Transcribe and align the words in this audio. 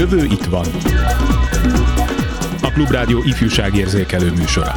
jövő 0.00 0.24
itt 0.24 0.44
van. 0.44 0.66
A 2.62 2.70
Klubrádió 2.72 3.22
ifjúságérzékelő 3.22 4.32
műsora. 4.32 4.74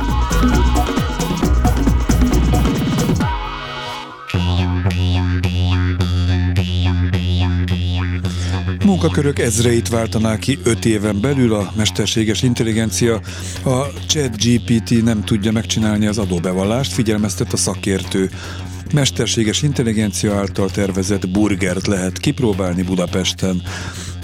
Munkakörök 8.85 9.39
ezreit 9.39 9.89
váltaná 9.89 10.37
ki 10.37 10.59
öt 10.63 10.85
éven 10.85 11.21
belül 11.21 11.53
a 11.53 11.71
mesterséges 11.75 12.41
intelligencia. 12.41 13.19
A 13.63 13.85
ChatGPT 14.07 15.03
nem 15.03 15.23
tudja 15.23 15.51
megcsinálni 15.51 16.05
az 16.07 16.17
adóbevallást, 16.17 16.93
figyelmeztet 16.93 17.53
a 17.53 17.57
szakértő. 17.57 18.29
Mesterséges 18.93 19.61
intelligencia 19.61 20.35
által 20.35 20.69
tervezett 20.69 21.29
burgert 21.29 21.87
lehet 21.87 22.17
kipróbálni 22.17 22.81
Budapesten. 22.81 23.61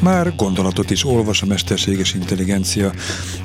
Már 0.02 0.36
gondolatot 0.36 0.92
is 0.92 1.06
olvas 1.06 1.42
a 1.42 1.46
mesterséges 1.46 2.14
intelligencia. 2.14 2.92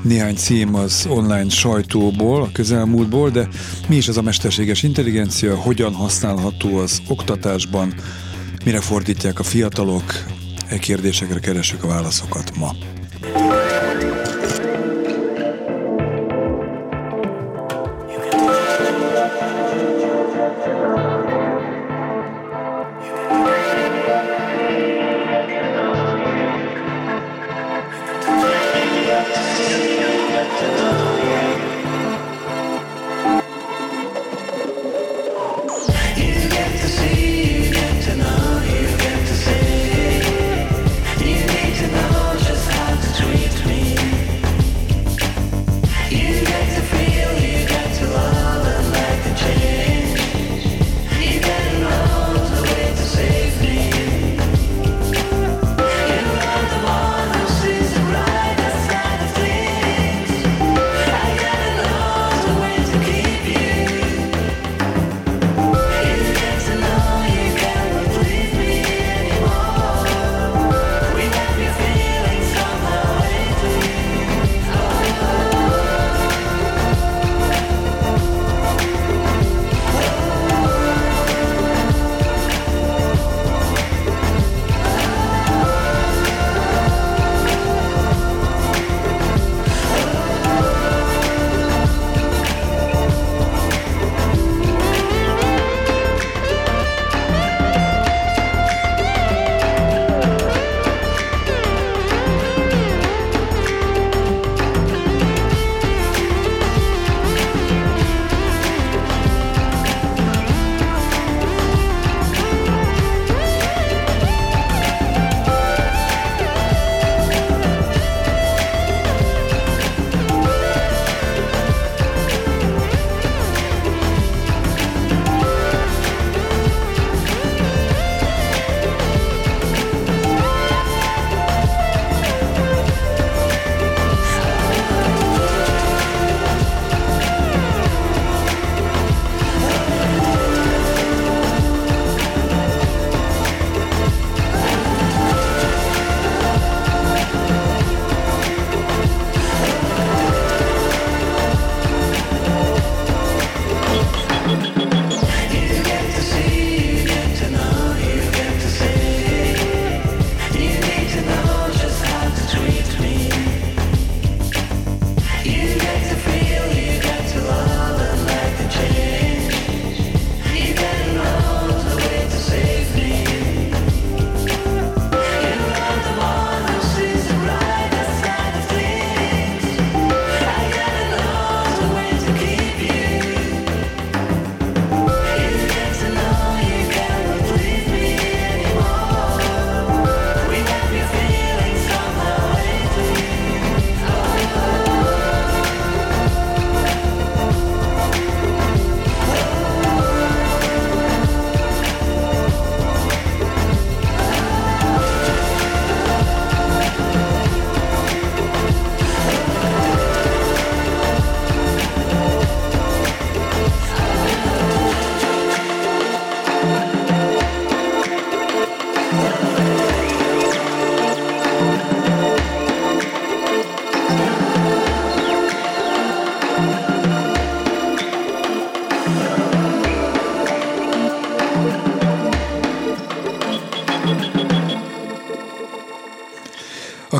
Néhány 0.02 0.36
cím 0.36 0.74
az 0.74 1.06
online 1.08 1.48
sajtóból, 1.48 2.42
a 2.42 2.52
közelmúltból, 2.52 3.30
de 3.30 3.48
mi 3.88 3.96
is 3.96 4.08
ez 4.08 4.16
a 4.16 4.22
mesterséges 4.22 4.82
intelligencia, 4.82 5.56
hogyan 5.56 5.94
használható 5.94 6.76
az 6.76 7.02
oktatásban, 7.08 7.94
mire 8.64 8.80
fordítják 8.80 9.38
a 9.38 9.42
fiatalok, 9.42 10.02
E 10.68 10.78
kérdésekre 10.78 11.40
keressük 11.40 11.84
a 11.84 11.86
válaszokat 11.86 12.56
ma. 12.56 12.74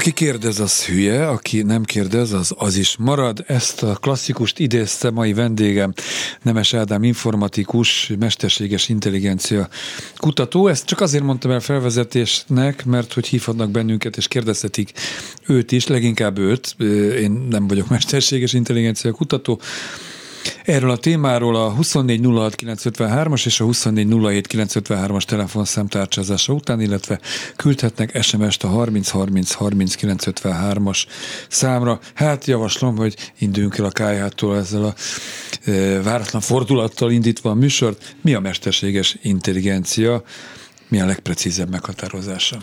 Aki 0.04 0.12
kérdez, 0.12 0.60
az 0.60 0.84
hülye, 0.84 1.28
aki 1.28 1.62
nem 1.62 1.82
kérdez, 1.82 2.32
az 2.32 2.54
az 2.58 2.76
is 2.76 2.96
marad. 2.96 3.44
Ezt 3.46 3.82
a 3.82 3.94
klasszikust 3.94 4.58
idézte 4.58 5.10
mai 5.10 5.32
vendégem, 5.32 5.92
Nemes 6.42 6.74
Ádám 6.74 7.02
informatikus, 7.02 8.12
mesterséges 8.18 8.88
intelligencia 8.88 9.68
kutató. 10.16 10.66
Ezt 10.68 10.86
csak 10.86 11.00
azért 11.00 11.24
mondtam 11.24 11.50
el 11.50 11.60
felvezetésnek, 11.60 12.84
mert 12.84 13.12
hogy 13.12 13.26
hívhatnak 13.26 13.70
bennünket, 13.70 14.16
és 14.16 14.28
kérdezhetik 14.28 14.92
őt 15.46 15.72
is, 15.72 15.86
leginkább 15.86 16.38
őt. 16.38 16.76
Én 17.20 17.46
nem 17.50 17.66
vagyok 17.66 17.88
mesterséges 17.88 18.52
intelligencia 18.52 19.12
kutató. 19.12 19.60
Erről 20.64 20.90
a 20.90 20.96
témáról 20.96 21.56
a 21.56 21.74
2406953-as 21.80 23.46
és 23.46 23.60
a 23.60 23.64
2407953-as 23.64 25.22
telefonszám 25.22 25.86
tárcsázása 25.86 26.52
után, 26.52 26.80
illetve 26.80 27.20
küldhetnek 27.56 28.22
SMS-t 28.22 28.62
a 28.62 28.68
30303953-as 28.68 31.04
számra. 31.48 32.00
Hát 32.14 32.44
javaslom, 32.44 32.96
hogy 32.96 33.16
induljunk 33.38 33.78
el 33.78 33.84
a 33.84 33.90
kájhától 33.90 34.56
ezzel 34.56 34.84
a 34.84 34.94
e, 35.70 36.02
váratlan 36.02 36.42
fordulattal 36.42 37.10
indítva 37.10 37.50
a 37.50 37.54
műsort. 37.54 38.16
Mi 38.20 38.34
a 38.34 38.40
mesterséges 38.40 39.18
intelligencia? 39.22 40.22
Mi 40.88 41.00
a 41.00 41.06
legprecízebb 41.06 41.70
meghatározása? 41.70 42.58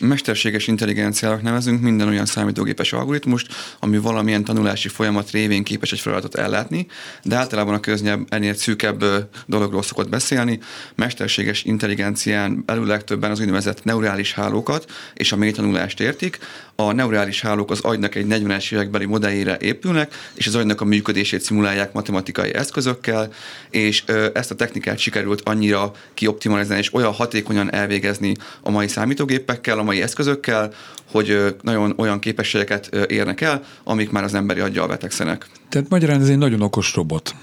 Mesterséges 0.00 0.66
intelligenciának 0.66 1.42
nevezünk 1.42 1.80
minden 1.80 2.08
olyan 2.08 2.26
számítógépes 2.26 2.92
algoritmust, 2.92 3.54
ami 3.80 3.98
valamilyen 3.98 4.44
tanulási 4.44 4.88
folyamat 4.88 5.30
révén 5.30 5.64
képes 5.64 5.92
egy 5.92 6.00
feladatot 6.00 6.34
ellátni, 6.34 6.86
de 7.22 7.36
általában 7.36 7.74
a 7.74 7.80
köznyelv 7.80 8.20
ennél 8.28 8.54
szűkebb 8.54 9.04
dologról 9.46 9.82
szokott 9.82 10.08
beszélni. 10.08 10.60
Mesterséges 10.94 11.64
intelligencián 11.64 12.62
belül 12.66 12.86
legtöbben 12.86 13.30
az 13.30 13.40
úgynevezett 13.40 13.84
neurális 13.84 14.32
hálókat 14.32 14.90
és 15.14 15.32
a 15.32 15.36
mélytanulást 15.36 16.00
értik. 16.00 16.38
A 16.78 16.92
neurális 16.92 17.40
hálók 17.40 17.70
az 17.70 17.80
agynak 17.80 18.14
egy 18.14 18.26
40-es 18.28 18.72
évekbeli 18.72 19.04
modelljére 19.04 19.56
épülnek, 19.60 20.14
és 20.34 20.46
az 20.46 20.54
agynak 20.54 20.80
a 20.80 20.84
működését 20.84 21.40
szimulálják 21.40 21.92
matematikai 21.92 22.54
eszközökkel, 22.54 23.32
és 23.70 24.04
ezt 24.34 24.50
a 24.50 24.54
technikát 24.54 24.98
sikerült 24.98 25.40
annyira 25.44 25.92
kioptimalizálni 26.14 26.82
és 26.82 26.94
olyan 26.94 27.12
hatékonyan 27.12 27.72
elvégezni 27.72 28.34
a 28.62 28.70
mai 28.70 28.88
számítógépekkel, 28.88 29.82
mai 29.82 30.02
eszközökkel, 30.02 30.72
hogy 31.10 31.56
nagyon 31.62 31.94
olyan 31.96 32.18
képességeket 32.18 32.86
érnek 33.08 33.40
el, 33.40 33.64
amik 33.84 34.10
már 34.10 34.24
az 34.24 34.34
emberi 34.34 34.60
aggyal 34.60 34.86
betegszenek. 34.88 35.46
Tehát 35.68 35.88
magyarán 35.88 36.20
ez 36.20 36.28
egy 36.28 36.38
nagyon 36.38 36.60
okos 36.60 36.94
robot. 36.94 37.34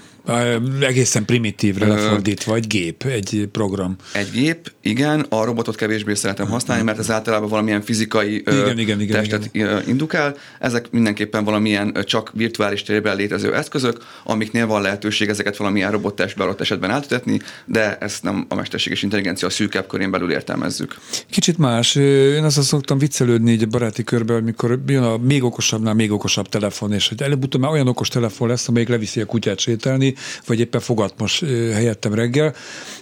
Egészen 0.79 1.25
primitívre 1.25 1.87
lefordítva, 1.87 2.55
egy 2.55 2.67
gép, 2.67 3.03
egy 3.03 3.47
program. 3.51 3.95
Egy 4.13 4.31
gép, 4.31 4.71
igen, 4.81 5.25
a 5.29 5.43
robotot 5.43 5.75
kevésbé 5.75 6.13
szeretem 6.13 6.47
használni, 6.47 6.83
mert 6.83 6.99
ez 6.99 7.11
általában 7.11 7.49
valamilyen 7.49 7.81
fizikai 7.81 8.35
igen, 8.35 8.79
igen, 8.79 9.01
igen, 9.01 9.21
testet 9.21 9.49
igen. 9.51 9.83
indukál. 9.87 10.35
Ezek 10.59 10.91
mindenképpen 10.91 11.43
valamilyen 11.43 11.97
csak 12.05 12.31
virtuális 12.33 12.83
térben 12.83 13.15
létező 13.15 13.55
eszközök, 13.55 13.97
amiknél 14.23 14.67
van 14.67 14.81
lehetőség 14.81 15.29
ezeket 15.29 15.57
valamilyen 15.57 15.91
robottestbe 15.91 16.43
adott 16.43 16.61
esetben 16.61 16.89
átütetni, 16.89 17.39
de 17.65 17.97
ezt 17.97 18.23
nem 18.23 18.45
a 18.49 18.55
mesterséges 18.55 19.03
intelligencia 19.03 19.49
szűkebb 19.49 19.87
körén 19.87 20.11
belül 20.11 20.31
értelmezzük. 20.31 20.95
Kicsit 21.29 21.57
más. 21.57 21.95
Én 21.95 22.43
azt 22.43 22.61
szoktam 22.61 22.97
viccelődni 22.97 23.51
így 23.51 23.63
a 23.63 23.67
baráti 23.67 24.03
körben, 24.03 24.37
amikor 24.37 24.79
jön 24.87 25.03
a 25.03 25.17
még 25.17 25.43
okosabbnál 25.43 25.93
még 25.93 26.11
okosabb 26.11 26.49
telefon, 26.49 26.93
és 26.93 27.07
hogy 27.07 27.21
előbb-utóbb 27.21 27.61
már 27.61 27.71
olyan 27.71 27.87
okos 27.87 28.07
telefon 28.07 28.47
lesz, 28.47 28.67
amelyik 28.67 28.89
leviszi 28.89 29.21
a 29.21 29.25
kutyát 29.25 29.59
sétálni, 29.59 30.12
vagy 30.45 30.59
éppen 30.59 30.81
fogat 30.81 31.13
most 31.17 31.45
helyettem 31.73 32.13
reggel. 32.13 32.55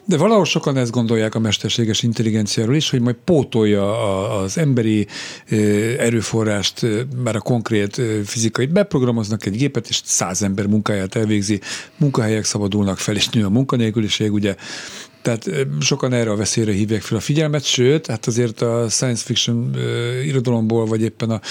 De 0.05 0.17
valahol 0.17 0.45
sokan 0.45 0.77
ezt 0.77 0.91
gondolják 0.91 1.35
a 1.35 1.39
mesterséges 1.39 2.03
intelligenciáról 2.03 2.75
is, 2.75 2.89
hogy 2.89 3.01
majd 3.01 3.15
pótolja 3.25 4.29
az 4.39 4.57
emberi 4.57 5.07
erőforrást, 5.97 6.85
már 7.23 7.35
a 7.35 7.39
konkrét 7.39 8.01
fizikai, 8.25 8.65
beprogramoznak 8.65 9.45
egy 9.45 9.57
gépet, 9.57 9.89
és 9.89 10.01
száz 10.03 10.41
ember 10.41 10.65
munkáját 10.65 11.15
elvégzi, 11.15 11.59
munkahelyek 11.97 12.43
szabadulnak 12.43 12.97
fel, 12.97 13.15
és 13.15 13.29
nő 13.29 13.45
a 13.45 13.49
munkanélküliség, 13.49 14.33
ugye 14.33 14.55
tehát 15.21 15.49
sokan 15.79 16.13
erre 16.13 16.31
a 16.31 16.35
veszélyre 16.35 16.71
hívják 16.71 17.01
fel 17.01 17.17
a 17.17 17.21
figyelmet, 17.21 17.63
sőt, 17.63 18.07
hát 18.07 18.27
azért 18.27 18.61
a 18.61 18.89
science 18.89 19.23
fiction 19.25 19.75
irodalomból, 20.25 20.85
vagy 20.85 21.01
éppen 21.01 21.29
a, 21.29 21.41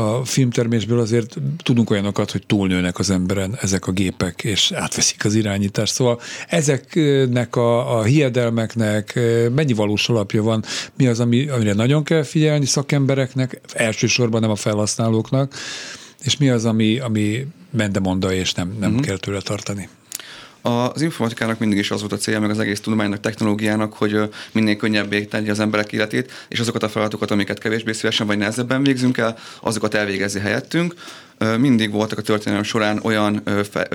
a 0.00 0.24
filmtermésből 0.24 1.00
azért 1.00 1.36
tudunk 1.62 1.90
olyanokat, 1.90 2.30
hogy 2.30 2.46
túlnőnek 2.46 2.98
az 2.98 3.10
emberen 3.10 3.58
ezek 3.60 3.86
a 3.86 3.92
gépek, 3.92 4.44
és 4.44 4.72
átveszik 4.72 5.24
az 5.24 5.34
irányítást. 5.34 5.92
Szóval 5.92 6.20
ezeknek 6.48 7.56
a, 7.56 7.98
a 7.98 8.02
hiedelmeknek 8.02 9.18
mennyi 9.54 9.72
valós 9.72 10.08
alapja 10.08 10.42
van, 10.42 10.64
mi 10.96 11.06
az, 11.06 11.20
ami, 11.20 11.48
amire 11.48 11.72
nagyon 11.72 12.04
kell 12.04 12.22
figyelni 12.22 12.66
szakembereknek, 12.66 13.60
elsősorban 13.72 14.40
nem 14.40 14.50
a 14.50 14.56
felhasználóknak, 14.56 15.54
és 16.22 16.36
mi 16.36 16.48
az, 16.48 16.64
ami, 16.64 16.98
ami 16.98 17.46
mendemonda, 17.70 18.32
és 18.32 18.52
nem, 18.52 18.76
nem 18.80 18.90
uh-huh. 18.90 19.06
kell 19.06 19.16
tőle 19.16 19.40
tartani. 19.40 19.88
Az 20.62 21.02
informatikának 21.02 21.58
mindig 21.58 21.78
is 21.78 21.90
az 21.90 22.00
volt 22.00 22.12
a 22.12 22.16
célja, 22.16 22.40
meg 22.40 22.50
az 22.50 22.58
egész 22.58 22.80
tudománynak, 22.80 23.20
technológiának, 23.20 23.92
hogy 23.92 24.18
minél 24.52 24.76
könnyebbé 24.76 25.24
tegye 25.24 25.50
az 25.50 25.60
emberek 25.60 25.92
életét, 25.92 26.32
és 26.48 26.60
azokat 26.60 26.82
a 26.82 26.88
feladatokat, 26.88 27.30
amiket 27.30 27.58
kevésbé 27.58 27.92
szívesen 27.92 28.26
vagy 28.26 28.38
nehezebben 28.38 28.82
végzünk 28.82 29.18
el, 29.18 29.38
azokat 29.60 29.94
elvégezi 29.94 30.38
helyettünk 30.38 30.94
mindig 31.58 31.90
voltak 31.90 32.18
a 32.18 32.22
történelem 32.22 32.62
során 32.62 33.00
olyan 33.02 33.42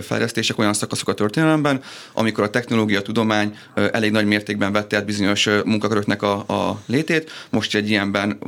fejlesztések, 0.01 0.57
olyan 0.57 0.73
szakaszok 0.73 1.07
a 1.07 1.13
történelemben, 1.13 1.81
amikor 2.13 2.43
a 2.43 2.49
technológia, 2.49 2.99
a 2.99 3.01
tudomány 3.01 3.57
elég 3.91 4.11
nagy 4.11 4.25
mértékben 4.25 4.71
vette 4.71 4.97
át 4.97 5.05
bizonyos 5.05 5.49
munkaköröknek 5.65 6.21
a, 6.21 6.33
a 6.33 6.81
létét. 6.85 7.31
Most 7.49 7.75
egy 7.75 7.89
ilyenben 7.89 8.39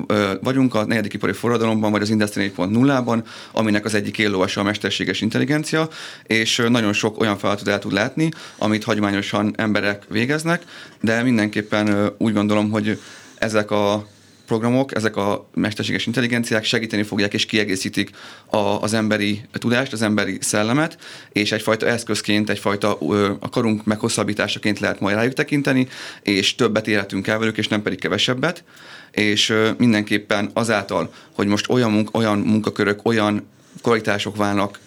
vagyunk, 0.41 0.75
a 0.75 0.85
negyedik 0.85 1.13
ipari 1.13 1.33
forradalomban, 1.33 1.91
vagy 1.91 2.01
az 2.01 2.09
Industry 2.09 2.51
4.0-ban, 2.57 3.23
aminek 3.51 3.85
az 3.85 3.93
egyik 3.93 4.17
éllovasa 4.17 4.61
a 4.61 4.63
mesterséges 4.63 5.21
intelligencia, 5.21 5.89
és 6.23 6.63
nagyon 6.69 6.93
sok 6.93 7.19
olyan 7.19 7.37
feladatot 7.37 7.67
el 7.67 7.79
tud 7.79 7.93
látni, 7.93 8.29
amit 8.57 8.83
hagyományosan 8.83 9.53
emberek 9.57 10.03
végeznek, 10.09 10.63
de 11.01 11.23
mindenképpen 11.23 12.13
úgy 12.17 12.33
gondolom, 12.33 12.69
hogy 12.69 12.99
ezek 13.37 13.71
a 13.71 14.07
programok, 14.45 14.95
ezek 14.95 15.15
a 15.15 15.49
mesterséges 15.53 16.05
intelligenciák 16.05 16.63
segíteni 16.63 17.03
fogják 17.03 17.33
és 17.33 17.45
kiegészítik 17.45 18.09
a, 18.45 18.57
az 18.57 18.93
emberi 18.93 19.41
tudást, 19.51 19.93
az 19.93 20.01
emberi 20.01 20.37
szellemet, 20.41 20.97
és 21.31 21.51
egyfajta 21.51 21.87
eszközként, 21.87 22.49
egyfajta 22.49 22.97
a 23.39 23.49
karunk 23.49 23.85
meghosszabbításaként 23.85 24.79
lehet 24.79 24.99
majd 24.99 25.15
rájuk 25.15 25.33
tekinteni, 25.33 25.87
és 26.21 26.55
többet 26.55 26.87
élhetünk 26.87 27.27
el 27.27 27.39
velük, 27.39 27.57
és 27.57 27.67
nem 27.67 27.81
pedig 27.81 27.99
kevesebbet, 27.99 28.63
és 29.11 29.53
mindenképpen 29.77 30.49
azáltal, 30.53 31.13
hogy 31.33 31.47
most 31.47 31.69
olyan, 31.69 31.91
munk, 31.91 32.17
olyan 32.17 32.39
munkakörök, 32.39 32.99
olyan 33.03 33.47
kvalitások 33.81 34.35
válnak 34.35 34.79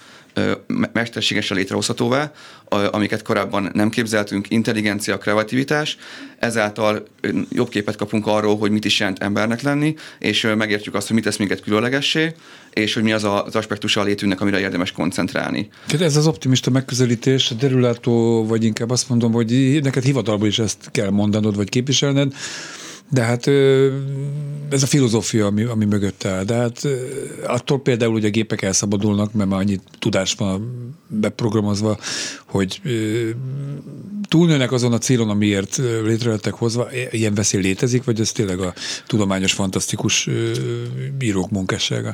mesterségesen 0.93 1.57
létrehozhatóvá, 1.57 2.33
amiket 2.91 3.23
korábban 3.23 3.71
nem 3.73 3.91
képzeltünk, 3.91 4.51
intelligencia, 4.51 5.19
kreativitás, 5.19 5.97
ezáltal 6.39 7.07
jobb 7.51 7.69
képet 7.69 7.97
kapunk 7.97 8.27
arról, 8.27 8.59
hogy 8.59 8.71
mit 8.71 8.85
is 8.85 8.99
jelent 8.99 9.23
embernek 9.23 9.63
lenni, 9.63 9.95
és 10.19 10.49
megértjük 10.57 10.95
azt, 10.95 11.07
hogy 11.07 11.17
mit 11.17 11.25
tesz 11.25 11.37
minket 11.37 11.61
különlegessé, 11.61 12.35
és 12.73 12.95
hogy 12.95 13.03
mi 13.03 13.13
az 13.13 13.25
az 13.25 13.57
aspektusa 13.57 14.01
a 14.01 14.05
létünknek, 14.05 14.41
amire 14.41 14.61
érdemes 14.61 14.93
koncentrálni. 14.93 15.69
Tehát 15.87 16.07
ez 16.07 16.17
az 16.17 16.27
optimista 16.27 16.71
megközelítés, 16.71 17.53
derülátó, 17.59 18.47
vagy 18.47 18.65
inkább 18.65 18.91
azt 18.91 19.09
mondom, 19.09 19.33
hogy 19.33 19.79
neked 19.83 20.03
hivatalból 20.03 20.49
is 20.49 20.59
ezt 20.59 20.89
kell 20.91 21.11
mondanod, 21.11 21.57
vagy 21.57 21.69
képviselned, 21.69 22.33
de 23.11 23.23
hát 23.23 23.47
ez 24.71 24.83
a 24.83 24.87
filozófia, 24.87 25.47
ami, 25.47 25.63
ami 25.63 25.85
mögött 25.85 26.25
áll. 26.25 26.45
De 26.45 26.55
hát 26.55 26.89
attól 27.47 27.81
például, 27.81 28.13
hogy 28.13 28.25
a 28.25 28.31
gépek 28.31 28.63
elszabadulnak, 28.63 29.33
mert 29.33 29.51
már 29.51 29.61
annyi 29.61 29.81
tudás 29.99 30.35
van 30.35 30.89
beprogramozva, 31.07 31.99
hogy 32.45 32.81
túlnőnek 34.29 34.73
azon 34.73 34.93
a 34.93 34.99
célon, 34.99 35.31
amiért 35.31 35.77
létrejöttek 36.05 36.53
hozva, 36.53 36.89
ilyen 37.11 37.35
veszély 37.35 37.61
létezik, 37.61 38.05
vagy 38.05 38.21
ez 38.21 38.33
tényleg 38.33 38.61
a 38.61 38.75
tudományos, 39.07 39.53
fantasztikus 39.53 40.29
bírók 41.19 41.51
munkássága? 41.51 42.13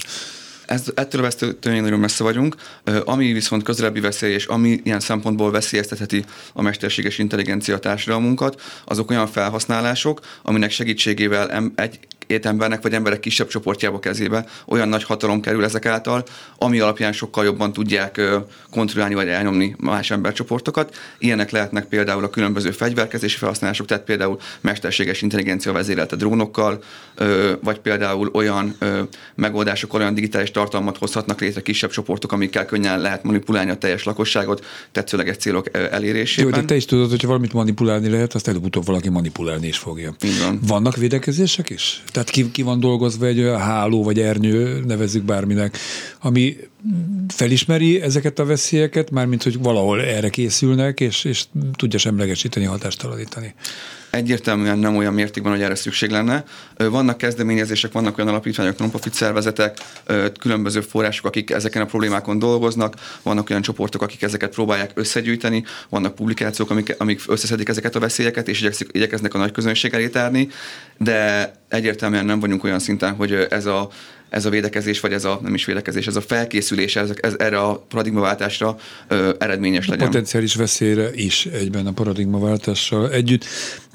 Ez, 0.67 0.85
ettől 0.95 1.21
a 1.21 1.25
veszélytől 1.25 1.81
nagyon 1.81 1.99
messze 1.99 2.23
vagyunk. 2.23 2.57
Ami 3.05 3.33
viszont 3.33 3.63
közelebbi 3.63 4.01
veszély, 4.01 4.33
és 4.33 4.47
ami 4.47 4.81
ilyen 4.85 5.01
szempontból 5.01 5.51
veszélyeztetheti 5.51 6.25
a 6.53 6.63
mesterséges 6.63 7.19
intelligencia 7.19 7.79
társadalmunkat, 7.79 8.61
azok 8.85 9.11
olyan 9.11 9.27
felhasználások, 9.27 10.21
aminek 10.43 10.71
segítségével 10.71 11.73
egy 11.75 11.99
két 12.27 12.47
embernek 12.47 12.83
vagy 12.83 12.95
emberek 12.95 13.21
kisebb 13.21 13.49
csoportjába 13.49 13.99
kezébe 13.99 14.45
olyan 14.67 14.89
nagy 14.89 15.05
hatalom 15.05 15.41
kerül 15.41 15.65
ezek 15.65 15.87
által, 15.87 16.25
ami 16.59 16.81
alapján 16.81 17.13
sokkal 17.13 17.45
jobban 17.45 17.73
tudják 17.73 18.21
kontrollálni 18.71 19.15
vagy 19.15 19.29
elnyomni 19.29 19.75
más 19.79 20.11
embercsoportokat. 20.11 20.97
Ilyenek 21.19 21.51
lehetnek 21.51 21.85
például 21.85 22.25
a 22.25 22.31
különböző 22.31 22.71
fegyverkezési 22.71 23.37
felhasználások, 23.37 23.87
tehát 23.87 24.05
például 24.05 24.39
mesterséges 24.61 25.23
intelligencia 25.23 25.73
vezérelte 25.73 26.17
drónokkal, 26.17 26.83
vagy 27.61 27.79
például 27.79 28.31
olyan 28.33 28.77
megoldások, 29.35 29.95
olyan 29.95 30.15
digitális 30.15 30.51
tartalmat 30.55 30.99
hozhatnak 30.99 31.41
létre 31.41 31.61
kisebb 31.61 31.91
csoportok, 31.91 32.33
amikkel 32.33 32.65
könnyen 32.65 33.01
lehet 33.01 33.23
manipulálni 33.23 33.71
a 33.71 33.77
teljes 33.77 34.05
lakosságot 34.05 34.65
tetszőleges 34.93 35.37
célok 35.37 35.77
elérésében. 35.77 36.53
Jó, 36.55 36.61
de 36.61 36.67
te 36.67 36.77
is 36.77 36.85
tudod, 36.85 37.11
hogy 37.11 37.27
valamit 37.27 37.53
manipulálni 37.53 38.09
lehet, 38.09 38.35
azt 38.35 38.49
előbb-utóbb 38.49 38.87
valaki 38.87 39.09
manipulálni 39.09 39.67
is 39.67 39.79
fogja. 39.79 40.15
Van. 40.41 40.59
Vannak 40.67 40.97
védekezések 40.97 41.71
is? 41.71 42.03
Tehát 42.07 42.31
ki, 42.31 42.51
ki 42.51 42.63
van 42.63 42.81
dolgozva 42.81 43.27
egy 43.27 43.39
olyan 43.39 43.61
háló 43.61 44.03
vagy 44.03 44.21
ernyő, 44.21 44.85
nevezzük 44.87 45.23
bárminek, 45.23 45.79
ami 46.21 46.57
felismeri 47.29 48.01
ezeket 48.01 48.39
a 48.39 48.45
veszélyeket, 48.45 49.11
mármint 49.11 49.43
hogy 49.43 49.59
valahol 49.59 50.03
erre 50.03 50.29
készülnek, 50.29 51.01
és, 51.01 51.25
és 51.25 51.45
tudja 51.77 51.99
semlegesíteni, 51.99 52.65
hatástalanítani. 52.65 53.55
Egyértelműen 54.15 54.79
nem 54.79 54.97
olyan 54.97 55.15
mértékben, 55.15 55.53
hogy 55.53 55.63
erre 55.63 55.75
szükség 55.75 56.11
lenne. 56.11 56.45
Vannak 56.77 57.19
kezdeményezések, 57.19 57.93
vannak 57.93 58.19
olyan 58.19 58.31
alapítványok, 58.31 58.79
non-profit 58.79 59.15
szervezetek, 59.15 59.79
különböző 60.39 60.81
források, 60.81 61.27
akik 61.27 61.51
ezeken 61.51 61.83
a 61.83 61.85
problémákon 61.85 62.39
dolgoznak, 62.39 62.95
vannak 63.23 63.51
olyan 63.51 63.63
csoportok, 63.63 64.03
akik 64.03 64.23
ezeket 64.23 64.51
próbálják 64.55 64.91
összegyűjteni, 64.95 65.65
vannak 65.89 66.15
publikációk, 66.15 66.71
amik, 66.71 66.95
amik 66.99 67.21
összeszedik 67.27 67.69
ezeket 67.69 67.95
a 67.97 68.01
veszélyeket, 68.01 68.49
és 68.49 68.69
igyekeznek 68.93 69.35
a 69.35 69.39
nagy 69.39 69.53
közönség 69.53 69.95
elé 69.95 70.09
tárni, 70.09 70.49
de 70.99 71.53
egyértelműen 71.69 72.25
nem 72.25 72.41
vagyunk 72.41 72.65
olyan 72.65 72.79
szinten, 72.79 73.15
hogy 73.15 73.47
ez 73.51 73.67
a 73.67 73.89
ez 74.35 74.45
a 74.45 74.51
védekezés, 74.51 75.01
vagy 75.01 75.13
ez 75.13 75.25
a 75.25 75.39
nem 75.43 75.55
is 75.55 75.65
védekezés, 75.65 76.07
ez 76.07 76.17
a 76.17 76.21
felkészülés 76.21 76.97
ez, 76.97 77.11
ez 77.21 77.35
erre 77.39 77.59
a 77.59 77.85
paradigmaváltásra 77.89 78.77
ö, 79.09 79.33
eredményes 79.39 79.89
legyen. 79.89 80.07
Potenciális 80.07 80.55
veszélyre 80.55 81.11
is 81.13 81.47
egyben 81.47 81.87
a 81.87 81.93
paradigmaváltással 81.93 83.11
együtt. 83.11 83.45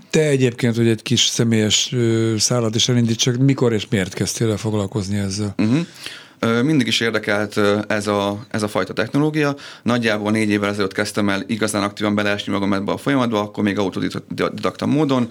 Te 0.10 0.22
egyébként, 0.22 0.76
hogy 0.76 0.88
egy 0.88 1.02
kis 1.02 1.26
személyes 1.26 1.96
szállat 2.38 2.76
is 2.76 2.90
elindítsak, 2.90 3.38
mikor 3.38 3.74
és 3.74 3.88
miért 3.90 4.14
kezdtél 4.14 4.50
el 4.50 4.58
foglalkozni 4.58 5.18
ezzel? 5.18 5.56
Uh-huh. 5.58 6.64
Mindig 6.64 6.88
is 6.88 7.00
érdekelt 7.00 7.58
ez 7.88 8.08
a, 8.08 8.46
ez 8.50 8.64
a 8.64 8.68
fajta 8.68 8.94
technológia. 8.94 9.56
Nagyjából 9.84 10.32
négy 10.32 10.50
évvel 10.50 10.70
ezelőtt 10.70 10.94
kezdtem 10.94 11.30
el 11.30 11.44
igazán 11.48 11.84
aktívan 11.84 12.16
beleesni 12.16 12.52
magam 12.52 12.74
ebbe 12.74 12.92
a 12.92 12.98
folyamatba, 12.98 13.40
akkor 13.40 13.64
még 13.64 13.78
autodidakta 13.78 14.86
módon, 14.86 15.30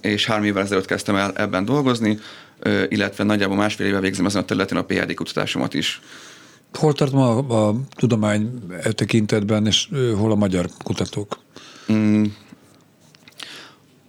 és 0.00 0.26
három 0.26 0.44
évvel 0.44 0.62
ezelőtt 0.62 0.86
kezdtem 0.86 1.16
el 1.16 1.32
ebben 1.36 1.64
dolgozni, 1.64 2.18
illetve 2.88 3.24
nagyjából 3.24 3.56
másfél 3.56 3.86
éve 3.86 4.00
végzem 4.00 4.26
ezen 4.26 4.42
a 4.42 4.44
területen 4.44 4.76
a 4.76 4.82
PhD 4.82 5.14
kutatásomat 5.14 5.74
is. 5.74 6.00
Hol 6.72 6.92
tart 6.92 7.12
ma 7.12 7.36
a, 7.36 7.68
a 7.68 7.74
tudomány 7.96 8.50
e 8.82 8.92
tekintetben, 8.92 9.66
és 9.66 9.88
hol 10.16 10.30
a 10.30 10.34
magyar 10.34 10.68
kutatók? 10.84 11.38
Mm, 11.92 12.24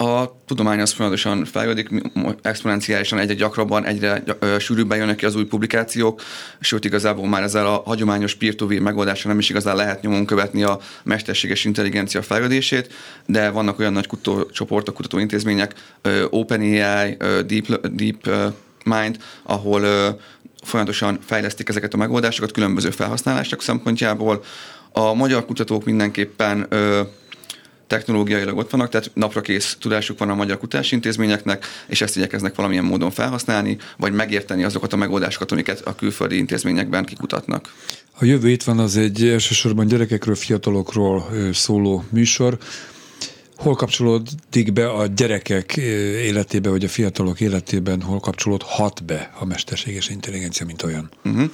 a 0.04 0.42
tudomány 0.46 0.80
az 0.80 0.92
folyamatosan 0.92 1.46
fejlődik, 1.46 1.90
exponenciálisan 2.42 3.20
egyre 3.20 3.34
gyakrabban, 3.34 3.86
egyre 3.86 4.24
sűrűbben 4.60 4.98
jönnek 4.98 5.16
ki 5.16 5.26
az 5.26 5.36
új 5.36 5.44
publikációk, 5.44 6.22
sőt 6.60 6.86
igazából 6.86 7.28
már 7.28 7.44
ezzel 7.44 7.66
a 7.66 7.82
hagyományos 7.86 8.36
peer-to-peer 8.36 9.18
nem 9.24 9.40
is 9.40 9.50
igazán 9.50 9.76
lehet 9.76 10.02
nyomon 10.02 10.26
követni 10.26 10.64
a 10.64 10.80
mesterséges 11.04 11.66
intelligencia 11.66 12.22
fejlődését, 12.22 12.94
de 13.26 13.50
vannak 13.50 13.80
olyan 13.80 13.94
nagy 13.94 14.08
kutatócsoportok, 14.08 14.96
kutatóintézmények, 14.96 15.74
OpenAI, 16.30 17.18
Deep, 17.46 17.88
Deep 17.88 18.52
Mind, 18.84 19.18
ahol 19.44 19.82
folyamatosan 20.64 21.20
fejlesztik 21.26 21.70
ezeket 21.70 21.94
a 21.94 21.98
megoldásokat 21.98 22.52
különböző 22.52 22.90
felhasználások 22.90 23.62
szempontjából. 23.62 24.44
A 24.92 25.14
magyar 25.14 25.46
kutatók 25.46 25.86
mindenképpen 25.86 26.68
technológiailag 27.88 28.58
ott 28.58 28.70
vannak, 28.70 28.90
tehát 28.90 29.12
napra 29.14 29.42
kész 29.42 29.78
tudásuk 29.80 30.20
van 30.20 30.30
a 30.30 30.36
magyar 30.36 30.58
kutatásintézményeknek, 30.58 31.66
és 31.88 32.02
ezt 32.02 32.16
igyekeznek 32.16 32.56
valamilyen 32.56 32.84
módon 32.84 33.12
felhasználni, 33.12 33.78
vagy 33.98 34.14
megérteni 34.14 34.64
azokat 34.64 34.94
a 34.94 34.96
megoldásokat, 34.96 35.52
amiket 35.52 35.82
a 35.82 35.96
külföldi 35.96 36.38
intézményekben 36.38 37.06
kikutatnak. 37.06 37.74
A 38.20 38.26
jövő 38.26 38.50
itt 38.50 38.64
van 38.64 38.80
az 38.80 38.98
egy 38.98 39.24
elsősorban 39.24 39.88
gyerekekről, 39.88 40.36
fiatalokról 40.36 41.30
szóló 41.54 42.04
műsor. 42.10 42.58
Hol 43.56 43.76
kapcsolódik 43.76 44.74
be 44.74 44.90
a 44.90 45.08
gyerekek 45.08 45.78
életébe, 45.78 46.70
vagy 46.70 46.84
a 46.84 46.88
fiatalok 46.88 47.42
életében, 47.42 48.02
hol 48.02 48.20
kapcsolódhat 48.20 49.04
be 49.06 49.32
a 49.40 49.46
mesterséges 49.46 50.10
intelligencia, 50.10 50.66
mint 50.66 50.84
olyan? 50.84 51.10
Uh-huh. 51.24 51.50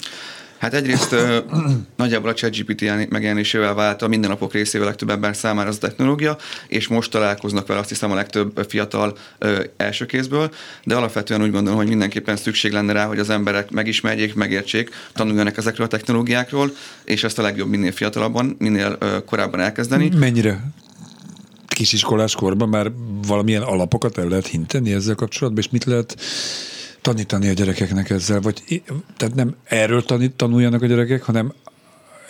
Hát 0.59 0.73
egyrészt 0.73 1.15
nagyjából 1.95 2.29
a 2.29 2.33
ChatGPT 2.33 3.09
megjelenésével 3.09 3.73
vált 3.73 4.01
a 4.01 4.07
mindennapok 4.07 4.53
részével 4.53 4.87
legtöbb 4.87 5.09
ember 5.09 5.35
számára 5.35 5.69
az 5.69 5.75
a 5.75 5.79
technológia, 5.79 6.37
és 6.67 6.87
most 6.87 7.11
találkoznak 7.11 7.67
vele 7.67 7.79
azt 7.79 7.89
hiszem 7.89 8.11
a 8.11 8.15
legtöbb 8.15 8.65
fiatal 8.67 9.17
ö, 9.37 9.63
első 9.77 10.05
kézből, 10.05 10.51
de 10.83 10.95
alapvetően 10.95 11.41
úgy 11.41 11.51
gondolom, 11.51 11.77
hogy 11.79 11.87
mindenképpen 11.87 12.35
szükség 12.35 12.71
lenne 12.71 12.93
rá, 12.93 13.05
hogy 13.05 13.19
az 13.19 13.29
emberek 13.29 13.71
megismerjék, 13.71 14.35
megértsék, 14.35 14.89
tanuljanak 15.13 15.57
ezekről 15.57 15.85
a 15.85 15.89
technológiákról, 15.89 16.71
és 17.03 17.23
ezt 17.23 17.39
a 17.39 17.41
legjobb 17.41 17.69
minél 17.69 17.91
fiatalabban, 17.91 18.55
minél 18.59 18.95
ö, 18.99 19.17
korábban 19.25 19.59
elkezdeni. 19.59 20.09
Mennyire 20.17 20.63
kisiskolás 21.67 22.35
korban 22.35 22.69
már 22.69 22.91
valamilyen 23.27 23.61
alapokat 23.61 24.17
el 24.17 24.27
lehet 24.27 24.47
hinteni 24.47 24.93
ezzel 24.93 25.15
kapcsolatban, 25.15 25.63
és 25.63 25.69
mit 25.69 25.83
lehet 25.83 26.15
tanítani 27.01 27.48
a 27.48 27.53
gyerekeknek 27.53 28.10
ezzel, 28.10 28.41
vagy 28.41 28.84
tehát 29.18 29.36
nem 29.36 29.56
erről 29.63 30.03
tanít, 30.03 30.36
tanuljanak 30.36 30.82
a 30.82 30.86
gyerekek, 30.86 31.24
hanem 31.24 31.53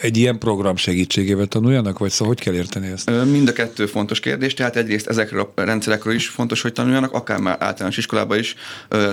egy 0.01 0.17
ilyen 0.17 0.37
program 0.37 0.75
segítségével 0.75 1.45
tanuljanak, 1.45 1.97
vagy 1.97 2.09
szóval 2.11 2.33
hogy 2.33 2.43
kell 2.43 2.53
érteni 2.53 2.87
ezt? 2.87 3.11
Mind 3.25 3.47
a 3.47 3.53
kettő 3.53 3.85
fontos 3.85 4.19
kérdés, 4.19 4.53
tehát 4.53 4.75
egyrészt 4.75 5.07
ezekről 5.07 5.51
a 5.55 5.61
rendszerekről 5.61 6.13
is 6.13 6.27
fontos, 6.27 6.61
hogy 6.61 6.73
tanuljanak, 6.73 7.13
akár 7.13 7.39
már 7.39 7.57
általános 7.59 7.97
iskolában 7.97 8.37
is. 8.37 8.55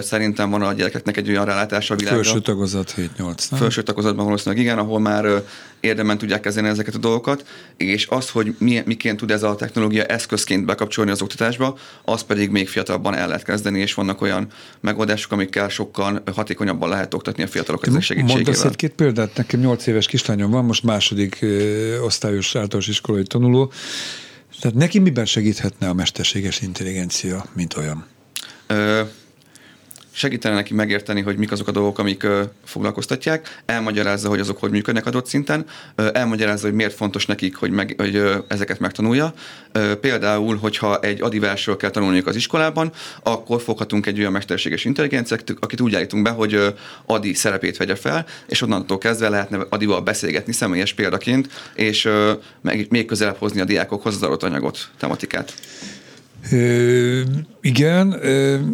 Szerintem 0.00 0.50
van 0.50 0.62
a 0.62 0.73
gyerekeknek 0.73 1.16
egy 1.16 1.28
olyan 1.28 1.45
rálátása 1.45 1.95
a 1.95 1.97
világra. 1.97 2.23
Felső 2.23 2.40
tagozat 2.40 2.95
7-8, 3.19 3.38
Felső 3.50 3.83
tagozatban 3.83 4.25
valószínűleg 4.25 4.64
igen, 4.64 4.78
ahol 4.78 5.00
már 5.00 5.43
érdemben 5.81 6.19
tudják 6.19 6.40
kezelni 6.40 6.69
ezeket 6.69 6.95
a 6.95 6.99
dolgokat, 6.99 7.47
és 7.76 8.07
az, 8.11 8.31
hogy 8.31 8.55
mi, 8.59 8.83
miként 8.85 9.16
tud 9.16 9.31
ez 9.31 9.43
a 9.43 9.55
technológia 9.55 10.05
eszközként 10.05 10.64
bekapcsolni 10.64 11.11
az 11.11 11.23
oktatásba, 11.23 11.78
az 12.05 12.23
pedig 12.23 12.50
még 12.50 12.69
fiatalabban 12.69 13.14
el 13.14 13.26
lehet 13.26 13.43
kezdeni, 13.43 13.81
és 13.81 13.95
vannak 13.95 14.21
olyan 14.21 14.47
megoldások, 14.81 15.33
amikkel 15.33 15.69
sokkal 15.69 16.23
hatékonyabban 16.35 16.88
lehet 16.88 17.14
oktatni 17.14 17.43
a 17.43 17.47
fiatalokat 17.47 17.88
ezek 17.88 18.02
segítségével. 18.02 18.43
Mondasz 18.45 18.64
egy-két 18.64 18.93
példát, 18.93 19.37
nekem 19.37 19.61
8 19.61 19.87
éves 19.87 20.07
kislányom 20.07 20.50
van, 20.50 20.64
most 20.64 20.75
második 20.80 21.47
osztályos 22.00 22.56
általános 22.56 22.88
iskolai 22.88 23.23
tanuló, 23.23 23.73
tehát 24.61 24.76
neki 24.76 24.99
miben 24.99 25.26
segíthetne 25.26 25.88
a 25.88 25.92
mesterséges 25.92 26.61
intelligencia, 26.61 27.45
mint 27.54 27.76
olyan? 27.76 28.06
Segítene 30.16 30.54
neki 30.54 30.75
megérteni, 30.75 31.20
hogy 31.20 31.37
mik 31.37 31.52
azok 31.52 31.68
a 31.68 31.70
dolgok, 31.70 31.99
amik 31.99 32.26
foglalkoztatják, 32.64 33.62
elmagyarázza, 33.66 34.28
hogy 34.28 34.40
azok 34.40 34.58
hogy 34.58 34.70
működnek 34.70 35.06
adott 35.06 35.26
szinten, 35.26 35.66
elmagyarázza, 36.12 36.66
hogy 36.66 36.75
miért 36.75 36.94
fontos 36.94 37.26
nekik, 37.26 37.56
hogy, 37.56 37.70
meg, 37.70 37.94
hogy 37.99 38.23
ezeket 38.49 38.78
megtanulja. 38.78 39.35
Például, 40.00 40.56
hogyha 40.56 41.00
egy 41.00 41.23
adivásról 41.23 41.76
kell 41.76 41.90
tanulniuk 41.90 42.26
az 42.26 42.37
iskolában, 42.37 42.92
akkor 43.23 43.61
foghatunk 43.61 44.06
egy 44.06 44.18
olyan 44.18 44.32
mesterséges 44.32 44.85
intelligenciát, 44.85 45.54
akit 45.61 45.80
úgy 45.80 45.94
állítunk 45.94 46.23
be, 46.23 46.30
hogy 46.30 46.75
adi 47.06 47.35
szerepét 47.35 47.76
vegye 47.76 47.94
fel, 47.94 48.26
és 48.46 48.62
onnantól 48.62 48.99
kezdve 48.99 49.28
lehetne 49.28 49.58
adival 49.68 50.00
beszélgetni 50.00 50.52
személyes 50.52 50.92
példaként, 50.92 51.49
és 51.75 52.08
meg, 52.61 52.87
még 52.90 53.06
közelebb 53.06 53.37
hozni 53.37 53.61
a 53.61 53.64
diákokhoz 53.64 54.14
az 54.14 54.23
adott 54.23 54.42
anyagot, 54.42 54.88
tematikát. 54.99 55.54
Ö, 56.53 57.21
igen, 57.61 58.21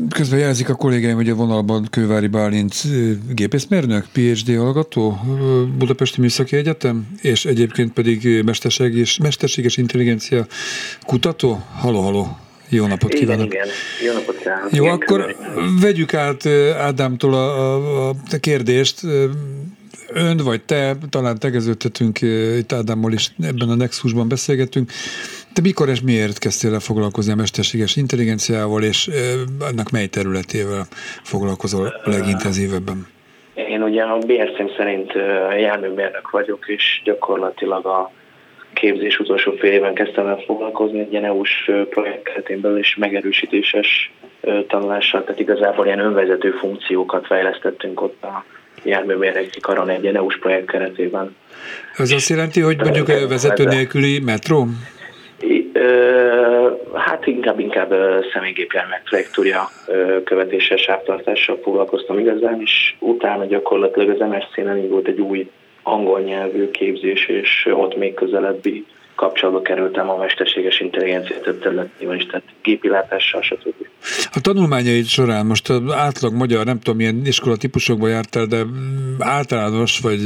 közben 0.08 0.38
jelzik 0.38 0.68
a 0.68 0.74
kollégáim, 0.74 1.14
hogy 1.14 1.28
a 1.28 1.34
vonalban 1.34 1.86
Kővári 1.90 2.26
Bálint 2.26 2.74
gépészmérnök, 3.34 4.06
PhD 4.12 4.56
hallgató, 4.56 5.20
Budapesti 5.78 6.20
Műszaki 6.20 6.56
Egyetem, 6.56 7.06
és 7.20 7.44
egyébként 7.44 7.92
pedig 7.92 8.42
mesterséges, 8.44 9.18
mesterséges 9.18 9.76
intelligencia 9.76 10.46
kutató. 11.06 11.62
Haló, 11.74 12.00
haló, 12.00 12.38
jó 12.68 12.86
napot 12.86 13.12
kívánok! 13.12 13.46
Igen, 13.46 13.66
igen. 13.66 13.74
Jó 14.06 14.12
napot 14.12 14.36
kívánok! 14.36 14.72
Jó, 14.72 14.82
igen, 14.84 14.94
akkor 14.94 15.36
köszönöm. 15.36 15.78
vegyük 15.80 16.14
át 16.14 16.46
Ádámtól 16.78 17.34
a, 17.34 17.76
a, 17.76 18.08
a 18.08 18.36
kérdést. 18.40 19.00
Ön 20.14 20.36
vagy 20.36 20.62
te, 20.62 20.96
talán 21.10 21.38
tegeződhetünk 21.38 22.20
itt 22.58 22.72
Ádámmal 22.72 23.12
is 23.12 23.34
ebben 23.42 23.68
a 23.68 23.74
Nexusban 23.74 24.28
beszélgetünk. 24.28 24.90
Te 25.54 25.60
mikor 25.62 25.88
és 25.88 26.00
miért 26.00 26.38
kezdtél 26.38 26.72
el 26.72 26.80
foglalkozni 26.80 27.32
a 27.32 27.36
mesterséges 27.36 27.96
intelligenciával, 27.96 28.82
és 28.82 29.10
annak 29.60 29.90
mely 29.90 30.06
területével 30.06 30.86
foglalkozol 31.22 31.86
a 32.04 32.10
legintenzívebben? 32.10 33.06
Én 33.54 33.82
ugye 33.82 34.02
a 34.02 34.18
BRC 34.18 34.76
szerint 34.76 35.12
járműmérnök 35.58 36.30
vagyok, 36.30 36.64
és 36.66 37.00
gyakorlatilag 37.04 37.86
a 37.86 38.12
képzés 38.72 39.18
utolsó 39.18 39.52
fél 39.58 39.72
éven 39.72 39.94
kezdtem 39.94 40.26
el 40.26 40.42
foglalkozni 40.46 40.98
egy 40.98 41.12
ilyen 41.12 41.24
EU-s 41.24 41.70
projekt 41.90 42.22
keretén 42.22 42.60
belül, 42.60 42.78
és 42.78 42.96
megerősítéses 42.96 44.12
tanulással, 44.68 45.24
tehát 45.24 45.40
igazából 45.40 45.86
ilyen 45.86 45.98
önvezető 45.98 46.50
funkciókat 46.50 47.26
fejlesztettünk 47.26 48.02
ott 48.02 48.22
a 48.22 48.44
járműmérnöki 48.84 49.60
karon 49.60 49.88
egy 49.88 50.02
ilyen 50.02 50.16
EU-s 50.16 50.38
projekt 50.38 50.70
keretében. 50.70 51.36
Ez 51.96 52.10
azt 52.10 52.28
jelenti, 52.28 52.60
hogy 52.60 52.76
mondjuk 52.76 53.28
vezető 53.28 53.64
nélküli 53.64 54.18
metró? 54.18 54.66
Hát 57.12 57.26
inkább, 57.26 57.58
inkább 57.58 57.94
személygépjárművek 58.32 59.02
trajektória 59.02 59.70
követéssel, 60.24 60.76
sávtartással 60.76 61.58
foglalkoztam 61.62 62.18
igazán, 62.18 62.60
és 62.60 62.94
utána 62.98 63.44
gyakorlatilag 63.44 64.08
az 64.08 64.28
MSC-nen 64.28 64.76
indult 64.76 65.06
egy 65.06 65.20
új 65.20 65.50
angol 65.82 66.20
nyelvű 66.20 66.70
képzés, 66.70 67.26
és 67.26 67.68
ott 67.72 67.96
még 67.96 68.14
közelebbi 68.14 68.86
kapcsolatba 69.14 69.62
kerültem 69.62 70.10
a 70.10 70.16
mesterséges 70.16 70.80
intelligencia 70.80 71.40
több 71.40 71.62
területével 71.62 72.16
is, 72.16 72.26
tehát 72.26 72.46
gépilátással, 72.62 73.42
stb. 73.42 73.74
A 74.32 74.40
tanulmányaid 74.40 75.04
során 75.04 75.46
most 75.46 75.72
átlag 75.90 76.34
magyar, 76.34 76.64
nem 76.64 76.78
tudom, 76.78 76.96
milyen 76.96 77.22
iskola 77.24 77.56
típusokban 77.56 78.10
jártál, 78.10 78.46
de 78.46 78.62
általános, 79.18 79.98
vagy 79.98 80.20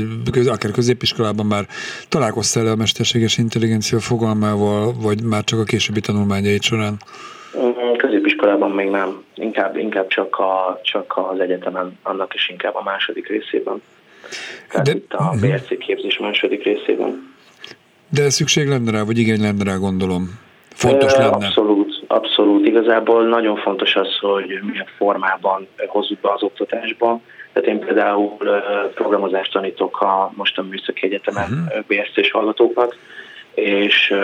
akár 0.46 0.70
középiskolában 0.70 1.46
már 1.46 1.66
találkoztál 2.08 2.66
a 2.66 2.76
mesterséges 2.76 3.38
intelligencia 3.38 3.98
fogalmával, 3.98 4.92
vagy 5.02 5.22
már 5.22 5.44
csak 5.44 5.58
a 5.58 5.64
későbbi 5.64 6.00
tanulmányaid 6.00 6.62
során? 6.62 6.96
középiskolában 7.96 8.70
még 8.70 8.88
nem, 8.88 9.24
inkább, 9.34 9.76
inkább 9.76 10.06
csak, 10.06 10.38
a, 10.38 10.80
csak 10.82 11.14
az 11.32 11.40
egyetemen, 11.40 11.98
annak 12.02 12.34
is 12.34 12.48
inkább 12.48 12.74
a 12.74 12.82
második 12.82 13.28
részében. 13.28 13.82
Tehát 14.70 14.86
De, 14.86 14.92
itt 14.92 15.12
a 15.12 15.32
mhm. 15.32 15.46
BSC 15.46 15.78
képzés 15.78 16.18
második 16.18 16.64
részében. 16.64 17.34
De 18.08 18.30
szükség 18.30 18.68
lenne 18.68 18.90
rá, 18.90 19.02
vagy 19.02 19.18
igény 19.18 19.40
lenne 19.40 19.64
rá, 19.64 19.76
gondolom? 19.76 20.44
Fontos 20.74 21.12
lenne? 21.12 21.26
Abszolút, 21.26 22.04
abszolút. 22.06 22.66
Igazából 22.66 23.28
nagyon 23.28 23.56
fontos 23.56 23.96
az, 23.96 24.18
hogy 24.20 24.60
milyen 24.62 24.86
formában 24.96 25.66
hozzuk 25.86 26.20
be 26.20 26.32
az 26.32 26.42
oktatásba. 26.42 27.20
Tehát 27.52 27.68
én 27.68 27.78
például 27.78 28.36
programozást 28.94 29.52
tanítok 29.52 30.00
a 30.00 30.32
most 30.34 30.58
a 30.58 30.62
Műszaki 30.62 31.06
Egyetemen 31.06 31.42
uh-huh. 31.42 31.84
Mhm. 31.88 32.00
BSC-s 32.00 32.30
hallgatókat, 32.30 32.96
és 33.54 34.14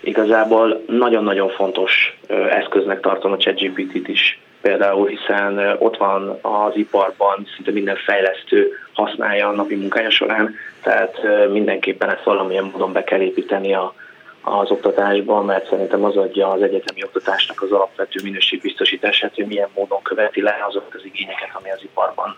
igazából 0.00 0.84
nagyon-nagyon 0.86 1.48
fontos 1.48 2.18
eszköznek 2.50 3.00
tartom 3.00 3.32
a 3.32 3.36
ChatGPT-t 3.36 4.08
is 4.08 4.40
például, 4.66 5.08
hiszen 5.08 5.76
ott 5.78 5.96
van 5.96 6.38
az 6.42 6.76
iparban, 6.76 7.46
szinte 7.54 7.70
minden 7.70 7.96
fejlesztő 7.96 8.72
használja 8.92 9.48
a 9.48 9.52
napi 9.52 9.74
munkája 9.74 10.10
során, 10.10 10.54
tehát 10.82 11.20
mindenképpen 11.50 12.10
ezt 12.10 12.24
valamilyen 12.24 12.70
módon 12.72 12.92
be 12.92 13.04
kell 13.04 13.20
építeni 13.20 13.74
a, 13.74 13.94
az 14.40 14.70
oktatásban, 14.70 15.44
mert 15.44 15.68
szerintem 15.68 16.04
az 16.04 16.16
adja 16.16 16.50
az 16.50 16.62
egyetemi 16.62 17.04
oktatásnak 17.04 17.62
az 17.62 17.72
alapvető 17.72 18.20
minőségbiztosítását, 18.22 19.34
hogy 19.34 19.46
milyen 19.46 19.68
módon 19.74 20.02
követi 20.02 20.42
le 20.42 20.64
azokat 20.68 20.94
az 20.94 21.04
igényeket, 21.04 21.50
ami 21.52 21.70
az 21.70 21.82
iparban 21.82 22.36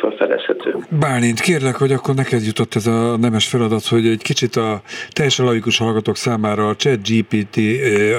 felfedezhető. 0.00 0.76
Bálint, 0.98 1.40
kérlek, 1.40 1.76
hogy 1.76 1.92
akkor 1.92 2.14
neked 2.14 2.42
jutott 2.46 2.74
ez 2.74 2.86
a 2.86 3.16
nemes 3.16 3.46
feladat, 3.46 3.86
hogy 3.86 4.06
egy 4.06 4.22
kicsit 4.22 4.56
a 4.56 4.82
teljesen 5.10 5.44
laikus 5.44 5.78
hallgatók 5.78 6.16
számára 6.16 6.68
a 6.68 6.76
chat 6.76 7.08
GPT 7.08 7.56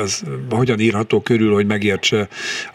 az 0.01 0.24
hogyan 0.50 0.79
írható 0.79 1.22
körül, 1.22 1.53
hogy 1.53 1.65
megértse 1.65 2.27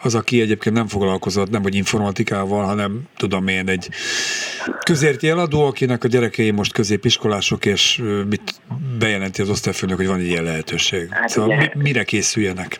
az, 0.03 0.15
aki 0.15 0.41
egyébként 0.41 0.75
nem 0.75 0.87
foglalkozott, 0.87 1.49
nem 1.49 1.61
vagy 1.61 1.75
informatikával, 1.75 2.63
hanem 2.63 3.01
tudom 3.17 3.47
én 3.47 3.69
egy 3.69 3.89
közérti 4.85 5.29
eladó, 5.29 5.65
akinek 5.65 6.03
a 6.03 6.07
gyerekei 6.07 6.51
most 6.51 6.73
középiskolások, 6.73 7.65
és 7.65 8.01
mit 8.29 8.61
bejelenti 8.99 9.41
az 9.41 9.49
osztályfőnök, 9.49 9.97
hogy 9.97 10.07
van 10.07 10.19
egy 10.19 10.27
ilyen 10.27 10.43
lehetőség. 10.43 11.07
Hát 11.09 11.29
szóval 11.29 11.55
mi, 11.55 11.81
mire 11.81 12.03
készüljenek? 12.03 12.79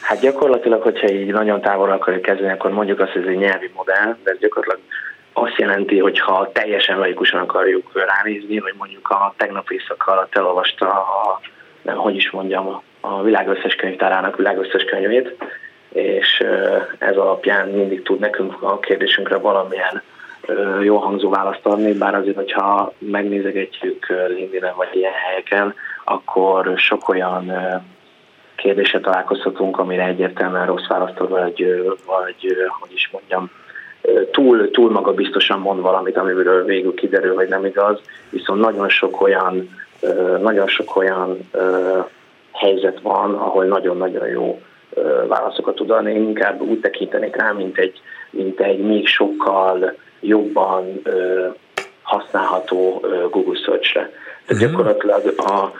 Hát 0.00 0.20
gyakorlatilag, 0.20 0.82
hogyha 0.82 1.10
így 1.10 1.32
nagyon 1.32 1.60
távol 1.60 1.90
akarjuk 1.90 2.22
kezdeni, 2.22 2.52
akkor 2.52 2.70
mondjuk 2.70 3.00
azt, 3.00 3.12
hogy 3.12 3.22
ez 3.22 3.28
egy 3.28 3.36
nyelvi 3.36 3.70
modell, 3.76 4.16
de 4.24 4.30
ez 4.30 4.38
gyakorlatilag 4.38 4.80
azt 5.34 5.56
jelenti, 5.56 5.98
hogy 5.98 6.20
ha 6.20 6.50
teljesen 6.52 6.98
laikusan 6.98 7.40
akarjuk 7.40 7.90
ránézni, 8.06 8.58
hogy 8.58 8.74
mondjuk 8.78 9.08
a 9.08 9.34
tegnap 9.36 9.70
éjszaka 9.70 10.12
alatt 10.12 10.36
elolvasta 10.36 10.86
a, 10.90 11.40
nem, 11.82 11.96
hogy 11.96 12.16
is 12.16 12.30
mondjam, 12.30 12.82
a 13.00 13.22
világ 13.22 13.48
összes 13.48 13.74
könyvtárának 13.74 14.36
világ 14.36 14.58
összes 14.58 14.84
könyvét, 14.84 15.36
és 15.92 16.44
ez 16.98 17.16
alapján 17.16 17.68
mindig 17.68 18.02
tud 18.02 18.18
nekünk 18.18 18.62
a 18.62 18.78
kérdésünkre 18.78 19.36
valamilyen 19.36 20.02
jó 20.82 20.96
hangzó 20.96 21.30
választ 21.30 21.66
adni, 21.66 21.92
bár 21.92 22.14
azért, 22.14 22.36
hogyha 22.36 22.92
megnézegetjük 22.98 24.06
linkedin 24.28 24.72
vagy 24.76 24.88
ilyen 24.92 25.12
helyeken, 25.12 25.74
akkor 26.04 26.72
sok 26.76 27.08
olyan 27.08 27.52
kérdésre 28.56 29.00
találkozhatunk, 29.00 29.78
amire 29.78 30.04
egyértelműen 30.04 30.66
rossz 30.66 30.86
választ 30.86 31.20
ad, 31.20 31.28
vagy, 31.28 31.84
vagy 32.06 32.56
hogy 32.80 32.92
is 32.92 33.08
mondjam, 33.12 33.50
túl, 34.30 34.70
túl 34.70 34.90
maga 34.90 35.12
biztosan 35.12 35.58
mond 35.58 35.80
valamit, 35.80 36.16
amiről 36.16 36.64
végül 36.64 36.94
kiderül, 36.94 37.34
hogy 37.34 37.48
nem 37.48 37.64
igaz, 37.64 38.00
viszont 38.30 38.60
nagyon 38.60 38.88
sok 38.88 39.20
olyan, 39.20 39.68
nagyon 40.40 40.66
sok 40.66 40.96
olyan 40.96 41.50
helyzet 42.52 43.00
van, 43.00 43.34
ahol 43.34 43.64
nagyon-nagyon 43.64 44.28
jó 44.28 44.60
válaszokat 45.28 45.74
tud 45.74 45.90
adni. 45.90 46.12
Én 46.12 46.22
inkább 46.22 46.60
úgy 46.60 46.80
tekintenék 46.80 47.36
rá, 47.36 47.52
mint 47.52 47.78
egy, 47.78 48.00
mint 48.30 48.60
egy 48.60 48.78
még 48.78 49.06
sokkal 49.06 49.94
jobban 50.20 51.02
használható 52.02 53.04
Google 53.30 53.58
Search-re. 53.64 54.10
Tehát 54.46 54.62
gyakorlatilag 54.62 55.34
a, 55.36 55.72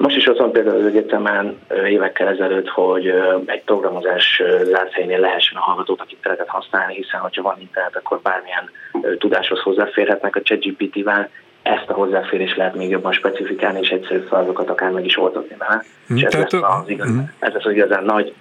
most 0.00 0.16
is 0.16 0.26
ott 0.26 0.38
van 0.38 0.52
például 0.52 0.80
az 0.80 0.86
egyetemen 0.86 1.58
évekkel 1.86 2.28
ezelőtt, 2.28 2.68
hogy 2.68 3.06
egy 3.46 3.62
programozás 3.64 4.42
zárt 4.62 4.92
helyénél 4.92 5.18
lehessen 5.20 5.56
a 5.56 5.60
hallgatók, 5.60 6.00
akik 6.00 6.16
internetet 6.16 6.48
használni, 6.48 6.94
hiszen 6.94 7.20
ha 7.20 7.30
van 7.42 7.60
internet, 7.60 7.96
akkor 7.96 8.20
bármilyen 8.22 8.70
tudáshoz 9.18 9.60
hozzáférhetnek 9.60 10.36
a 10.36 10.42
ChatGPT-vel, 10.42 11.28
ezt 11.62 11.88
a 11.88 11.92
hozzáférést 11.92 12.56
lehet 12.56 12.74
még 12.74 12.90
jobban 12.90 13.12
specifikálni, 13.12 13.78
és 13.80 13.88
egyszerű 13.88 14.20
feladatokat 14.20 14.70
akár 14.70 14.90
meg 14.90 15.04
is 15.04 15.18
oltatni 15.18 15.56
vele. 15.58 15.84
És 16.14 16.22
ez 16.22 16.34
lesz, 16.34 16.52
az 16.52 16.88
igaz, 16.88 17.10
mm. 17.10 17.18
ez 17.38 17.52
lesz 17.52 17.64
az 17.64 17.72
igazán 17.72 18.04
nagy 18.04 18.34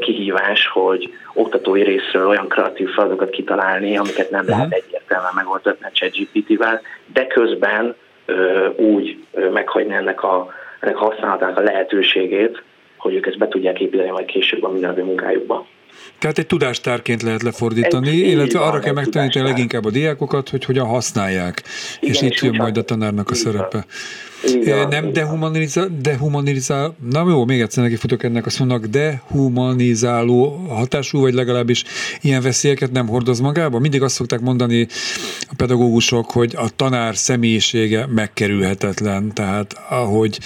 kihívás, 0.00 0.66
hogy 0.66 1.12
oktatói 1.34 1.82
részről 1.82 2.28
olyan 2.28 2.48
kreatív 2.48 2.88
feladatokat 2.88 3.30
kitalálni, 3.30 3.96
amiket 3.96 4.30
nem 4.30 4.44
mm. 4.44 4.48
lehet 4.48 4.72
egyértelműen 4.72 5.32
megoldatni 5.34 5.86
a 5.86 5.90
ChatGPT-vel, 5.92 6.80
de 7.12 7.26
közben 7.26 7.94
úgy 8.76 9.24
meghagyni 9.52 9.94
ennek 9.94 10.22
a 10.22 10.54
ennek 10.86 10.98
használatának 10.98 11.58
a 11.58 11.60
lehetőségét, 11.60 12.62
hogy 12.96 13.14
ők 13.14 13.26
ezt 13.26 13.38
be 13.38 13.48
tudják 13.48 13.80
építeni 13.80 14.10
majd 14.10 14.26
később 14.26 14.64
a 14.64 14.68
mindennapi 14.68 15.02
munkájukba. 15.02 15.66
Tehát 16.18 16.38
egy 16.38 16.46
tudástárként 16.46 17.22
lehet 17.22 17.42
lefordítani, 17.42 18.08
egy 18.08 18.18
illetve 18.18 18.60
arra 18.60 18.78
kell 18.78 18.92
megtanítani 18.92 19.48
leginkább 19.48 19.84
a 19.84 19.90
diákokat, 19.90 20.48
hogy 20.48 20.64
hogyan 20.64 20.86
használják, 20.86 21.62
Igen, 22.00 22.14
és 22.14 22.20
itt 22.22 22.40
jön 22.40 22.54
majd 22.56 22.76
a 22.76 22.82
tanárnak 22.82 23.30
a 23.30 23.34
szerepe. 23.34 23.84
Igen, 24.54 24.88
nem 24.88 25.12
dehumanizál, 25.12 25.88
dehumanizál, 26.00 26.96
na 27.10 27.28
jó, 27.28 27.44
még 27.44 27.60
egyszer 27.60 27.82
neki 27.82 27.96
futok 27.96 28.22
ennek 28.22 28.46
a 28.46 28.50
szónak, 28.50 28.86
dehumanizáló 28.86 30.66
hatású, 30.68 31.20
vagy 31.20 31.34
legalábbis 31.34 31.84
ilyen 32.20 32.42
veszélyeket 32.42 32.92
nem 32.92 33.06
hordoz 33.06 33.40
magába? 33.40 33.78
Mindig 33.78 34.02
azt 34.02 34.14
szokták 34.14 34.40
mondani 34.40 34.86
a 35.40 35.54
pedagógusok, 35.56 36.30
hogy 36.30 36.54
a 36.56 36.68
tanár 36.76 37.16
személyisége 37.16 38.06
megkerülhetetlen, 38.06 39.34
tehát 39.34 39.80
ahogy 39.88 40.38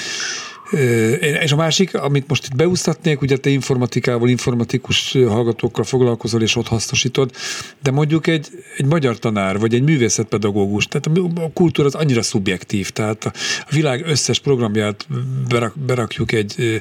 és 1.42 1.52
a 1.52 1.56
másik, 1.56 1.94
amit 1.94 2.28
most 2.28 2.46
itt 2.46 2.56
beúsztatnék, 2.56 3.20
ugye 3.20 3.37
te 3.37 3.50
informatikával, 3.50 4.28
informatikus 4.28 5.12
hallgatókkal 5.12 5.85
foglalkozol, 5.85 6.42
és 6.42 6.56
ott 6.56 6.68
hasznosítod, 6.68 7.30
de 7.83 7.90
mondjuk 7.90 8.26
egy, 8.26 8.48
egy 8.76 8.87
magyar 8.87 9.18
tanár, 9.18 9.59
vagy 9.59 9.74
egy 9.74 9.83
művészetpedagógus, 9.83 10.87
tehát 10.87 11.18
a 11.38 11.50
kultúra 11.52 11.88
az 11.88 11.94
annyira 11.94 12.22
szubjektív, 12.22 12.90
tehát 12.90 13.24
a 13.24 13.33
világ 13.70 14.06
összes 14.06 14.38
programját 14.38 15.06
berak, 15.48 15.78
berakjuk 15.78 16.33
egy 16.33 16.80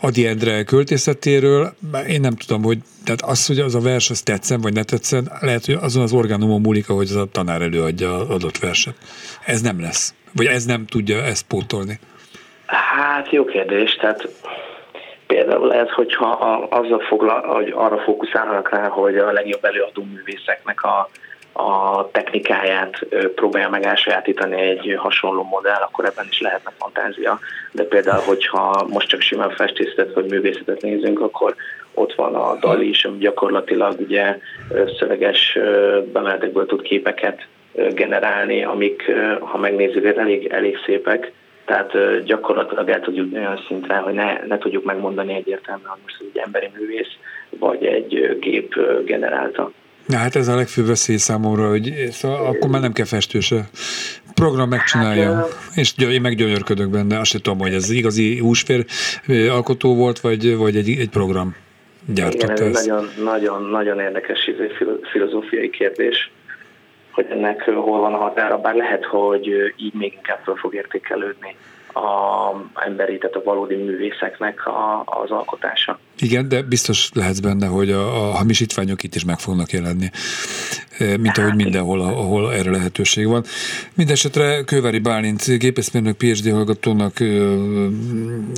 Adi 0.00 0.26
Endre 0.26 0.62
költészetéről, 0.62 1.74
én 2.08 2.20
nem 2.20 2.36
tudom, 2.36 2.62
hogy 2.62 2.78
tehát 3.04 3.22
az, 3.22 3.46
hogy 3.46 3.58
az 3.58 3.74
a 3.74 3.80
vers 3.80 4.10
az 4.10 4.22
tetszen, 4.22 4.60
vagy 4.60 4.72
ne 4.72 4.82
tetszen, 4.82 5.32
lehet, 5.40 5.64
hogy 5.64 5.74
azon 5.80 6.02
az 6.02 6.12
orgánumon 6.12 6.60
múlik, 6.60 6.88
ahogy 6.88 7.08
az 7.08 7.16
a 7.16 7.28
tanár 7.32 7.62
előadja 7.62 8.16
az 8.18 8.28
adott 8.28 8.58
verset. 8.58 8.94
Ez 9.44 9.60
nem 9.60 9.80
lesz. 9.80 10.14
Vagy 10.32 10.46
ez 10.46 10.64
nem 10.64 10.86
tudja 10.86 11.22
ezt 11.22 11.42
pótolni. 11.42 11.98
Hát 13.10 13.30
jó 13.30 13.44
kérdés, 13.44 13.94
tehát 13.94 14.28
például 15.26 15.66
lehet, 15.66 15.90
hogyha 15.90 16.28
azzal 16.70 16.98
foglal, 16.98 17.42
hogy 17.42 17.72
arra 17.76 17.98
fókuszálnak 17.98 18.70
rá, 18.70 18.88
hogy 18.88 19.16
a 19.16 19.32
legjobb 19.32 19.64
előadó 19.64 20.02
művészeknek 20.14 20.82
a, 20.82 21.10
a 21.52 22.08
technikáját 22.10 23.06
próbálja 23.34 23.68
meg 23.68 23.84
elsajátítani 23.84 24.60
egy 24.60 24.94
hasonló 24.98 25.42
modell, 25.42 25.80
akkor 25.80 26.04
ebben 26.04 26.26
is 26.30 26.40
lehetne 26.40 26.72
fantázia. 26.78 27.38
De 27.72 27.84
például, 27.84 28.22
hogyha 28.22 28.86
most 28.88 29.08
csak 29.08 29.20
simán 29.20 29.50
festészetet 29.50 30.14
vagy 30.14 30.30
művészetet 30.30 30.82
nézünk, 30.82 31.20
akkor 31.20 31.54
ott 31.94 32.14
van 32.14 32.34
a 32.34 32.56
DALI 32.60 32.88
is, 32.88 33.04
ami 33.04 33.18
gyakorlatilag 33.18 34.00
ugye 34.00 34.38
szöveges 34.98 35.58
bemenetekből 36.12 36.66
tud 36.66 36.82
képeket 36.82 37.46
generálni, 37.72 38.64
amik, 38.64 39.12
ha 39.40 39.58
megnézzük, 39.58 40.16
elég, 40.16 40.46
elég 40.46 40.78
szépek, 40.84 41.32
tehát 41.70 42.24
gyakorlatilag 42.24 42.88
el 42.88 43.00
tudjuk 43.00 43.34
olyan 43.34 43.60
szintre, 43.68 43.96
hogy 43.96 44.14
ne, 44.14 44.46
ne 44.46 44.58
tudjuk 44.58 44.84
megmondani 44.84 45.34
egyértelműen, 45.34 45.88
hogy 45.88 46.00
most 46.02 46.16
egy 46.20 46.40
emberi 46.44 46.70
művész, 46.78 47.12
vagy 47.58 47.84
egy 47.84 48.38
gép 48.40 48.74
generálta. 49.04 49.72
Na 50.06 50.16
hát 50.16 50.36
ez 50.36 50.48
a 50.48 50.54
legfőbb 50.54 50.86
veszély 50.86 51.16
számomra, 51.16 51.68
hogy 51.68 51.92
szóval 52.10 52.46
akkor 52.46 52.70
már 52.70 52.80
nem 52.80 52.92
kell 52.92 53.04
festőse. 53.04 53.68
Program 54.34 54.68
megcsinálja, 54.68 55.34
hát, 55.34 55.48
és 55.74 55.94
én 55.98 56.20
meggyönyörködök 56.20 56.90
benne. 56.90 57.18
Azt 57.18 57.30
sem 57.30 57.40
tudom, 57.40 57.58
hogy 57.58 57.72
ez 57.72 57.90
igazi 57.90 58.38
húsfér 58.38 58.84
alkotó 59.50 59.94
volt, 59.94 60.20
vagy, 60.20 60.56
vagy 60.56 60.76
egy, 60.76 60.88
egy 60.88 61.10
program 61.10 61.56
gyártott 62.14 62.58
Igen, 62.58 62.66
ez. 62.66 62.86
Nagyon, 62.86 63.08
nagyon, 63.24 63.62
nagyon 63.62 64.00
érdekes 64.00 64.46
izé, 64.46 64.70
filozófiai 65.12 65.70
kérdés 65.70 66.30
hogy 67.10 67.26
ennek 67.30 67.62
hol 67.62 68.00
van 68.00 68.14
a 68.14 68.18
határa, 68.18 68.58
bár 68.58 68.74
lehet, 68.74 69.04
hogy 69.04 69.46
így 69.76 69.94
még 69.94 70.12
inkább 70.12 70.40
fel 70.44 70.54
fog 70.54 70.74
értékelődni 70.74 71.56
a 71.94 72.84
emberi, 72.86 73.18
tehát 73.18 73.36
a 73.36 73.42
valódi 73.44 73.74
művészeknek 73.74 74.66
a, 74.66 75.02
az 75.04 75.30
alkotása. 75.30 75.98
Igen, 76.18 76.48
de 76.48 76.62
biztos 76.62 77.10
lehetsz 77.14 77.38
benne, 77.38 77.66
hogy 77.66 77.90
a, 77.90 78.28
a 78.28 78.34
hamisítványok 78.34 79.02
itt 79.02 79.14
is 79.14 79.24
meg 79.24 79.38
fognak 79.38 79.70
jelenni, 79.70 80.10
mint 80.98 81.38
ahogy 81.38 81.54
mindenhol, 81.54 82.00
ahol 82.00 82.52
erre 82.52 82.70
lehetőség 82.70 83.26
van. 83.26 83.44
Mindenesetre 83.94 84.62
Kővári 84.64 84.98
Bálint 84.98 85.58
gépészmérnök 85.58 86.16
PhD 86.16 86.52
hallgatónak, 86.52 87.20
ö, 87.20 87.56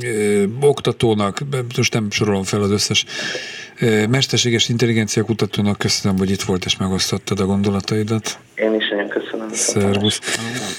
ö, 0.03 0.43
oktatónak, 0.61 1.39
most 1.77 1.93
nem 1.93 2.11
sorolom 2.11 2.43
fel 2.43 2.61
az 2.61 2.71
összes 2.71 3.05
Mesterséges 4.09 4.69
intelligencia 4.69 5.23
kutatónak 5.23 5.77
köszönöm, 5.77 6.17
hogy 6.17 6.29
itt 6.29 6.41
volt 6.41 6.65
és 6.65 6.77
megosztottad 6.77 7.39
a 7.39 7.45
gondolataidat. 7.45 8.39
Én 8.55 8.73
is 8.73 8.89
nagyon 8.89 9.07
köszönöm. 9.07 9.49
Szervusz. 9.51 10.19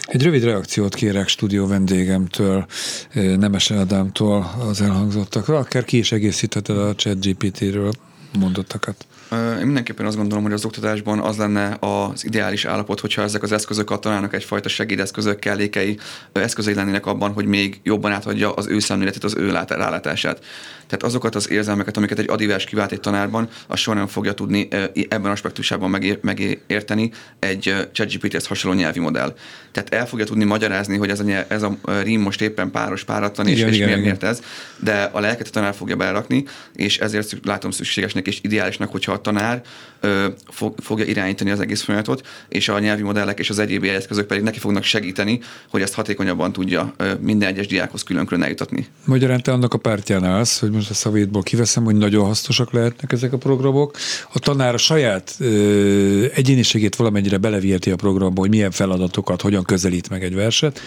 Egy 0.02 0.22
rövid 0.22 0.44
reakciót 0.44 0.94
kérek 0.94 1.28
stúdió 1.28 1.66
vendégemtől, 1.66 2.66
Nemes 3.12 3.70
Ádámtól 3.70 4.50
az 4.68 4.80
elhangzottakra, 4.80 5.58
akár 5.58 5.84
ki 5.84 5.98
is 5.98 6.12
egészítheted 6.12 6.78
a 6.78 6.94
chat 6.94 7.26
GPT-ről 7.26 7.92
mondottakat. 8.38 9.06
Én 9.32 9.64
mindenképpen 9.64 10.06
azt 10.06 10.16
gondolom, 10.16 10.44
hogy 10.44 10.52
az 10.52 10.64
oktatásban 10.64 11.18
az 11.18 11.36
lenne 11.36 11.76
az 11.80 12.24
ideális 12.24 12.64
állapot, 12.64 13.00
hogyha 13.00 13.22
ezek 13.22 13.42
az 13.42 13.52
eszközök 13.52 13.90
a 13.90 13.98
tanárnak 13.98 14.34
egyfajta 14.34 14.68
segédeszközök, 14.68 15.38
kellékei, 15.38 15.98
eszközei 16.32 16.74
lennének 16.74 17.06
abban, 17.06 17.32
hogy 17.32 17.46
még 17.46 17.80
jobban 17.82 18.12
átadja 18.12 18.52
az 18.52 18.66
ő 18.66 18.78
szemléletét, 18.78 19.24
az 19.24 19.36
ő 19.36 19.50
rálátását. 19.68 20.44
Tehát 20.86 21.02
azokat 21.02 21.34
az 21.34 21.50
érzelmeket, 21.50 21.96
amiket 21.96 22.18
egy 22.18 22.30
adivers 22.30 22.64
kivált 22.64 22.92
egy 22.92 23.00
tanárban, 23.00 23.48
az 23.66 23.78
soha 23.78 23.96
nem 23.96 24.06
fogja 24.06 24.32
tudni 24.32 24.68
ebben 25.08 25.30
aspektusában 25.30 25.90
megér, 25.90 26.18
megérteni 26.22 27.10
egy 27.38 27.74
ChatGPT-hez 27.92 28.46
hasonló 28.46 28.76
nyelvi 28.76 29.00
modell. 29.00 29.34
Tehát 29.72 29.94
el 29.94 30.06
fogja 30.06 30.24
tudni 30.24 30.44
magyarázni, 30.44 30.96
hogy 30.96 31.10
ez 31.10 31.20
a, 31.20 31.22
nyelv, 31.22 31.44
ez 31.48 31.62
a 31.62 31.76
rím 32.02 32.20
most 32.20 32.40
éppen 32.40 32.70
páros, 32.70 33.04
páratlan, 33.04 33.46
és, 33.46 33.56
igen, 33.56 33.68
és 33.68 33.74
igen, 33.74 33.86
miért, 33.86 34.00
igen. 34.00 34.16
miért 34.18 34.38
ez, 34.38 34.42
de 34.78 35.10
a 35.12 35.20
lelket 35.20 35.46
a 35.46 35.50
tanár 35.50 35.74
fogja 35.74 35.96
berakni, 35.96 36.44
és 36.74 36.98
ezért 36.98 37.36
látom 37.42 37.70
szükségesnek 37.70 38.26
és 38.26 38.38
ideálisnak, 38.42 38.90
hogyha 38.90 39.12
a 39.14 39.20
tanár 39.20 39.62
ö, 40.00 40.26
fog, 40.50 40.74
fogja 40.82 41.04
irányítani 41.04 41.50
az 41.50 41.60
egész 41.60 41.82
folyamatot, 41.82 42.26
és 42.48 42.68
a 42.68 42.78
nyelvi 42.78 43.02
modellek 43.02 43.38
és 43.38 43.50
az 43.50 43.58
egyéb 43.58 43.84
eszközök 43.84 44.26
pedig 44.26 44.42
neki 44.42 44.58
fognak 44.58 44.82
segíteni, 44.82 45.40
hogy 45.70 45.82
ezt 45.82 45.94
hatékonyabban 45.94 46.52
tudja 46.52 46.94
ö, 46.96 47.12
minden 47.20 47.48
egyes 47.48 47.66
diákhoz 47.66 48.02
külön-külön 48.02 48.42
eljutatni. 48.42 48.86
Magyarán 49.04 49.42
te 49.42 49.52
annak 49.52 49.74
a 49.74 49.78
pártján 49.78 50.24
állsz, 50.24 50.60
hogy 50.60 50.70
most 50.70 50.90
a 50.90 50.94
szavétból 50.94 51.42
kiveszem, 51.42 51.84
hogy 51.84 51.96
nagyon 51.96 52.24
hasznosak 52.24 52.72
lehetnek 52.72 53.12
ezek 53.12 53.32
a 53.32 53.38
programok. 53.38 53.96
A 54.32 54.38
tanár 54.38 54.74
a 54.74 54.78
saját 54.78 55.34
ö, 55.38 56.26
egyéniségét 56.34 56.96
valamennyire 56.96 57.36
beleviheti 57.36 57.90
a 57.90 57.96
programba, 57.96 58.40
hogy 58.40 58.50
milyen 58.50 58.70
feladatokat, 58.70 59.42
hogyan 59.42 59.64
közelít 59.64 60.08
meg 60.08 60.24
egy 60.24 60.34
verset, 60.34 60.80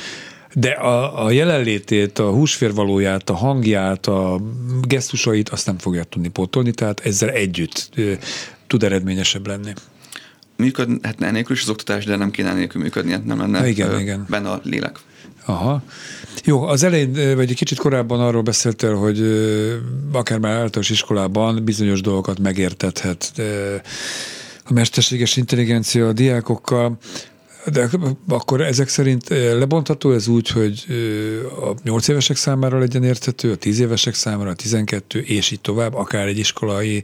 de 0.53 0.69
a, 0.69 1.25
a 1.25 1.31
jelenlétét, 1.31 2.19
a 2.19 2.31
húsférvalóját, 2.31 3.29
a 3.29 3.33
hangját, 3.33 4.07
a 4.07 4.41
gesztusait 4.81 5.49
azt 5.49 5.65
nem 5.65 5.77
fogja 5.77 6.03
tudni 6.03 6.27
pótolni, 6.27 6.71
tehát 6.71 6.99
ezzel 6.99 7.29
együtt 7.29 7.89
tud 8.67 8.83
eredményesebb 8.83 9.47
lenni. 9.47 9.73
Működhetne 10.55 11.27
enélkül 11.27 11.55
is 11.55 11.61
az 11.61 11.69
oktatás, 11.69 12.05
de 12.05 12.15
nem 12.15 12.31
kéne 12.31 12.53
nélkül 12.53 12.81
működni, 12.81 13.11
hát 13.11 13.25
nem 13.25 13.37
lenne 13.37 13.67
igen, 13.67 13.91
ö, 13.91 13.99
igen. 13.99 14.25
benne 14.29 14.49
a 14.49 14.59
lélek. 14.63 14.99
Aha. 15.45 15.83
Jó, 16.43 16.63
az 16.63 16.83
elején, 16.83 17.35
vagy 17.35 17.49
egy 17.49 17.55
kicsit 17.55 17.77
korábban 17.77 18.19
arról 18.19 18.41
beszéltél, 18.41 18.95
hogy 18.95 19.21
akár 20.11 20.39
már 20.39 20.51
általános 20.51 20.89
iskolában 20.89 21.63
bizonyos 21.63 22.01
dolgokat 22.01 22.39
megértethet 22.39 23.31
a 24.63 24.73
mesterséges 24.73 25.37
intelligencia 25.37 26.07
a 26.07 26.13
diákokkal. 26.13 26.97
De 27.71 27.89
akkor 28.27 28.61
ezek 28.61 28.87
szerint 28.87 29.27
lebontható 29.29 30.11
ez 30.11 30.27
úgy, 30.27 30.49
hogy 30.49 30.85
a 31.61 31.73
8 31.83 32.07
évesek 32.07 32.35
számára 32.35 32.79
legyen 32.79 33.03
érthető, 33.03 33.51
a 33.51 33.55
10 33.55 33.79
évesek 33.79 34.13
számára, 34.13 34.49
a 34.49 34.55
12, 34.55 35.19
és 35.19 35.51
így 35.51 35.61
tovább, 35.61 35.93
akár 35.93 36.27
egy 36.27 36.37
iskolai 36.37 37.03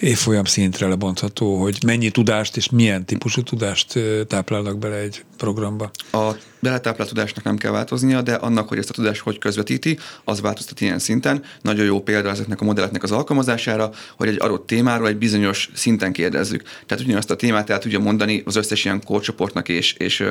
évfolyam 0.00 0.44
szintre 0.44 0.88
lebontható, 0.88 1.60
hogy 1.60 1.78
mennyi 1.86 2.10
tudást 2.10 2.56
és 2.56 2.70
milyen 2.70 3.04
típusú 3.04 3.42
tudást 3.42 3.98
táplálnak 4.26 4.78
bele 4.78 4.96
egy 4.96 5.24
programba? 5.36 5.90
A 6.12 6.30
beletáplált 6.60 7.08
tudásnak 7.08 7.44
nem 7.44 7.56
kell 7.56 7.70
változnia, 7.70 8.22
de 8.22 8.34
annak, 8.34 8.68
hogy 8.68 8.78
ezt 8.78 8.90
a 8.90 8.92
tudást 8.92 9.20
hogy 9.20 9.38
közvetíti, 9.38 9.98
az 10.24 10.40
változtat 10.40 10.80
ilyen 10.80 10.98
szinten. 10.98 11.42
Nagyon 11.62 11.84
jó 11.84 12.02
példa 12.02 12.28
ezeknek 12.28 12.60
a 12.60 12.64
modelleknek 12.64 13.02
az 13.02 13.10
alkalmazására, 13.10 13.90
hogy 14.16 14.28
egy 14.28 14.40
adott 14.40 14.66
témáról 14.66 15.08
egy 15.08 15.16
bizonyos 15.16 15.70
szinten 15.74 16.12
kérdezzük. 16.12 16.62
Tehát 16.86 17.04
ugyanazt 17.04 17.30
a 17.30 17.36
témát 17.36 17.70
el 17.70 17.78
tudja 17.78 17.98
mondani 17.98 18.42
az 18.44 18.56
összes 18.56 18.84
ilyen 18.84 19.04
kórcsoportnak 19.04 19.68
és, 19.68 19.91
és 19.98 20.24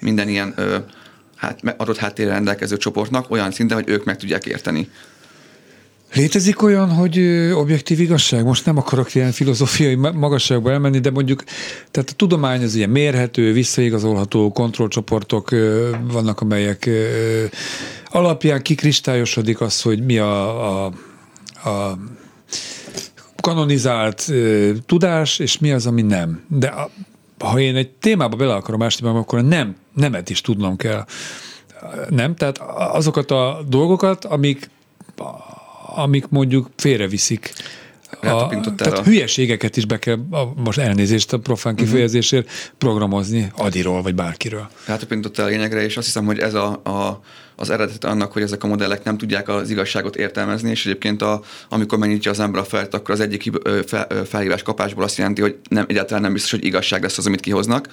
minden 0.00 0.28
ilyen 0.28 0.54
hát, 1.36 1.60
adott 1.76 1.96
háttérre 1.96 2.32
rendelkező 2.32 2.76
csoportnak 2.76 3.30
olyan 3.30 3.50
szinten, 3.50 3.76
hogy 3.76 3.88
ők 3.88 4.04
meg 4.04 4.16
tudják 4.16 4.46
érteni. 4.46 4.88
Létezik 6.14 6.62
olyan, 6.62 6.90
hogy 6.90 7.18
objektív 7.54 8.00
igazság? 8.00 8.44
Most 8.44 8.66
nem 8.66 8.76
akarok 8.76 9.14
ilyen 9.14 9.32
filozófiai 9.32 9.94
magasságba 9.94 10.70
elmenni, 10.70 10.98
de 10.98 11.10
mondjuk, 11.10 11.44
tehát 11.90 12.10
a 12.10 12.14
tudomány 12.16 12.62
az 12.62 12.74
ilyen 12.74 12.90
mérhető, 12.90 13.52
visszaigazolható 13.52 14.52
kontrollcsoportok 14.52 15.50
vannak, 16.10 16.40
amelyek 16.40 16.90
alapján 18.06 18.62
kikristályosodik 18.62 19.60
az, 19.60 19.82
hogy 19.82 20.04
mi 20.04 20.18
a, 20.18 20.84
a, 20.84 20.92
a 21.64 21.98
kanonizált 23.40 24.32
tudás, 24.86 25.38
és 25.38 25.58
mi 25.58 25.72
az, 25.72 25.86
ami 25.86 26.02
nem. 26.02 26.44
De 26.48 26.66
a, 26.66 26.90
ha 27.38 27.58
én 27.58 27.76
egy 27.76 27.90
témába 27.90 28.36
bele 28.36 28.54
akarom 28.54 28.82
ásni 28.82 29.08
akkor 29.08 29.42
nem, 29.42 29.76
nemet 29.94 30.30
is 30.30 30.40
tudnom 30.40 30.76
kell. 30.76 31.04
Nem? 32.08 32.34
Tehát 32.34 32.58
azokat 32.76 33.30
a 33.30 33.60
dolgokat, 33.68 34.24
amik 34.24 34.70
amik 35.96 36.28
mondjuk 36.28 36.70
félreviszik 36.76 37.52
a, 38.20 38.48
tehát 38.76 38.98
a... 38.98 39.02
hülyeségeket 39.02 39.76
is 39.76 39.84
be 39.84 39.98
kell, 39.98 40.18
a, 40.30 40.52
most 40.56 40.78
elnézést 40.78 41.32
a 41.32 41.38
profán 41.38 41.72
mhm. 41.72 41.82
kifejezésért, 41.82 42.72
programozni 42.78 43.52
Adiról 43.56 44.02
vagy 44.02 44.14
bárkiről. 44.14 44.68
Rátapintottál 44.86 45.46
a 45.46 45.48
lényegre, 45.48 45.82
és 45.82 45.96
azt 45.96 46.06
hiszem, 46.06 46.24
hogy 46.24 46.38
ez 46.38 46.54
a, 46.54 46.66
a 46.84 47.20
az 47.56 47.70
eredet 47.70 48.04
annak, 48.04 48.32
hogy 48.32 48.42
ezek 48.42 48.64
a 48.64 48.66
modellek 48.66 49.04
nem 49.04 49.18
tudják 49.18 49.48
az 49.48 49.70
igazságot 49.70 50.16
értelmezni, 50.16 50.70
és 50.70 50.86
egyébként 50.86 51.22
a, 51.22 51.42
amikor 51.68 51.98
megnyitja 51.98 52.30
az 52.30 52.40
ember 52.40 52.60
a 52.60 52.64
felt, 52.64 52.94
akkor 52.94 53.14
az 53.14 53.20
egyik 53.20 53.50
fel, 53.86 54.06
felhívás 54.26 54.62
kapásból 54.62 55.04
azt 55.04 55.16
jelenti, 55.16 55.40
hogy 55.40 55.56
nem, 55.68 55.84
egyáltalán 55.88 56.22
nem 56.22 56.32
biztos, 56.32 56.50
hogy 56.50 56.64
igazság 56.64 57.02
lesz 57.02 57.18
az, 57.18 57.26
amit 57.26 57.40
kihoznak. 57.40 57.88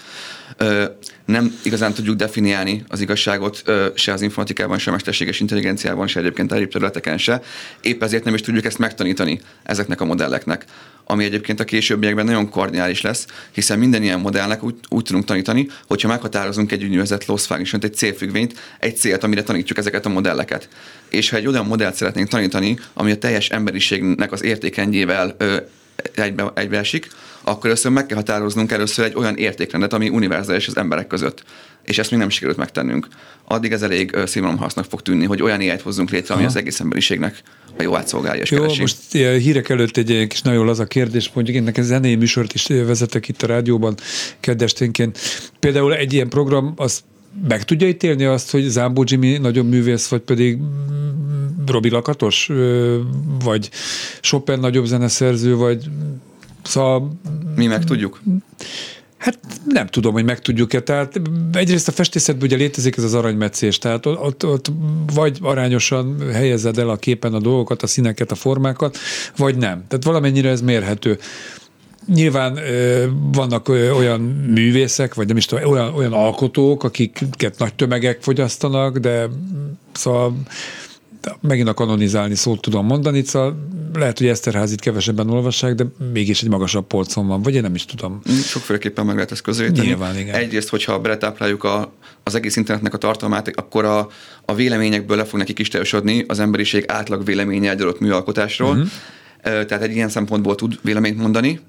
Nem 1.26 1.60
igazán 1.64 1.94
tudjuk 1.94 2.16
definiálni 2.16 2.84
az 2.88 3.02
igazságot 3.02 3.64
se 3.96 4.14
az 4.14 4.22
informatikában, 4.22 4.78
se 4.78 4.90
a 4.90 4.94
mesterséges 4.94 5.40
intelligenciában, 5.40 6.08
se 6.08 6.20
egyébként 6.20 6.52
egyéb 6.52 6.72
területeken 6.72 7.18
se. 7.18 7.42
Épp 7.82 8.04
ezért 8.04 8.24
nem 8.24 8.34
is 8.34 8.42
tudjuk 8.42 8.66
ezt 8.66 8.78
megtanítani 8.78 9.42
ezeknek 9.64 10.02
a 10.02 10.06
modelleknek 10.06 10.66
ami 11.06 11.24
egyébként 11.24 11.60
a 11.60 11.64
későbbiekben 11.64 12.26
nagyon 12.26 12.50
kardinális 12.50 13.02
lesz, 13.02 13.26
hiszen 13.52 13.80
minden 13.80 14.04
ilyen 14.04 14.20
modellnek 14.20 14.64
úgy, 14.64 14.76
úgy 14.90 15.04
tudunk 15.04 15.26
tanítani, 15.26 15.68
hogyha 15.88 16.08
meghatározunk 16.08 16.72
egy 16.72 16.84
úgynevezett 16.84 17.26
loss 17.26 17.46
function, 17.46 17.82
egy 17.84 17.96
célfüggvényt, 17.96 18.60
egy 18.80 18.98
célt, 18.98 19.24
amire 19.24 19.44
tanítjuk 19.44 19.78
ezeket 19.78 20.06
a 20.06 20.10
modelleket. 20.10 20.70
És 21.10 21.30
ha 21.30 21.38
egy 21.38 21.48
olyan 21.48 21.66
modellt 21.66 21.96
szeretnénk 21.96 22.28
tanítani, 22.28 22.80
ami 22.94 23.12
a 23.12 23.18
teljes 23.18 23.50
emberiségnek 23.50 24.32
az 24.32 24.44
értékendjével 24.44 25.36
ö, 25.38 25.58
egybe, 26.16 26.52
egybeesik, 26.56 27.08
akkor 27.44 27.66
először 27.66 27.92
meg 27.92 28.06
kell 28.06 28.18
határoznunk 28.18 28.72
először 28.72 29.06
egy 29.06 29.16
olyan 29.16 29.38
értékrendet, 29.38 29.94
ami 29.94 30.10
univerzális 30.10 30.68
az 30.68 30.78
emberek 30.78 31.08
között. 31.08 31.44
És 31.84 31.98
ezt 31.98 32.12
még 32.12 32.20
nem 32.20 32.30
sikerült 32.30 32.58
megtennünk. 32.58 33.08
Addig 33.44 33.72
ez 33.72 33.82
elég 33.82 34.18
színvonalhasznak 34.26 34.86
fog 34.86 35.02
tűnni, 35.02 35.26
hogy 35.26 35.42
olyan 35.42 35.62
éjjel 35.62 35.80
hozzunk 35.84 36.10
létre, 36.10 36.34
ami 36.34 36.44
Aha. 36.44 36.52
az 36.52 36.58
egész 36.58 36.80
emberiségnek 36.80 37.42
a 37.78 37.82
jó 37.82 37.96
átszolgálja 37.96 38.42
és 38.42 38.52
Jó, 38.52 38.62
keresi. 38.62 38.82
most 38.82 39.12
hírek 39.12 39.70
előtt 39.70 39.98
egy 39.98 40.28
kis 40.28 40.42
nagyon 40.42 40.66
laza 40.66 40.86
kérdés, 40.86 41.32
mondjuk 41.34 41.58
én 41.58 41.64
nekem 41.64 41.84
zenei 41.84 42.16
műsort 42.16 42.54
is 42.54 42.68
vezetek 42.68 43.28
itt 43.28 43.42
a 43.42 43.48
rádióban 43.48 43.96
kedvesténként. 44.40 45.20
Például 45.60 45.96
egy 45.96 46.14
ilyen 46.14 46.30
program, 46.30 46.74
az 46.76 47.04
meg 47.48 47.64
tudja 47.64 47.88
ítélni 47.88 48.24
azt, 48.24 48.52
hogy 48.52 48.64
Zámbó 48.64 49.04
Jimmy 49.08 49.38
nagyobb 49.38 49.70
művész, 49.70 50.08
vagy 50.08 50.22
pedig 50.22 50.58
Robi 51.68 51.90
Lakatos, 51.90 52.50
vagy 53.44 53.70
Chopin 54.22 54.60
nagyobb 54.60 54.86
zeneszerző, 54.86 55.56
vagy 55.56 55.90
szóval... 56.64 57.12
Mi 57.56 57.66
meg 57.68 57.84
tudjuk? 57.84 58.22
Hát 59.22 59.38
nem 59.66 59.88
tudom, 59.88 60.14
hogy 60.14 60.24
meg 60.24 60.40
tudjuk-e. 60.40 60.82
Tehát 60.82 61.22
egyrészt 61.54 61.88
a 61.88 61.92
festészetben 61.92 62.44
ugye 62.46 62.56
létezik 62.56 62.98
ez 62.98 63.04
az 63.04 63.14
aranymetszés, 63.14 63.78
tehát 63.78 64.06
ott, 64.06 64.46
ott 64.46 64.72
vagy 65.14 65.38
arányosan 65.42 66.32
helyezed 66.32 66.78
el 66.78 66.90
a 66.90 66.96
képen 66.96 67.34
a 67.34 67.40
dolgokat, 67.40 67.84
a 67.84 67.88
színeket, 67.88 68.32
a 68.32 68.36
formákat, 68.36 68.98
vagy 69.38 69.58
nem. 69.58 69.84
Tehát 69.88 70.04
valamennyire 70.04 70.50
ez 70.50 70.62
mérhető. 70.62 71.20
Nyilván 72.08 72.58
ö, 72.58 73.06
vannak 73.32 73.68
ö, 73.68 73.92
olyan 73.92 74.22
művészek, 74.48 75.14
vagy 75.14 75.28
nem 75.28 75.38
is 75.38 75.46
tudom, 75.46 75.72
olyan, 75.72 75.94
olyan 75.94 76.14
alkotók, 76.14 76.84
akiket 76.84 77.58
nagy 77.58 77.74
tömegek 77.74 78.22
fogyasztanak, 78.22 78.98
de 78.98 79.28
szóval 79.92 80.36
megint 81.42 81.68
a 81.68 81.74
kanonizálni 81.74 82.36
szót 82.36 82.62
tudom 82.62 82.86
mondani, 82.86 83.24
szóval 83.24 83.68
lehet, 83.94 84.18
hogy 84.18 84.28
Eszterházit 84.28 84.80
kevesebben 84.80 85.30
olvassák, 85.30 85.76
de 85.76 85.86
mégis 86.14 86.42
egy 86.42 86.50
magasabb 86.50 86.88
polcon 86.88 87.28
van, 87.28 87.42
vagy 87.42 87.56
én 87.56 87.62
nem 87.62 87.76
is 87.76 87.86
tudom. 87.86 88.22
Sokféleképpen 88.44 89.06
meg 89.06 89.16
lehet 89.16 89.32
ezt 89.32 89.42
közelíteni. 89.42 89.88
Nyilván, 89.88 90.18
igen. 90.18 90.36
Egyrészt, 90.36 90.70
hogyha 90.70 91.00
beletápláljuk 91.00 91.64
a, 91.64 91.92
az 92.24 92.36
egész 92.36 92.56
internetnek 92.56 92.94
a 92.94 92.98
tartalmát, 92.98 93.52
akkor 93.56 93.86
a, 93.86 94.10
a 94.46 94.54
véleményekből 94.54 95.18
le 95.18 95.26
fog 95.26 95.40
neki 95.40 95.54
kistelősödni 95.54 96.26
az 96.28 96.40
emberiség 96.40 96.84
átlag 96.88 97.26
véleménye 97.26 97.70
egy 97.70 97.82
adott 97.82 98.00
műalkotásról. 98.00 98.72
Uh-huh. 98.72 98.90
Tehát 99.42 99.82
egy 99.82 99.96
ilyen 99.96 100.10
szempontból 100.10 100.56
tud 100.56 100.80
véleményt 100.82 101.18
mondani 101.18 101.60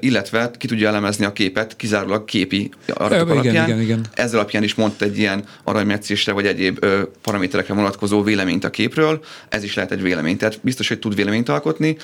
illetve 0.00 0.50
ki 0.58 0.66
tudja 0.66 0.88
elemezni 0.88 1.24
a 1.24 1.32
képet 1.32 1.76
kizárólag 1.76 2.24
képi 2.24 2.70
adatok 2.86 3.14
igen, 3.14 3.28
alapján. 3.28 3.68
Igen, 3.68 3.80
igen. 3.80 4.06
Ezzel 4.14 4.38
alapján 4.38 4.62
is 4.62 4.74
mondta 4.74 5.04
egy 5.04 5.18
ilyen 5.18 5.44
aranymetszésre 5.64 6.32
vagy 6.32 6.46
egyéb 6.46 6.86
paraméterekre 7.22 7.74
vonatkozó 7.74 8.22
véleményt 8.22 8.64
a 8.64 8.70
képről. 8.70 9.24
Ez 9.48 9.62
is 9.62 9.74
lehet 9.74 9.92
egy 9.92 10.02
vélemény. 10.02 10.36
Tehát 10.36 10.58
biztos, 10.62 10.88
hogy 10.88 10.98
tud 10.98 11.14
véleményt 11.14 11.48
alkotni, 11.48 11.96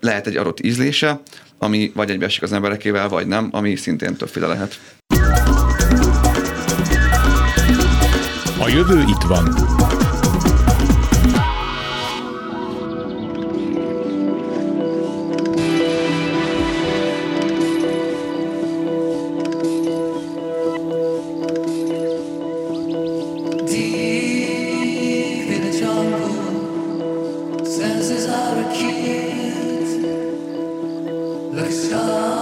lehet 0.00 0.26
egy 0.26 0.36
adott 0.36 0.60
ízlése, 0.60 1.20
ami 1.58 1.92
vagy 1.94 2.10
egybeesik 2.10 2.42
az 2.42 2.52
emberekével, 2.52 3.08
vagy 3.08 3.26
nem, 3.26 3.48
ami 3.52 3.76
szintén 3.76 4.16
többféle 4.16 4.46
lehet. 4.46 4.80
A 8.60 8.68
jövő 8.68 9.00
itt 9.00 9.22
van. 9.28 9.77
Let's 31.58 31.88
start. 31.88 32.37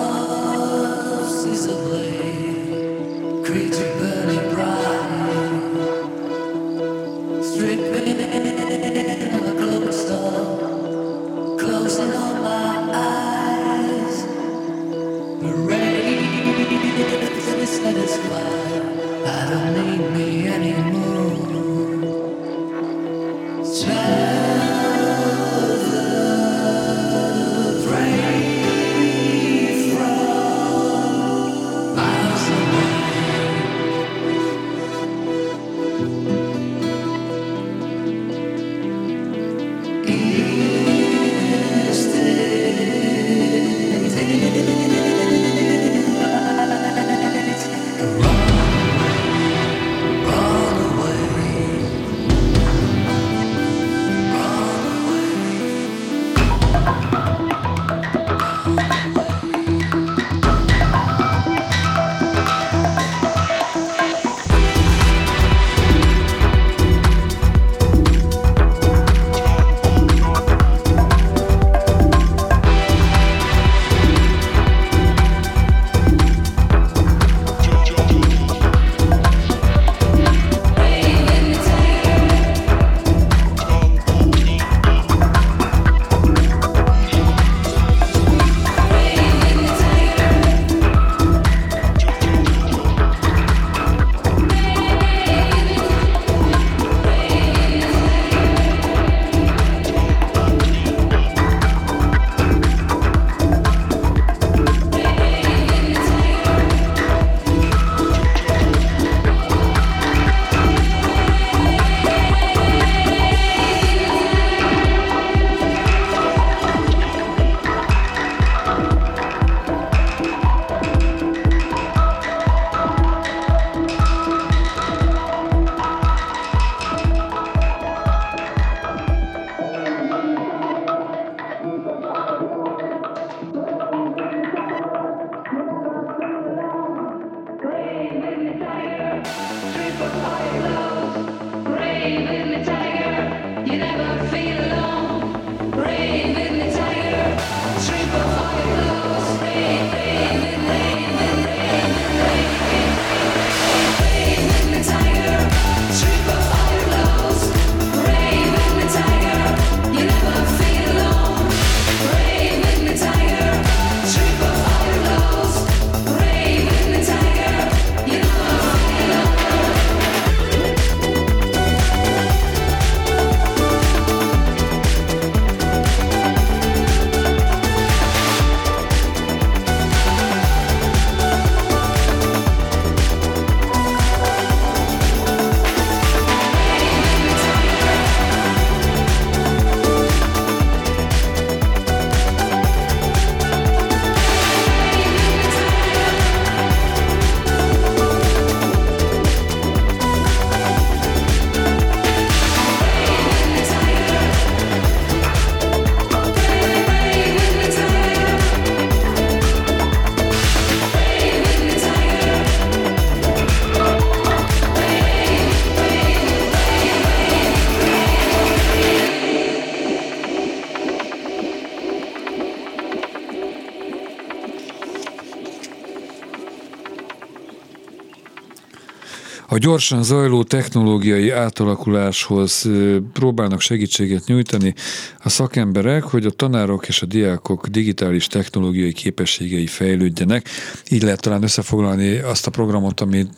Gyorsan 229.66 230.02
zajló 230.02 230.42
technológiai 230.42 231.30
átalakuláshoz 231.30 232.68
próbálnak 233.12 233.60
segítséget 233.60 234.26
nyújtani 234.26 234.74
a 235.22 235.28
szakemberek, 235.28 236.02
hogy 236.02 236.26
a 236.26 236.30
tanárok 236.30 236.88
és 236.88 237.02
a 237.02 237.06
diákok 237.06 237.66
digitális 237.66 238.26
technológiai 238.26 238.92
képességei 238.92 239.66
fejlődjenek. 239.66 240.48
Így 240.90 241.02
lehet 241.02 241.20
talán 241.20 241.42
összefoglalni 241.42 242.18
azt 242.18 242.46
a 242.46 242.50
programot, 242.50 243.00
amit 243.00 243.30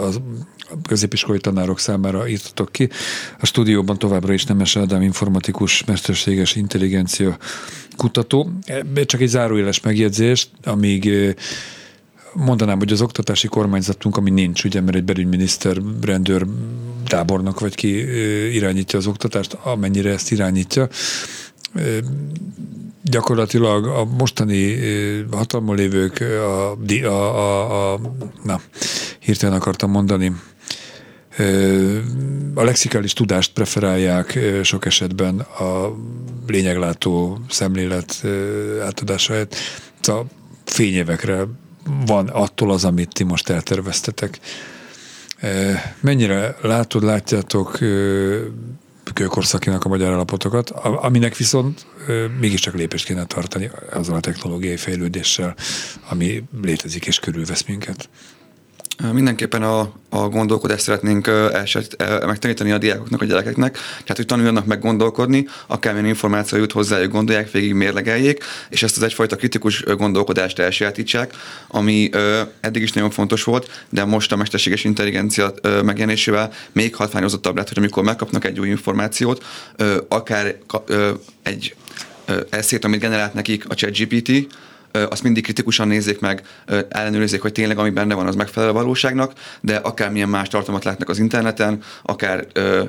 az 0.00 0.20
középiskolai 0.88 1.40
tanárok 1.40 1.78
számára 1.78 2.28
írtatok 2.28 2.72
ki. 2.72 2.88
A 3.40 3.46
stúdióban 3.46 3.98
továbbra 3.98 4.32
is 4.32 4.44
Nemes 4.44 4.76
Ádám 4.76 5.02
informatikus, 5.02 5.84
mesterséges 5.84 6.56
intelligencia 6.56 7.36
kutató. 7.96 8.50
Csak 9.06 9.20
egy 9.20 9.28
záróéles 9.28 9.80
megjegyzést, 9.80 10.50
amíg 10.64 11.34
mondanám, 12.34 12.78
hogy 12.78 12.92
az 12.92 13.00
oktatási 13.00 13.48
kormányzatunk, 13.48 14.16
ami 14.16 14.30
nincs, 14.30 14.64
ugye, 14.64 14.80
mert 14.80 14.96
egy 14.96 15.04
belügyminiszter, 15.04 15.76
rendőr, 16.02 16.46
tábornok 17.06 17.60
vagy 17.60 17.74
ki 17.74 17.88
irányítja 18.54 18.98
az 18.98 19.06
oktatást, 19.06 19.52
amennyire 19.52 20.10
ezt 20.10 20.30
irányítja, 20.30 20.88
gyakorlatilag 23.02 23.86
a 23.86 24.04
mostani 24.04 24.76
hatalmon 25.30 25.76
lévők 25.76 26.20
a, 26.20 26.76
a, 27.04 27.10
a, 27.10 27.92
a 27.92 28.00
na, 28.42 28.60
hirtelen 29.18 29.56
akartam 29.56 29.90
mondani, 29.90 30.32
a 32.54 32.64
lexikális 32.64 33.12
tudást 33.12 33.52
preferálják 33.52 34.38
sok 34.62 34.86
esetben 34.86 35.38
a 35.38 35.96
lényeglátó 36.46 37.38
szemlélet 37.48 38.24
átadása 38.82 39.32
helyett. 39.32 39.54
Szóval 40.00 40.26
fényévekre 40.64 41.46
van 42.06 42.28
attól 42.28 42.70
az, 42.70 42.84
amit 42.84 43.12
ti 43.12 43.24
most 43.24 43.48
elterveztetek. 43.48 44.38
Mennyire 46.00 46.56
látod, 46.62 47.02
látjátok 47.02 47.78
kőkorszakinak 49.14 49.84
a 49.84 49.88
magyar 49.88 50.12
állapotokat, 50.12 50.70
aminek 50.70 51.36
viszont 51.36 51.86
mégiscsak 52.40 52.74
lépést 52.74 53.06
kéne 53.06 53.24
tartani 53.24 53.70
azzal 53.92 54.16
a 54.16 54.20
technológiai 54.20 54.76
fejlődéssel, 54.76 55.54
ami 56.08 56.42
létezik 56.62 57.06
és 57.06 57.18
körülvesz 57.18 57.64
minket. 57.64 58.08
Mindenképpen 59.12 59.62
a, 59.62 59.80
a 60.08 60.28
gondolkodást 60.28 60.82
szeretnénk 60.82 61.26
eset, 61.52 61.96
megtanítani 62.26 62.70
a 62.70 62.78
diákoknak, 62.78 63.22
a 63.22 63.24
gyerekeknek, 63.24 63.72
tehát 63.72 64.16
hogy 64.16 64.26
tanuljanak 64.26 64.66
meg 64.66 64.80
gondolkodni, 64.80 65.46
akármilyen 65.66 66.08
információ 66.08 66.58
jut 66.58 66.72
hozzájuk, 66.72 67.12
gondolják, 67.12 67.50
végig 67.50 67.72
mérlegeljék, 67.72 68.44
és 68.68 68.82
ezt 68.82 68.96
az 68.96 69.02
egyfajta 69.02 69.36
kritikus 69.36 69.82
gondolkodást 69.82 70.58
elsajátítsák, 70.58 71.34
ami 71.68 72.10
eddig 72.60 72.82
is 72.82 72.92
nagyon 72.92 73.10
fontos 73.10 73.44
volt, 73.44 73.84
de 73.88 74.04
most 74.04 74.32
a 74.32 74.36
mesterséges 74.36 74.84
intelligencia 74.84 75.54
megjelenésével 75.62 76.52
még 76.72 76.94
hatványozottabb 76.94 77.56
lett, 77.56 77.68
hogy 77.68 77.78
amikor 77.78 78.02
megkapnak 78.02 78.44
egy 78.44 78.60
új 78.60 78.68
információt, 78.68 79.44
akár 80.08 80.56
egy 81.42 81.74
eszét, 82.50 82.84
amit 82.84 83.00
generált 83.00 83.34
nekik 83.34 83.68
a 83.68 83.74
ChatGPT, 83.74 84.46
azt 85.08 85.22
mindig 85.22 85.42
kritikusan 85.42 85.88
nézzék 85.88 86.20
meg, 86.20 86.42
ellenőrizzék, 86.88 87.42
hogy 87.42 87.52
tényleg 87.52 87.78
ami 87.78 87.90
benne 87.90 88.14
van, 88.14 88.26
az 88.26 88.34
megfelel 88.34 88.68
a 88.68 88.72
valóságnak, 88.72 89.32
de 89.60 89.76
akármilyen 89.76 90.28
más 90.28 90.48
tartalmat 90.48 90.84
látnak 90.84 91.08
az 91.08 91.18
interneten, 91.18 91.82
akár 92.02 92.46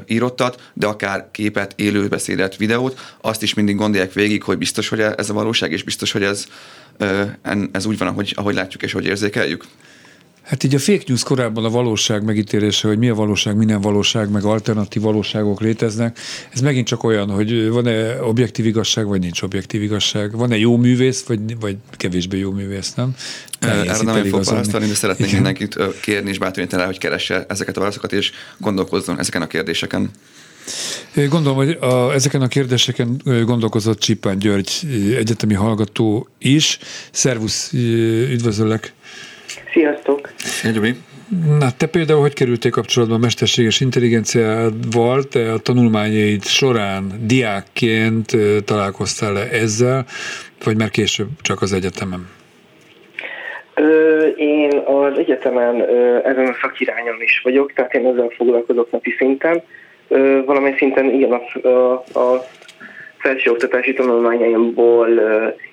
írottat, 0.08 0.62
de 0.74 0.88
akár 0.88 1.28
képet, 1.32 1.74
élőbeszédet, 1.76 2.56
videót, 2.56 3.00
azt 3.22 3.44
is 3.44 3.54
mindig 3.54 3.76
gondolják 3.76 4.14
végig, 4.14 4.44
hogy 4.44 4.58
biztos, 4.58 4.88
hogy 4.88 5.00
ez 5.00 5.30
a 5.30 5.34
valóság, 5.34 5.72
és 5.72 5.84
biztos, 5.84 6.12
hogy 6.12 6.24
ez, 6.24 6.46
ez 7.72 7.86
úgy 7.86 7.98
van, 7.98 8.08
ahogy, 8.08 8.34
ahogy 8.36 8.56
látjuk 8.56 8.84
és 8.84 8.92
hogy 8.92 9.06
érzékeljük. 9.06 9.66
Hát 10.48 10.64
így 10.64 10.76
a 10.76 10.80
fake 10.80 11.04
news 11.08 11.24
korábban 11.24 11.66
a 11.66 11.70
valóság 11.70 12.24
megítélése, 12.24 12.88
hogy 12.88 12.98
mi 12.98 13.10
a 13.10 13.14
valóság, 13.14 13.56
mi 13.56 13.66
nem 13.66 13.82
valóság, 13.82 14.30
meg 14.30 14.44
alternatív 14.44 15.02
valóságok 15.02 15.62
léteznek. 15.62 16.20
Ez 16.54 16.62
megint 16.62 16.88
csak 16.88 17.04
olyan, 17.04 17.30
hogy 17.30 17.70
van-e 17.70 18.22
objektív 18.22 18.66
igazság, 18.66 19.08
vagy 19.08 19.20
nincs 19.20 19.42
objektív 19.42 19.82
igazság. 19.82 20.38
Van-e 20.38 20.58
jó 20.58 20.78
művész, 20.78 21.24
vagy, 21.24 21.60
vagy 21.60 21.78
kevésbé 21.92 22.38
jó 22.38 22.52
művész, 22.52 22.94
nem? 22.94 23.16
Erre 23.60 24.02
nem 24.02 24.26
fog 24.26 24.44
választani, 24.44 24.88
de 24.88 24.94
szeretnék 24.94 25.28
Igen. 25.28 25.42
mindenkit 25.42 25.78
kérni 26.02 26.30
és 26.30 26.38
bátorítani 26.38 26.82
rá, 26.82 26.88
hogy 26.88 26.98
keresse 26.98 27.46
ezeket 27.48 27.78
a 27.78 27.80
válaszokat, 27.80 28.14
és 28.14 28.32
gondolkozzon 28.58 29.20
ezeken 29.20 29.42
a 29.42 29.48
kérdéseken. 29.48 30.10
Gondolom, 31.30 31.56
hogy 31.56 31.78
a, 31.80 32.14
ezeken 32.14 32.42
a 32.42 32.48
kérdéseken 32.48 33.22
gondolkozott 33.46 34.00
Csipán 34.00 34.40
György 34.40 34.72
egyetemi 35.18 35.54
hallgató 35.54 36.28
is. 36.38 36.80
Szervusz, 37.12 37.74
üdvözöllek! 38.32 38.96
Sziasztok! 39.78 40.30
Szia, 40.36 40.94
Na, 41.60 41.68
te 41.78 41.88
például 41.88 42.22
hogy 42.22 42.34
kerültél 42.34 42.72
kapcsolatba 42.72 43.16
a 43.16 43.18
mesterséges 43.18 43.82
intelligenciával? 43.82 45.24
Te 45.24 45.52
a 45.52 45.58
tanulmányaid 45.58 46.44
során 46.44 47.12
diákként 47.22 48.32
találkoztál-e 48.66 49.48
ezzel, 49.52 50.06
vagy 50.64 50.78
már 50.78 50.90
később 50.90 51.28
csak 51.42 51.62
az 51.62 51.74
egyetemen? 51.74 52.30
Én 54.36 54.82
az 54.86 55.18
egyetemen 55.18 55.82
ezen 56.24 56.48
a 56.48 56.58
szakirányon 56.62 57.22
is 57.22 57.42
vagyok, 57.44 57.74
tehát 57.74 57.94
én 57.94 58.06
ezzel 58.06 58.30
foglalkozok 58.38 58.92
napi 58.92 59.16
szinten. 59.18 59.62
Valamely 60.46 60.76
szinten 60.78 61.14
igen, 61.14 61.32
a, 61.32 61.68
a, 61.68 61.94
a 62.20 62.48
felsőoktatási 63.18 63.94
tanulmányaimból 63.94 65.08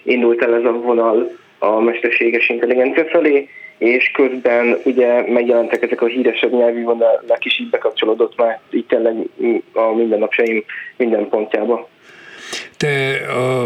indult 0.02 0.42
el 0.42 0.54
ez 0.54 0.64
a 0.64 0.72
vonal 0.72 1.30
a 1.58 1.80
mesterséges 1.80 2.48
intelligencia 2.48 3.04
felé, 3.04 3.48
és 3.78 4.10
közben 4.10 4.76
ugye 4.84 5.30
megjelentek 5.32 5.82
ezek 5.82 6.02
a 6.02 6.06
híresebb 6.06 6.52
nyelvi 6.52 6.82
vonalak 6.82 7.44
is 7.44 7.58
így 7.60 7.70
bekapcsolódott 7.70 8.36
már 8.36 8.60
így 8.70 8.86
tényleg 8.86 9.14
a 9.72 9.94
mindennapjaim 9.94 10.64
minden 10.96 11.28
pontjába. 11.28 11.88
Te 12.76 13.16
a, 13.28 13.62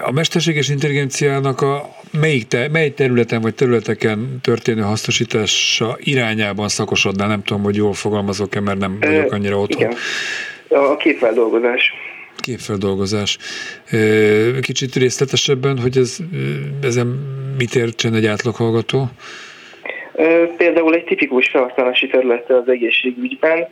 a 0.00 0.12
mesterséges 0.12 0.68
intelligenciának 0.68 1.60
a 1.60 1.88
melyik 2.20 2.46
te, 2.46 2.68
mely 2.72 2.90
területen 2.90 3.40
vagy 3.40 3.54
területeken 3.54 4.38
történő 4.42 4.80
hasznosítása 4.80 5.96
irányában 5.98 6.68
szakosodnál? 6.68 7.28
Nem 7.28 7.42
tudom, 7.42 7.62
hogy 7.62 7.76
jól 7.76 7.92
fogalmazok-e, 7.92 8.60
mert 8.60 8.78
nem 8.78 8.98
vagyok 9.00 9.32
annyira 9.32 9.58
otthon. 9.58 9.80
Igen. 9.80 9.96
A 10.68 10.96
képfeldolgozás 10.96 11.92
képfeldolgozás. 12.40 13.38
Kicsit 14.60 14.94
részletesebben, 14.94 15.78
hogy 15.78 15.96
ez, 15.96 16.16
ezen 16.82 17.06
mit 17.58 17.74
értsen 17.74 18.14
egy 18.14 18.26
átlaghallgató? 18.26 19.06
Például 20.56 20.94
egy 20.94 21.04
tipikus 21.04 21.48
felhasználási 21.48 22.06
területe 22.06 22.56
az 22.56 22.68
egészségügyben, 22.68 23.66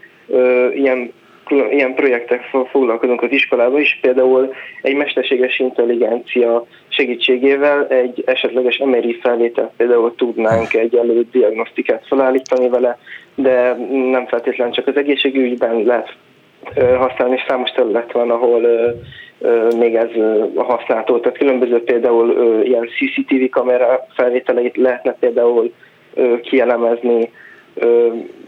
ilyen 0.75 1.13
ilyen 1.49 1.95
projektek 1.95 2.43
foglalkozunk 2.71 3.23
az 3.23 3.31
iskolában 3.31 3.81
is, 3.81 3.99
például 4.01 4.55
egy 4.83 4.95
mesterséges 4.95 5.59
intelligencia 5.59 6.67
segítségével 6.89 7.87
egy 7.87 8.23
esetleges 8.27 8.79
MRI 8.79 9.19
felvételt 9.23 9.71
például 9.77 10.15
tudnánk 10.15 10.75
egy 10.75 10.97
előtt 10.97 11.33
diagnosztikát 11.33 12.07
felállítani 12.07 12.69
vele, 12.69 12.99
de 13.35 13.77
nem 14.11 14.27
feltétlenül 14.27 14.75
csak 14.75 14.87
az 14.87 14.97
egészségügyben 14.97 15.83
lehet 15.83 16.15
használni, 16.75 17.35
és 17.35 17.45
számos 17.49 17.71
terület 17.71 18.13
van, 18.13 18.31
ahol 18.31 18.61
még 19.79 19.95
ez 19.95 20.09
használható. 20.55 21.19
Tehát 21.19 21.39
különböző 21.39 21.85
például 21.85 22.61
ilyen 22.65 22.89
CCTV 22.89 23.51
kamera 23.51 24.07
felvételeit 24.15 24.77
lehetne 24.77 25.13
például 25.21 25.73
kielemezni, 26.43 27.31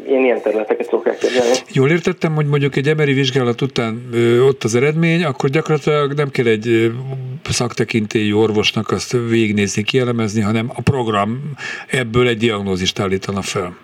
én 0.09 0.25
ilyen 0.25 0.43
területeket 0.43 0.89
szokok 0.89 1.07
elképzelni. 1.07 1.55
Jól 1.73 1.91
értettem, 1.91 2.35
hogy 2.35 2.47
mondjuk 2.47 2.77
egy 2.77 2.89
emeri 2.89 3.13
vizsgálat 3.13 3.61
után 3.61 4.09
ott 4.49 4.65
az 4.65 4.75
eredmény, 4.75 5.25
akkor 5.25 5.51
gyakorlatilag 5.51 6.13
nem 6.13 6.29
kell 6.31 6.47
egy 6.47 6.93
szaktekintélyű 7.49 8.33
orvosnak 8.33 8.91
azt 8.91 9.13
végignézni, 9.29 9.83
kielemezni, 9.83 10.41
hanem 10.41 10.71
a 10.75 10.81
program 10.83 11.53
ebből 11.89 12.29
egy 12.29 12.39
diagnózist 12.39 12.99
állítana 12.99 13.43
fel. 13.43 13.77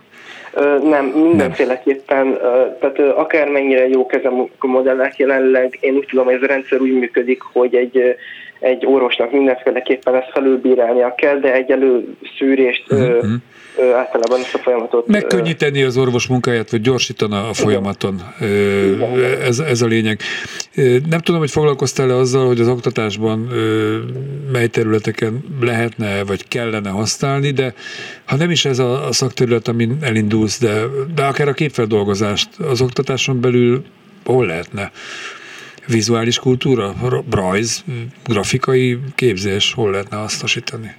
Nem, 0.82 1.04
mindenféleképpen, 1.06 2.38
tehát 2.80 2.98
akármennyire 2.98 3.88
jók 3.88 4.12
ezek 4.12 4.32
a 4.58 4.66
modellek 4.66 5.16
jelenleg, 5.16 5.78
én 5.80 5.94
úgy 5.94 6.06
tudom, 6.06 6.24
hogy 6.24 6.34
ez 6.34 6.42
a 6.42 6.46
rendszer 6.46 6.80
úgy 6.80 6.92
működik, 6.92 7.42
hogy 7.52 7.74
egy, 7.74 8.16
egy 8.58 8.86
orvosnak 8.86 9.32
mindenféleképpen 9.32 10.14
ezt 10.14 10.30
felülbírálnia 10.30 11.14
kell, 11.14 11.38
de 11.38 11.52
egy 11.52 11.70
előszűrést 11.70 12.92
uh-huh 12.92 13.32
általában 13.80 14.40
ezt 14.40 14.54
a 14.54 14.58
folyamatot... 14.58 15.06
Megkönnyíteni 15.06 15.82
az 15.82 15.96
orvos 15.96 16.26
munkáját, 16.26 16.70
vagy 16.70 16.80
gyorsítana 16.80 17.48
a 17.48 17.52
folyamaton. 17.52 18.22
Ez, 19.42 19.58
ez 19.58 19.82
a 19.82 19.86
lényeg. 19.86 20.20
Nem 21.08 21.20
tudom, 21.20 21.40
hogy 21.40 21.50
foglalkoztál-e 21.50 22.14
azzal, 22.14 22.46
hogy 22.46 22.60
az 22.60 22.68
oktatásban 22.68 23.38
mely 24.52 24.66
területeken 24.66 25.44
lehetne, 25.60 26.24
vagy 26.24 26.48
kellene 26.48 26.90
használni, 26.90 27.50
de 27.50 27.74
ha 28.24 28.36
nem 28.36 28.50
is 28.50 28.64
ez 28.64 28.78
a, 28.78 29.06
a 29.06 29.12
szakterület, 29.12 29.68
amin 29.68 29.98
elindulsz, 30.00 30.60
de, 30.60 30.82
de 31.14 31.22
akár 31.24 31.48
a 31.48 31.52
képfeldolgozást 31.52 32.48
az 32.58 32.80
oktatáson 32.80 33.40
belül 33.40 33.84
hol 34.24 34.46
lehetne? 34.46 34.92
Vizuális 35.86 36.38
kultúra, 36.38 36.94
rajz, 37.30 37.84
grafikai 38.26 38.98
képzés, 39.14 39.72
hol 39.72 39.90
lehetne 39.90 40.16
hasznosítani? 40.16 40.94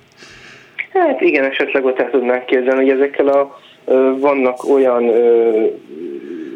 Hát 0.99 1.21
igen, 1.21 1.43
esetleg 1.43 1.85
ott 1.85 1.99
el 1.99 2.09
tudnánk 2.09 2.45
képzelni, 2.45 2.81
hogy 2.81 3.01
ezekkel 3.01 3.27
a 3.27 3.59
Vannak 4.19 4.69
olyan 4.69 5.11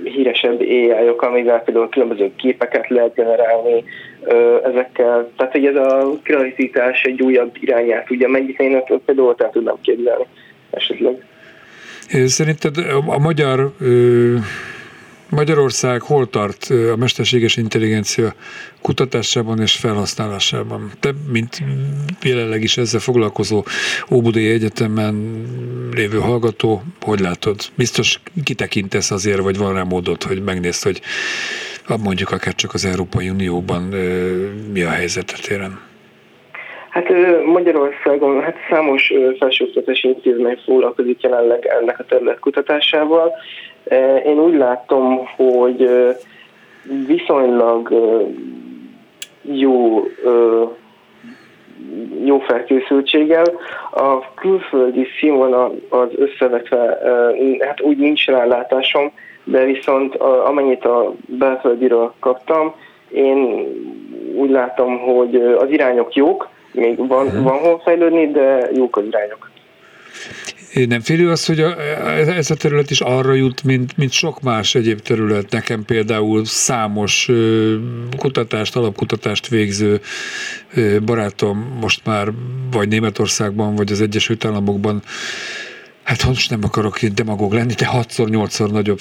híresebb 0.04 0.60
AI-ok, 0.60 1.22
amivel 1.22 1.60
például 1.60 1.90
különböző 1.90 2.32
képeket 2.36 2.88
lehet 2.88 3.14
generálni 3.16 3.84
ezekkel. 4.64 5.32
Tehát, 5.38 5.52
hogy 5.52 5.66
ez 5.66 5.76
a 5.76 6.20
kreativitás 6.24 7.04
egy 7.04 7.22
újabb 7.22 7.56
irányát 7.60 8.06
tudja 8.06 8.28
megnyitni, 8.28 8.66
én 8.66 8.84
például 9.06 9.36
el 9.38 9.50
tudnám 9.50 9.76
képzelni 9.82 10.26
esetleg. 10.70 11.26
Szerinted 12.26 12.76
a 13.08 13.20
magyar 13.20 13.72
Magyarország 15.30 16.02
hol 16.02 16.30
tart 16.30 16.68
a 16.94 16.96
mesterséges 16.96 17.58
intelligencia 17.58 18.34
kutatásában 18.82 19.62
és 19.62 19.76
felhasználásában? 19.76 20.92
Te, 21.00 21.10
mint 21.32 21.58
jelenleg 22.24 22.64
is 22.64 22.78
ezzel 22.78 23.00
foglalkozó 23.00 23.64
Óbudai 24.12 24.50
Egyetemen 24.50 25.46
lévő 25.96 26.18
hallgató, 26.18 26.82
hogy 27.02 27.20
látod? 27.20 27.56
Biztos 27.76 28.20
kitekintesz 28.44 29.12
azért, 29.12 29.40
vagy 29.40 29.58
van 29.58 29.74
rá 29.74 29.84
módod, 29.84 30.24
hogy 30.24 30.44
megnézd, 30.44 30.84
hogy 30.84 31.02
mondjuk 32.04 32.32
akár 32.32 32.56
csak 32.56 32.74
az 32.74 32.86
Európai 32.86 33.30
Unióban 33.30 33.82
mi 34.74 34.82
a 34.82 34.90
helyzet 34.90 35.40
téren? 35.48 35.88
Hát 36.90 37.08
Magyarországon 37.46 38.42
hát 38.42 38.56
számos 38.70 39.14
felsőoktatási 39.40 40.08
intézmény 40.08 40.60
foglalkozik 40.66 41.22
jelenleg 41.22 41.66
ennek 41.66 42.00
a 42.00 42.04
terület 42.04 42.40
kutatásával. 42.40 43.32
Én 44.26 44.40
úgy 44.40 44.54
látom, 44.54 45.28
hogy 45.36 45.90
viszonylag 47.08 47.94
jó 49.42 50.04
jó 52.24 52.40
felkészültséggel. 52.40 53.46
A 53.92 54.34
külföldi 54.34 55.08
színvonal 55.20 55.76
az 55.90 56.08
összevetve, 56.16 57.00
hát 57.60 57.82
úgy 57.82 57.98
nincs 57.98 58.26
rálátásom, 58.26 59.12
de 59.44 59.66
viszont 59.66 60.16
amennyit 60.16 60.86
a 60.86 61.14
belföldiről 61.26 62.14
kaptam, 62.20 62.74
én 63.12 63.68
úgy 64.36 64.50
látom, 64.50 65.00
hogy 65.00 65.36
az 65.36 65.70
irányok 65.70 66.14
jók, 66.14 66.50
még 66.72 67.08
van, 67.08 67.26
uh-huh. 67.26 67.44
van 67.44 67.58
hol 67.58 67.80
fejlődni, 67.80 68.32
de 68.32 68.70
jók 68.74 68.98
az 68.98 69.06
irányok. 69.06 69.50
Nem 70.74 71.00
félő 71.00 71.30
az, 71.30 71.46
hogy 71.46 71.60
a, 71.60 71.82
ez 72.12 72.52
a 72.52 72.56
terület 72.56 72.92
is 72.92 73.02
arra 73.02 73.34
jut, 73.34 73.64
mint, 73.64 73.98
mint 73.98 74.12
sok 74.12 74.42
más 74.42 74.76
egyéb 74.76 75.00
terület. 75.00 75.52
Nekem 75.52 75.86
például 75.86 76.46
számos 76.46 77.30
kutatást, 78.18 78.76
alapkutatást 78.76 79.48
végző 79.48 80.02
barátom 81.06 81.78
most 81.82 82.06
már 82.06 82.32
vagy 82.72 82.88
Németországban, 82.88 83.76
vagy 83.76 83.92
az 83.92 84.02
Egyesült 84.02 84.46
Államokban 84.46 85.02
hát 86.10 86.28
most 86.28 86.50
nem 86.50 86.60
akarok 86.64 87.00
demagóg 87.00 87.54
lenni, 87.54 87.74
de 87.74 87.88
6-szor, 87.94 88.72
nagyobb 88.72 89.00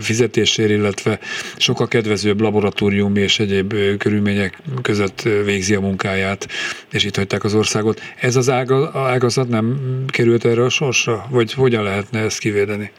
fizetésért, 0.00 0.70
illetve 0.70 1.18
sokkal 1.56 1.88
kedvezőbb 1.88 2.40
laboratóriumi 2.40 3.20
és 3.20 3.38
egyéb 3.38 3.74
körülmények 3.98 4.58
között 4.82 5.22
végzi 5.44 5.74
a 5.74 5.80
munkáját, 5.80 6.46
és 6.92 7.04
itt 7.04 7.16
hagyták 7.16 7.44
az 7.44 7.54
országot. 7.54 8.00
Ez 8.20 8.36
az 8.36 8.50
ágazat 8.94 9.48
nem 9.48 9.76
került 10.08 10.44
erre 10.44 10.62
a 10.62 10.68
sorsra? 10.68 11.24
Vagy 11.30 11.52
hogyan 11.52 11.82
lehetne 11.82 12.20
ezt 12.20 12.38
kivédeni? 12.38 12.90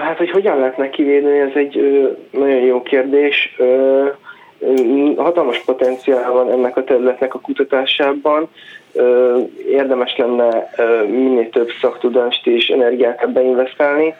Hát, 0.00 0.16
hogy 0.16 0.30
hogyan 0.30 0.58
lehetne 0.58 0.90
kivédeni, 0.90 1.38
ez 1.38 1.54
egy 1.54 1.78
nagyon 2.30 2.60
jó 2.60 2.82
kérdés. 2.82 3.56
Hatalmas 5.16 5.58
potenciál 5.64 6.32
van 6.32 6.50
ennek 6.50 6.76
a 6.76 6.84
területnek 6.84 7.34
a 7.34 7.40
kutatásában 7.40 8.48
érdemes 9.70 10.16
lenne 10.16 10.70
minél 11.08 11.50
több 11.50 11.68
szaktudást 11.80 12.46
és 12.46 12.68
energiát 12.68 13.22
ebbe 13.22 13.42
investálni, 13.42 14.14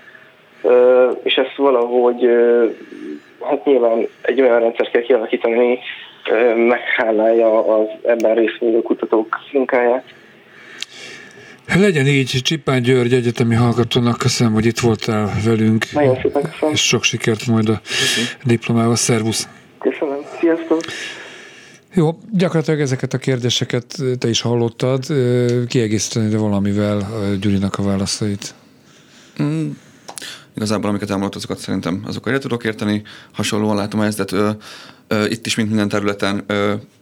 és 1.23 1.35
ezt 1.35 1.57
valahogy, 1.57 2.29
hát 3.43 3.65
nyilván 3.65 4.07
egy 4.23 4.41
olyan 4.41 4.61
rendszer 4.61 4.91
kell 4.91 5.03
kialakítani, 5.03 5.79
meghálálja 6.57 7.79
az 7.79 7.87
ebben 8.03 8.35
részvevő 8.35 8.83
kutatók 8.83 9.39
munkáját. 9.53 10.05
Legyen 11.79 12.07
így, 12.07 12.39
Csipán 12.43 12.83
György 12.83 13.13
egyetemi 13.13 13.55
hallgatónak 13.55 14.19
köszönöm, 14.19 14.53
hogy 14.53 14.67
itt 14.67 14.79
voltál 14.79 15.31
velünk. 15.45 15.85
Nagyon 15.93 16.19
szépen 16.23 16.43
köszönöm. 16.43 16.75
És 16.75 16.87
sok 16.87 17.03
sikert 17.03 17.47
majd 17.47 17.69
a 17.69 17.81
diplomával. 18.45 18.97
Szervusz! 18.97 19.49
Köszönöm, 19.79 20.19
sziasztok! 20.41 20.81
Jó, 21.97 22.19
gyakorlatilag 22.33 22.81
ezeket 22.81 23.15
a 23.15 23.19
kérdéseket 23.19 24.03
te 24.19 24.29
is 24.29 24.41
hallottad. 24.41 25.07
Kiegészíteni 25.67 26.29
de 26.29 26.37
valamivel 26.37 27.07
Gyurinak 27.41 27.79
a 27.79 27.83
válaszait? 27.83 28.55
Mm, 29.43 29.71
igazából, 30.57 30.89
amiket 30.91 31.11
elmondott, 31.11 31.35
azokat 31.35 31.59
szerintem 31.59 32.03
azokat 32.07 32.29
egyet 32.29 32.43
tudok 32.43 32.65
érteni. 32.65 33.03
Hasonlóan 33.33 33.77
látom 33.77 34.01
ezt, 34.01 34.35
de 34.35 34.57
itt 35.29 35.47
is, 35.47 35.55
mint 35.55 35.69
minden 35.69 35.89
területen 35.89 36.45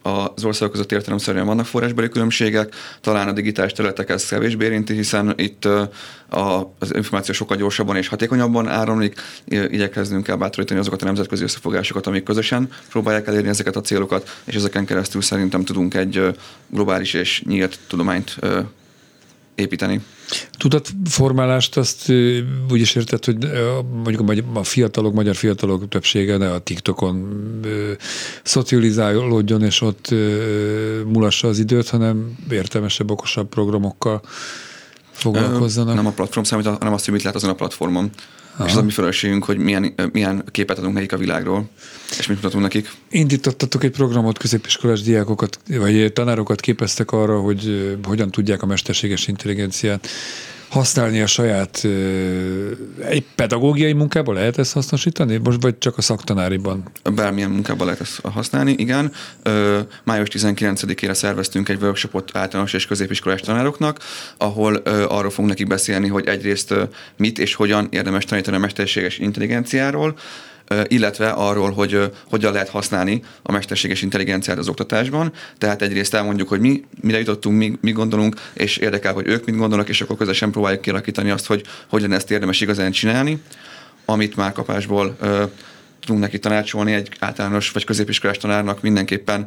az 0.02 0.44
országok 0.44 0.72
között 0.72 0.92
értelemszerűen 0.92 1.46
vannak 1.46 1.66
forrásbeli 1.66 2.08
különbségek, 2.08 2.74
talán 3.00 3.28
a 3.28 3.32
digitális 3.32 3.72
területek 3.72 4.10
ezt 4.10 4.28
kevésbé 4.28 4.64
érinti, 4.64 4.94
hiszen 4.94 5.34
itt 5.36 5.68
az 6.78 6.94
információ 6.94 7.34
sokkal 7.34 7.56
gyorsabban 7.56 7.96
és 7.96 8.08
hatékonyabban 8.08 8.68
áramlik, 8.68 9.20
igyekeznünk 9.46 10.24
kell 10.24 10.36
bátorítani 10.36 10.80
azokat 10.80 11.02
a 11.02 11.04
nemzetközi 11.04 11.42
összefogásokat, 11.42 12.06
amik 12.06 12.22
közösen 12.22 12.68
próbálják 12.88 13.26
elérni 13.26 13.48
ezeket 13.48 13.76
a 13.76 13.80
célokat, 13.80 14.40
és 14.44 14.54
ezeken 14.54 14.84
keresztül 14.84 15.22
szerintem 15.22 15.64
tudunk 15.64 15.94
egy 15.94 16.36
globális 16.68 17.14
és 17.14 17.42
nyílt 17.46 17.78
tudományt 17.88 18.38
építeni. 19.54 20.00
Tudatformálást 20.58 21.76
azt 21.76 22.12
úgy 22.70 22.80
is 22.80 22.94
érted, 22.94 23.24
hogy 23.24 23.36
mondjuk 23.92 24.46
a 24.54 24.62
fiatalok, 24.62 25.14
magyar 25.14 25.34
fiatalok 25.34 25.88
többsége 25.88 26.36
ne 26.36 26.50
a 26.50 26.58
TikTokon 26.58 27.40
szocializálódjon, 28.42 29.62
és 29.62 29.80
ott 29.80 30.14
mulassa 31.06 31.48
az 31.48 31.58
időt, 31.58 31.88
hanem 31.88 32.36
értelmesebb, 32.50 33.10
okosabb 33.10 33.48
programokkal 33.48 34.22
foglalkozzanak. 35.10 35.94
Nem 35.94 36.06
a 36.06 36.10
platform 36.10 36.44
számít, 36.44 36.66
hanem 36.66 36.92
azt, 36.92 37.04
hogy 37.04 37.14
mit 37.14 37.22
lehet 37.22 37.36
azon 37.38 37.50
a 37.50 37.54
platformon. 37.54 38.10
Aha. 38.56 38.64
És 38.64 38.72
az 38.72 38.78
a 38.78 38.82
mi 38.82 38.90
felelősségünk, 38.90 39.44
hogy 39.44 39.58
milyen, 39.58 39.94
milyen 40.12 40.44
képet 40.50 40.78
adunk 40.78 40.94
nekik 40.94 41.12
a 41.12 41.16
világról, 41.16 41.68
és 42.18 42.26
mit 42.26 42.36
mutatunk 42.36 42.62
nekik. 42.62 42.90
Indítottatok 43.10 43.84
egy 43.84 43.90
programot, 43.90 44.38
középiskolás 44.38 45.02
diákokat, 45.02 45.58
vagy 45.66 46.12
tanárokat 46.12 46.60
képeztek 46.60 47.10
arra, 47.10 47.40
hogy 47.40 47.96
hogyan 48.04 48.30
tudják 48.30 48.62
a 48.62 48.66
mesterséges 48.66 49.26
intelligenciát 49.26 50.08
használni 50.74 51.20
a 51.20 51.26
saját 51.26 51.84
egy 53.00 53.24
pedagógiai 53.34 53.92
munkában 53.92 54.34
lehet 54.34 54.58
ezt 54.58 54.72
hasznosítani? 54.72 55.36
Most 55.36 55.62
vagy 55.62 55.78
csak 55.78 55.98
a 55.98 56.02
szaktanáriban? 56.02 56.82
Bármilyen 57.14 57.50
munkában 57.50 57.86
lehet 57.86 58.00
ezt 58.00 58.20
használni, 58.20 58.74
igen. 58.78 59.12
Május 60.04 60.28
19-ére 60.32 61.14
szerveztünk 61.14 61.68
egy 61.68 61.82
workshopot 61.82 62.30
általános 62.36 62.72
és 62.72 62.86
középiskolás 62.86 63.40
tanároknak, 63.40 63.98
ahol 64.36 64.74
arról 65.08 65.30
fogunk 65.30 65.48
nekik 65.48 65.66
beszélni, 65.66 66.08
hogy 66.08 66.26
egyrészt 66.26 66.74
mit 67.16 67.38
és 67.38 67.54
hogyan 67.54 67.88
érdemes 67.90 68.24
tanítani 68.24 68.56
a 68.56 68.60
mesterséges 68.60 69.18
intelligenciáról, 69.18 70.18
illetve 70.88 71.28
arról, 71.28 71.70
hogy 71.70 72.10
hogyan 72.30 72.52
lehet 72.52 72.68
használni 72.68 73.22
a 73.42 73.52
mesterséges 73.52 74.02
intelligenciát 74.02 74.58
az 74.58 74.68
oktatásban. 74.68 75.32
Tehát 75.58 75.82
egyrészt 75.82 76.14
elmondjuk, 76.14 76.48
hogy 76.48 76.60
mi 76.60 76.84
mire 77.00 77.18
jutottunk, 77.18 77.58
mi, 77.58 77.78
mi 77.80 77.92
gondolunk, 77.92 78.34
és 78.52 78.76
érdekel, 78.76 79.12
hogy 79.12 79.26
ők 79.26 79.44
mit 79.46 79.56
gondolnak, 79.56 79.88
és 79.88 80.00
akkor 80.00 80.16
közösen 80.16 80.50
próbáljuk 80.50 80.80
kialakítani 80.80 81.30
azt, 81.30 81.46
hogy 81.46 81.64
hogyan 81.88 82.12
ezt 82.12 82.30
érdemes 82.30 82.60
igazán 82.60 82.92
csinálni, 82.92 83.42
amit 84.04 84.36
már 84.36 84.52
kapásból 84.52 85.16
tudunk 86.00 86.20
neki 86.20 86.38
tanácsolni 86.38 86.92
egy 86.92 87.08
általános 87.18 87.70
vagy 87.70 87.84
középiskolás 87.84 88.36
tanárnak 88.36 88.82
mindenképpen 88.82 89.46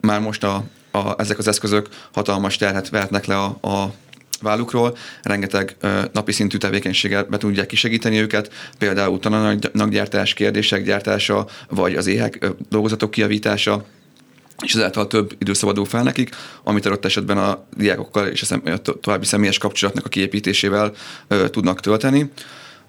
már 0.00 0.20
most 0.20 0.44
a, 0.44 0.64
a, 0.90 1.20
ezek 1.20 1.38
az 1.38 1.48
eszközök 1.48 1.88
hatalmas 2.12 2.56
terhet 2.56 2.88
vehetnek 2.88 3.24
le 3.24 3.38
a, 3.38 3.58
a 3.60 3.94
vállukról, 4.40 4.96
rengeteg 5.22 5.76
ö, 5.80 6.00
napi 6.12 6.32
szintű 6.32 6.56
tevékenységgel 6.56 7.24
be 7.24 7.36
tudják 7.36 7.66
kisegíteni 7.66 8.20
őket, 8.20 8.52
például 8.78 9.18
tananyaggyártás, 9.18 10.34
kérdések 10.34 10.84
gyártása, 10.84 11.46
vagy 11.68 11.94
az 11.94 12.06
éhek 12.06 12.38
ö, 12.40 12.48
dolgozatok 12.68 13.10
kiavítása, 13.10 13.84
és 14.64 14.74
ezáltal 14.74 15.06
több 15.06 15.34
idő 15.38 15.52
szabadul 15.52 15.84
fel 15.84 16.02
nekik, 16.02 16.34
amit 16.64 16.86
adott 16.86 17.04
esetben 17.04 17.38
a 17.38 17.64
diákokkal 17.76 18.26
és 18.26 18.42
a, 18.42 18.44
szem, 18.44 18.62
a 18.64 18.76
további 18.76 19.24
személyes 19.24 19.58
kapcsolatnak 19.58 20.04
a 20.04 20.08
kiépítésével 20.08 20.92
ö, 21.28 21.48
tudnak 21.48 21.80
tölteni. 21.80 22.30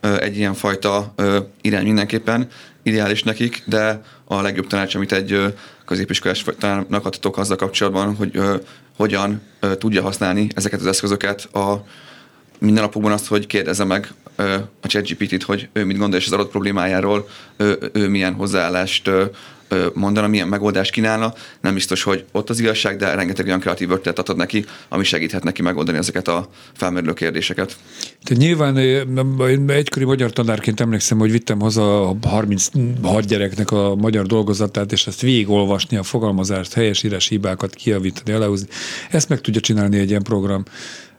Ö, 0.01 0.19
egy 0.19 0.37
ilyen 0.37 0.53
fajta 0.53 1.13
ö, 1.15 1.39
irány 1.61 1.85
mindenképpen 1.85 2.47
ideális 2.83 3.23
nekik, 3.23 3.63
de 3.65 4.01
a 4.25 4.41
legjobb 4.41 4.67
tanács, 4.67 4.95
amit 4.95 5.11
egy 5.11 5.53
középiskolás 5.87 6.43
tanárnak 6.59 7.05
adhatok 7.05 7.37
azzal 7.37 7.55
kapcsolatban, 7.55 8.15
hogy 8.15 8.29
ö, 8.33 8.55
hogyan 8.95 9.41
ö, 9.59 9.75
tudja 9.75 10.01
használni 10.01 10.47
ezeket 10.55 10.79
az 10.79 10.85
eszközöket 10.87 11.55
a 11.55 11.85
mindennapokban 12.59 13.11
azt, 13.11 13.27
hogy 13.27 13.47
kérdezze 13.47 13.83
meg 13.83 14.13
ö, 14.35 14.55
a 14.81 14.87
ChatGPT-t, 14.87 15.43
hogy 15.43 15.69
ő 15.73 15.85
mit 15.85 15.97
gondol, 15.97 16.19
és 16.19 16.25
az 16.25 16.31
adott 16.31 16.49
problémájáról 16.49 17.27
ő, 17.57 17.89
ő 17.93 18.07
milyen 18.07 18.33
hozzáállást 18.33 19.07
ö, 19.07 19.25
mondana, 19.93 20.27
milyen 20.27 20.47
megoldást 20.47 20.91
kínálna, 20.91 21.33
nem 21.61 21.73
biztos, 21.73 22.03
hogy 22.03 22.25
ott 22.31 22.49
az 22.49 22.59
igazság, 22.59 22.97
de 22.97 23.15
rengeteg 23.15 23.45
olyan 23.45 23.59
kreatív 23.59 23.91
ötletet 23.91 24.29
ad 24.29 24.37
neki, 24.37 24.65
ami 24.89 25.03
segíthet 25.03 25.43
neki 25.43 25.61
megoldani 25.61 25.97
ezeket 25.97 26.27
a 26.27 26.49
felmerülő 26.73 27.13
kérdéseket. 27.13 27.75
Tehát 28.23 28.43
nyilván 28.43 28.77
én 28.77 29.69
egykori 29.69 30.05
magyar 30.05 30.31
tanárként 30.31 30.79
emlékszem, 30.79 31.17
hogy 31.17 31.31
vittem 31.31 31.59
haza 31.59 32.09
a 32.09 32.15
36 32.21 33.25
gyereknek 33.25 33.71
a 33.71 33.95
magyar 33.95 34.25
dolgozatát, 34.25 34.91
és 34.91 35.07
ezt 35.07 35.21
végigolvasni, 35.21 35.97
a 35.97 36.03
fogalmazást, 36.03 36.73
helyesírás 36.73 37.27
hibákat 37.27 37.75
kiavítani, 37.75 38.31
aláhúzni. 38.31 38.67
Ezt 39.09 39.29
meg 39.29 39.41
tudja 39.41 39.61
csinálni 39.61 39.97
egy 39.97 40.09
ilyen 40.09 40.23
program. 40.23 40.63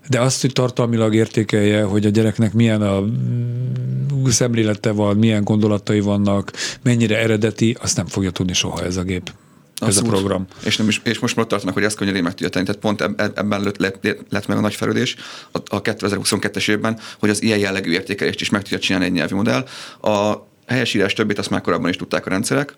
De 0.08 0.20
azt, 0.20 0.40
hogy 0.40 0.52
tartalmilag 0.52 1.14
értékelje, 1.14 1.82
hogy 1.82 2.06
a 2.06 2.08
gyereknek 2.08 2.52
milyen 2.52 2.82
a 2.82 3.00
mm, 3.00 4.26
szemlélete 4.26 4.90
van, 4.90 5.16
milyen 5.16 5.44
gondolatai 5.44 6.00
vannak, 6.00 6.52
mennyire 6.82 7.18
eredeti, 7.18 7.76
azt 7.80 7.96
nem 7.96 8.06
fogja 8.06 8.30
tudni 8.30 8.52
soha 8.52 8.84
ez 8.84 8.96
a 8.96 9.02
gép. 9.02 9.32
Ez 9.80 9.86
Abszolút. 9.86 10.08
a 10.08 10.12
program. 10.12 10.46
És, 10.64 10.76
nem 10.76 10.88
is, 10.88 11.00
és 11.04 11.18
most 11.18 11.36
már 11.36 11.46
tartanak, 11.46 11.74
hogy 11.74 11.84
ezt 11.84 11.96
könnyen 11.96 12.22
meg 12.22 12.32
tudja 12.32 12.48
tenni. 12.48 12.64
Tehát 12.64 12.80
pont 12.80 13.00
ebben 13.38 13.62
lett, 13.62 13.76
lett, 13.76 14.16
lett 14.28 14.46
meg 14.46 14.56
a 14.56 14.60
nagy 14.60 14.74
fejlődés 14.74 15.16
a, 15.52 15.58
a 15.64 15.82
2022-es 15.82 16.70
évben, 16.70 16.98
hogy 17.18 17.30
az 17.30 17.42
ilyen 17.42 17.58
jellegű 17.58 17.90
értékelést 17.90 18.40
is 18.40 18.50
meg 18.50 18.62
tudja 18.62 18.78
csinálni 18.78 19.06
egy 19.06 19.12
nyelvi 19.12 19.34
modell. 19.34 19.66
A 20.00 20.46
helyesírás 20.68 21.12
többét 21.12 21.38
azt 21.38 21.50
már 21.50 21.60
korábban 21.60 21.88
is 21.88 21.96
tudták 21.96 22.26
a 22.26 22.30
rendszerek, 22.30 22.76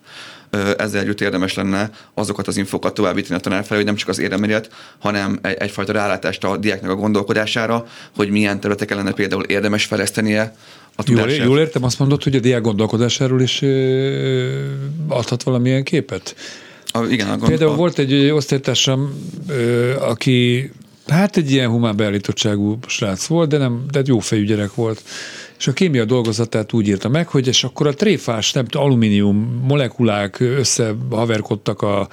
ezzel 0.77 1.01
együtt 1.01 1.21
érdemes 1.21 1.55
lenne 1.55 1.91
azokat 2.15 2.49
az 2.49 2.57
infokat 2.57 2.95
továbbítani 2.95 3.35
a 3.35 3.41
tanár 3.41 3.65
felé, 3.65 3.77
hogy 3.77 3.87
nem 3.87 3.97
csak 3.97 4.09
az 4.09 4.19
érdemegyet, 4.19 4.71
hanem 4.99 5.39
egy, 5.43 5.57
egyfajta 5.59 5.93
rálátást 5.93 6.45
a 6.45 6.57
diáknak 6.57 6.91
a 6.91 6.95
gondolkodására, 6.95 7.87
hogy 8.17 8.31
milyen 8.31 8.61
területeken 8.61 8.97
lenne 8.97 9.13
például 9.13 9.43
érdemes 9.43 9.85
fejlesztenie 9.85 10.55
a 10.97 11.03
jól, 11.07 11.31
jól 11.31 11.59
értem, 11.59 11.85
azt 11.85 11.99
mondod, 11.99 12.23
hogy 12.23 12.37
a 12.37 12.41
diák 12.41 12.61
gondolkodásáról 12.61 13.41
is 13.41 13.63
adhat 15.09 15.43
valamilyen 15.43 15.85
képet? 15.85 16.35
A, 16.93 17.05
igen, 17.05 17.27
a 17.27 17.37
gond, 17.37 17.49
Például 17.49 17.71
a... 17.71 17.77
volt 17.77 17.99
egy 17.99 18.31
osztálytársam, 18.31 19.31
aki 20.01 20.71
hát 21.07 21.37
egy 21.37 21.51
ilyen 21.51 21.69
humán 21.69 21.97
beállítottságú 21.97 22.79
srác 22.87 23.27
volt, 23.27 23.49
de 23.49 23.59
nem, 23.59 23.85
de 23.91 24.03
jó 24.05 24.19
fejű 24.19 24.45
gyerek 24.45 24.75
volt 24.75 25.03
és 25.61 25.67
a 25.67 25.73
kémia 25.73 26.05
dolgozatát 26.05 26.73
úgy 26.73 26.89
írta 26.89 27.09
meg, 27.09 27.29
hogy 27.29 27.47
és 27.47 27.65
akkor 27.65 27.87
a 27.87 27.95
tréfás, 27.95 28.53
nem 28.53 28.67
alumínium 28.71 29.61
molekulák 29.67 30.41
összehaverkodtak 30.41 31.83
a 31.83 32.09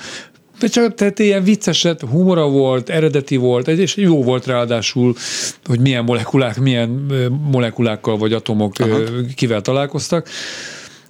csak 0.60 0.94
tehát 0.94 1.20
ilyen 1.20 1.44
vicceset, 1.44 2.02
humora 2.02 2.50
volt, 2.50 2.90
eredeti 2.90 3.36
volt, 3.36 3.68
és 3.68 3.96
jó 3.96 4.24
volt 4.24 4.46
ráadásul, 4.46 5.16
hogy 5.66 5.80
milyen 5.80 6.04
molekulák, 6.04 6.60
milyen 6.60 6.90
molekulákkal 7.52 8.18
vagy 8.18 8.34
atomok 8.34 8.74
Aha. 8.80 9.00
kivel 9.36 9.62
találkoztak. 9.62 10.30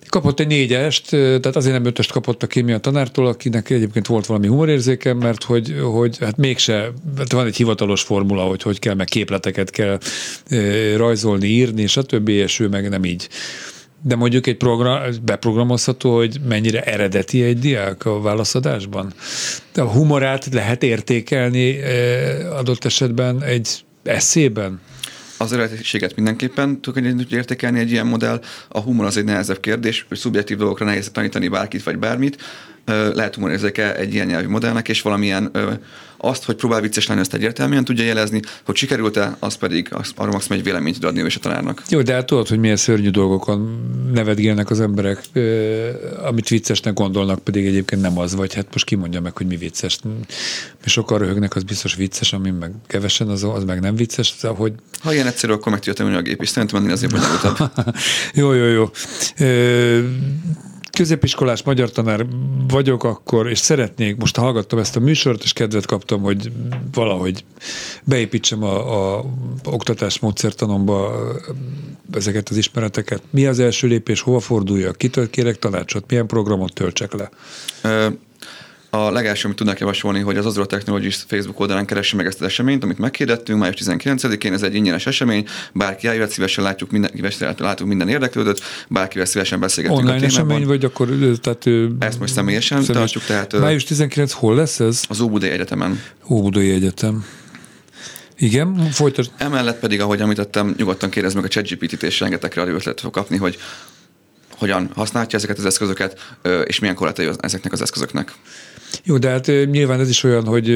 Kapott 0.10 0.39
egy 0.39 0.47
négyest, 0.47 1.10
tehát 1.10 1.55
azért 1.55 1.74
nem 1.74 1.86
ötöst 1.86 2.12
kapott 2.12 2.43
a 2.43 2.47
kémia 2.47 2.78
tanártól, 2.78 3.28
akinek 3.28 3.70
egyébként 3.70 4.08
volt 4.08 4.26
valami 4.26 4.47
humorérzéke, 4.47 5.14
mert 5.14 5.43
hogy, 5.43 5.76
hogy 5.93 6.18
hát 6.20 6.38
mégse, 6.38 6.91
hát 7.18 7.32
van 7.32 7.45
egy 7.45 7.55
hivatalos 7.55 8.01
formula, 8.01 8.43
hogy 8.43 8.62
hogy 8.62 8.80
kell, 8.80 8.93
meg 8.93 9.08
képleteket 9.08 9.70
kell 9.70 9.99
rajzolni, 10.95 11.47
írni, 11.47 11.88
stb., 11.88 12.30
és 12.30 12.60
ő 12.60 12.68
meg 12.68 12.89
nem 12.89 13.03
így. 13.03 13.28
De 14.01 14.16
mondjuk 14.16 14.47
egy 14.47 14.58
program, 14.58 15.01
beprogramozható, 15.24 16.16
hogy 16.16 16.38
mennyire 16.47 16.82
eredeti 16.84 17.43
egy 17.43 17.60
diák 17.60 18.05
a 18.05 18.22
válaszadásban. 18.22 19.14
De 19.74 19.82
a 19.82 19.88
humorát 19.88 20.47
lehet 20.51 20.84
értékelni 20.84 21.80
adott 22.51 22.86
esetben 22.86 23.43
egy 23.43 23.70
eszében? 24.03 24.82
Az 25.38 25.54
eredetiséget 25.54 26.16
mindenképpen 26.16 26.82
tudjuk 26.82 27.32
értékelni 27.32 27.80
egy 27.80 27.92
ilyen 27.92 28.08
modell. 28.08 28.42
A 28.68 28.80
humor 28.80 29.06
az 29.06 29.18
egy 29.18 29.24
nehezebb 29.24 29.60
kérdés, 29.60 30.06
hogy 30.08 30.18
szubjektív 30.18 30.58
dolgokra 30.58 30.86
nehéz 30.86 31.10
tanítani 31.12 31.48
bárkit 31.48 31.84
vagy 31.84 31.98
bármit. 31.98 32.38
Lehet 33.14 33.36
humorérzéke 33.36 33.96
egy 33.96 34.14
ilyen 34.14 34.28
nyelvi 34.28 34.48
modellnek, 34.48 34.90
és 34.90 35.02
valamilyen 35.02 35.52
azt, 36.18 36.43
hogy 36.43 36.55
próbál 36.55 36.82
vicces 36.82 37.07
lenni, 37.07 37.20
azt 37.20 37.34
egyértelműen 37.34 37.84
tudja 37.84 38.03
jelezni, 38.03 38.41
hogy 38.65 38.76
sikerült-e, 38.76 39.38
az 39.39 39.55
pedig 39.55 39.88
az, 39.91 40.11
arról 40.15 40.32
maximum 40.32 40.57
egy 40.57 40.63
véleményt 40.63 41.03
adni 41.03 41.22
ő 41.22 41.26
és 41.26 41.36
a 41.36 41.39
tanárnak. 41.39 41.84
Jó, 41.89 42.01
de 42.01 42.13
hát 42.13 42.26
tudod, 42.26 42.47
hogy 42.47 42.59
milyen 42.59 42.76
szörnyű 42.76 43.09
dolgokon 43.09 43.80
nevetgélnek 44.13 44.70
az 44.70 44.82
emberek, 44.82 45.22
amit 46.24 46.47
viccesnek 46.47 46.93
gondolnak, 46.93 47.39
pedig 47.39 47.65
egyébként 47.65 48.01
nem 48.01 48.20
az, 48.20 48.36
vagy 48.36 48.53
hát 48.53 48.68
most 48.72 48.86
kimondja 48.86 49.22
meg, 49.22 49.38
hogy 49.38 49.47
mi 49.47 49.55
vicces. 49.57 49.99
Mi 50.84 50.89
sokkal 50.89 51.18
röhögnek, 51.18 51.55
az 51.55 51.63
biztos 51.63 51.95
vicces, 51.95 52.34
ami 52.34 52.49
meg 52.49 52.72
kevesen, 52.88 53.28
az, 53.28 53.43
az 53.43 53.63
meg 53.63 53.80
nem 53.80 53.95
vicces. 53.95 54.36
Hogy... 54.41 54.74
Ha 54.99 55.13
ilyen 55.13 55.28
egyszerű, 55.28 55.53
akkor 55.53 55.72
meg 55.72 55.82
tudja 55.82 56.18
a 56.18 56.22
gép 56.22 56.41
is. 56.41 56.49
Szerintem 56.49 56.80
ennél 56.80 56.91
azért 56.91 57.11
bonyolultabb. 57.11 57.72
jó, 58.34 58.53
jó, 58.53 58.65
jó 58.65 58.89
középiskolás 60.98 61.64
magyar 61.64 61.91
tanár 61.91 62.26
vagyok 62.68 63.04
akkor, 63.04 63.50
és 63.50 63.60
szeretnék, 63.60 64.16
most 64.16 64.38
hallgattam 64.38 64.80
ezt 64.80 64.95
a 64.95 65.00
műsort, 65.00 65.43
és 65.43 65.54
kedvet 65.54 65.86
kaptam, 65.86 66.22
hogy 66.22 66.52
valahogy 66.93 67.43
beépítsem 68.04 68.64
a, 68.64 69.18
a 69.18 69.26
oktatás 69.64 70.20
módszertanomba 70.20 71.12
ezeket 72.14 72.50
az 72.50 72.58
ismereteket. 72.58 73.22
Mi 73.30 73.45
az 73.45 73.60
első 73.60 73.88
lépés, 73.88 74.22
hova 74.22 74.39
forduljak, 74.39 74.98
kitől 74.98 75.30
kérek 75.30 75.60
tanácsot, 75.60 76.10
milyen 76.10 76.28
programot 76.28 76.74
töltsek 76.74 77.14
le? 77.14 77.30
A 78.90 79.12
legelső, 79.12 79.46
amit 79.46 79.58
tudnak 79.58 79.80
javasolni, 79.80 80.20
hogy 80.20 80.38
az 80.38 80.46
Azure 80.46 80.66
Technologies 80.66 81.16
Facebook 81.28 81.60
oldalán 81.60 81.86
keresse 81.86 82.16
meg 82.16 82.26
ezt 82.26 82.40
az 82.42 82.46
eseményt, 82.46 82.84
amit 82.84 82.98
meghirdettünk 82.98 83.60
május 83.60 83.76
19-én, 83.80 84.54
ez 84.54 84.62
egy 84.62 84.76
ingyenes 84.76 85.06
esemény, 85.06 85.46
bárki 85.74 86.08
eljöhet, 86.08 86.30
szívesen 86.30 86.64
látjuk 86.64 86.92
minden, 86.92 87.12
látunk 87.58 87.90
minden 87.90 88.10
érdeklődőt, 88.10 88.62
bárkivel 88.88 89.26
szívesen 89.26 89.60
beszélgetünk 89.60 90.00
Online 90.02 90.18
a 90.18 90.28
témában. 90.28 90.50
esemény, 90.50 90.68
vagy 90.68 90.86
akkor 90.86 91.10
tehát, 91.42 91.66
Ezt 92.00 92.20
most 92.20 92.34
személyesen 92.34 92.84
személyes. 92.84 93.12
tartjuk. 93.12 93.24
Tehát, 93.24 93.60
május 93.60 93.84
19 93.84 94.32
hol 94.32 94.56
lesz 94.56 94.80
ez? 94.80 95.02
Az 95.10 95.20
Óbudai 95.20 95.50
Egyetemen. 95.50 96.02
Óbudai 96.30 96.72
Egyetem. 96.72 97.26
Igen, 98.38 98.90
folytasd. 98.92 99.32
Emellett 99.38 99.80
pedig, 99.80 100.02
ahogy 100.02 100.20
említettem, 100.22 100.74
nyugodtan 100.78 101.10
kérdezz 101.10 101.34
meg 101.34 101.44
a 101.44 101.48
ChatGPT-t, 101.48 102.04
és 102.04 102.20
rengeteg 102.20 102.50
kreatív 102.50 102.74
ötletet 102.74 103.02
fog 103.02 103.12
kapni, 103.12 103.38
hogy 103.38 103.58
hogyan 104.58 104.90
használja 104.96 105.30
ezeket 105.32 105.58
az 105.58 105.66
eszközöket, 105.66 106.38
és 106.64 106.80
milyen 106.80 106.96
korlátai 106.96 107.30
ezeknek 107.40 107.72
az 107.74 107.82
eszközöknek. 107.82 108.34
Jó, 109.04 109.18
de 109.18 109.30
hát 109.30 109.46
nyilván 109.46 110.00
ez 110.00 110.10
is 110.10 110.24
olyan, 110.24 110.46
hogy 110.46 110.68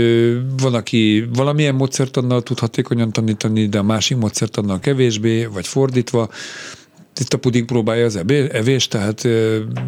van, 0.61 0.73
aki 0.73 1.27
valamilyen 1.33 1.75
módszertannal 1.75 2.41
tud 2.41 2.59
hatékonyan 2.59 3.11
tanítani, 3.11 3.67
de 3.67 3.77
a 3.77 3.83
másik 3.83 4.17
módszertannal 4.17 4.79
kevésbé, 4.79 5.45
vagy 5.45 5.67
fordítva. 5.67 6.29
Itt 7.19 7.33
a 7.33 7.37
puding 7.37 7.65
próbálja 7.65 8.05
az 8.05 8.15
evés, 8.51 8.87
tehát 8.87 9.27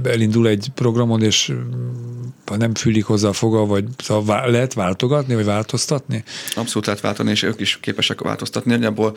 elindul 0.03 0.47
egy 0.47 0.67
programon, 0.75 1.21
és 1.21 1.53
ha 2.45 2.57
nem 2.57 2.75
fülik 2.75 3.05
hozzá 3.05 3.27
a 3.27 3.33
foga, 3.33 3.65
vagy 3.65 3.85
szóval 3.97 4.51
lehet 4.51 4.73
váltogatni, 4.73 5.35
vagy 5.35 5.45
változtatni? 5.45 6.23
Abszolút 6.55 6.85
lehet 6.85 7.01
váltani, 7.01 7.31
és 7.31 7.43
ők 7.43 7.59
is 7.59 7.77
képesek 7.81 8.21
változtatni. 8.21 8.71
Nagyjából 8.71 9.15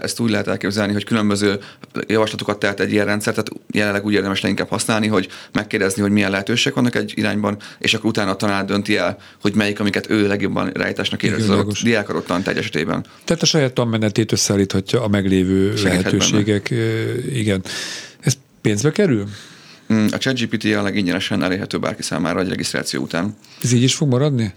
ezt 0.00 0.20
úgy 0.20 0.30
lehet 0.30 0.48
elképzelni, 0.48 0.92
hogy 0.92 1.04
különböző 1.04 1.58
javaslatokat 2.06 2.58
tehet 2.58 2.80
egy 2.80 2.92
ilyen 2.92 3.06
rendszer, 3.06 3.32
tehát 3.32 3.50
jelenleg 3.70 4.04
úgy 4.04 4.12
érdemes 4.12 4.40
leginkább 4.40 4.68
használni, 4.68 5.06
hogy 5.06 5.28
megkérdezni, 5.52 6.02
hogy 6.02 6.10
milyen 6.10 6.30
lehetőségek 6.30 6.74
vannak 6.74 6.94
egy 6.94 7.12
irányban, 7.14 7.56
és 7.78 7.94
akkor 7.94 8.10
utána 8.10 8.30
a 8.30 8.36
tanár 8.36 8.64
dönti 8.64 8.96
el, 8.96 9.18
hogy 9.40 9.54
melyik, 9.54 9.80
amiket 9.80 10.10
ő 10.10 10.26
legjobban 10.26 10.70
rejtásnak 10.74 11.22
érez 11.22 11.48
az 11.48 11.82
diák 11.82 12.08
adott 12.08 12.26
tantágy 12.26 12.56
esetében. 12.56 13.04
Tehát 13.24 13.42
a 13.42 13.46
saját 13.46 13.72
tanmenetét 13.72 14.32
összeállíthatja 14.32 15.02
a 15.02 15.08
meglévő 15.08 15.74
lehetőségek 15.82 16.66
benne 16.70 17.14
igen. 17.32 17.64
Ez 18.20 18.36
pénzbe 18.60 18.90
kerül? 18.90 19.26
Mm, 19.92 20.06
a 20.10 20.18
ChatGPT 20.18 20.64
jelenleg 20.64 20.96
ingyenesen 20.96 21.42
elérhető 21.42 21.78
bárki 21.78 22.02
számára 22.02 22.40
egy 22.40 22.48
regisztráció 22.48 23.02
után. 23.02 23.36
Ez 23.62 23.72
így 23.72 23.82
is 23.82 23.94
fog 23.94 24.08
maradni? 24.08 24.54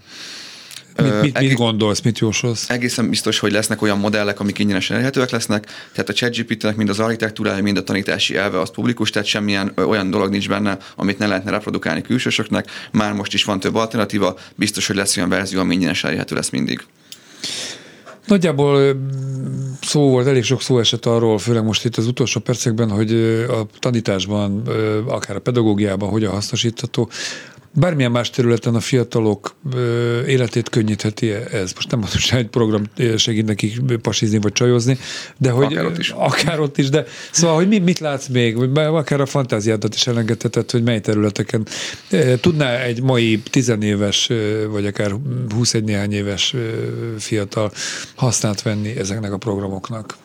Mit, 0.96 1.20
mit, 1.20 1.38
mit 1.38 1.52
gondolsz, 1.52 2.00
mit 2.00 2.18
jósolsz? 2.18 2.70
Egészen 2.70 3.08
biztos, 3.08 3.38
hogy 3.38 3.52
lesznek 3.52 3.82
olyan 3.82 3.98
modellek, 3.98 4.40
amik 4.40 4.58
ingyenesen 4.58 4.96
elérhetőek 4.96 5.30
lesznek, 5.30 5.66
tehát 5.92 6.08
a 6.08 6.12
ChatGPT-nek 6.12 6.76
mind 6.76 6.88
az 6.88 6.98
architektúrája, 6.98 7.62
mind 7.62 7.76
a 7.76 7.84
tanítási 7.84 8.36
elve 8.36 8.60
az 8.60 8.70
publikus, 8.70 9.10
tehát 9.10 9.28
semmilyen 9.28 9.72
olyan 9.76 10.10
dolog 10.10 10.30
nincs 10.30 10.48
benne, 10.48 10.76
amit 10.96 11.18
ne 11.18 11.26
lehetne 11.26 11.50
reprodukálni 11.50 12.02
külsősöknek. 12.02 12.70
Már 12.92 13.12
most 13.12 13.34
is 13.34 13.44
van 13.44 13.60
több 13.60 13.74
alternatíva, 13.74 14.38
biztos, 14.54 14.86
hogy 14.86 14.96
lesz 14.96 15.16
olyan 15.16 15.28
verzió, 15.28 15.60
ami 15.60 15.74
ingyenesen 15.74 16.08
elérhető 16.08 16.34
lesz 16.34 16.50
mindig. 16.50 16.82
Nagyjából 18.30 18.96
szó 19.80 20.10
volt, 20.10 20.26
elég 20.26 20.42
sok 20.42 20.62
szó 20.62 20.78
esett 20.78 21.06
arról, 21.06 21.38
főleg 21.38 21.64
most 21.64 21.84
itt 21.84 21.96
az 21.96 22.06
utolsó 22.06 22.40
percekben, 22.40 22.90
hogy 22.90 23.12
a 23.48 23.66
tanításban, 23.78 24.62
akár 25.06 25.36
a 25.36 25.40
pedagógiában 25.40 26.08
hogyan 26.08 26.32
hasznosítható 26.32 27.08
bármilyen 27.72 28.10
más 28.10 28.30
területen 28.30 28.74
a 28.74 28.80
fiatalok 28.80 29.54
életét 30.26 30.68
könnyítheti 30.68 31.30
ez. 31.30 31.72
Most 31.74 31.90
nem 31.90 32.00
mondom, 32.00 32.18
hogy 32.30 32.38
egy 32.38 32.48
program 32.48 32.82
segít 33.16 33.46
nekik 33.46 33.96
pasizni 34.02 34.38
vagy 34.38 34.52
csajozni, 34.52 34.98
de 35.38 35.50
hogy 35.50 35.72
akár 35.72 35.84
ott 35.84 35.98
is. 35.98 36.10
Akár 36.10 36.60
ott 36.60 36.78
is, 36.78 36.88
de 36.88 37.04
szóval, 37.30 37.56
hogy 37.56 37.68
mit, 37.68 37.84
mit 37.84 37.98
látsz 37.98 38.26
még, 38.26 38.56
vagy 38.56 38.70
akár 38.76 39.20
a 39.20 39.26
fantáziádat 39.26 39.94
is 39.94 40.06
elengedheted, 40.06 40.70
hogy 40.70 40.82
mely 40.82 41.00
területeken 41.00 41.66
tudná 42.40 42.78
egy 42.78 43.02
mai 43.02 43.42
tizenéves, 43.50 44.30
vagy 44.70 44.86
akár 44.86 45.14
21 45.54 45.84
néhány 45.84 46.12
éves 46.12 46.54
fiatal 47.18 47.72
hasznát 48.14 48.62
venni 48.62 48.96
ezeknek 48.96 49.32
a 49.32 49.36
programoknak? 49.36 50.16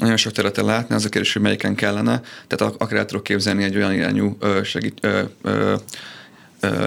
nagyon 0.00 0.16
sok 0.16 0.32
területen 0.32 0.64
látni, 0.64 0.94
az 0.94 1.04
a 1.04 1.08
kérdés, 1.08 1.32
hogy 1.32 1.42
melyiken 1.42 1.74
kellene. 1.74 2.22
Tehát 2.46 2.74
akár 2.78 2.98
el 2.98 3.04
tudok 3.04 3.22
képzelni 3.22 3.62
egy 3.62 3.76
olyan 3.76 3.92
irányú 3.92 4.36
segít, 4.62 4.98
ö, 5.00 5.22
ö, 5.42 5.74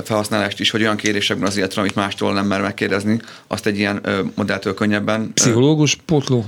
felhasználást 0.04 0.60
is, 0.60 0.70
hogy 0.70 0.82
olyan 0.82 0.96
kérésekben 0.96 1.48
az 1.48 1.58
életre, 1.58 1.82
amit 1.82 1.96
mástól 1.96 2.34
nem 2.34 2.46
mer 2.46 2.62
megkérdezni, 2.62 3.20
azt 3.48 3.66
egy 3.66 3.78
ilyen 3.78 4.02
modelltől 4.36 4.74
könnyebben. 4.74 5.32
Pszichológus, 5.34 5.96
pótló? 6.06 6.46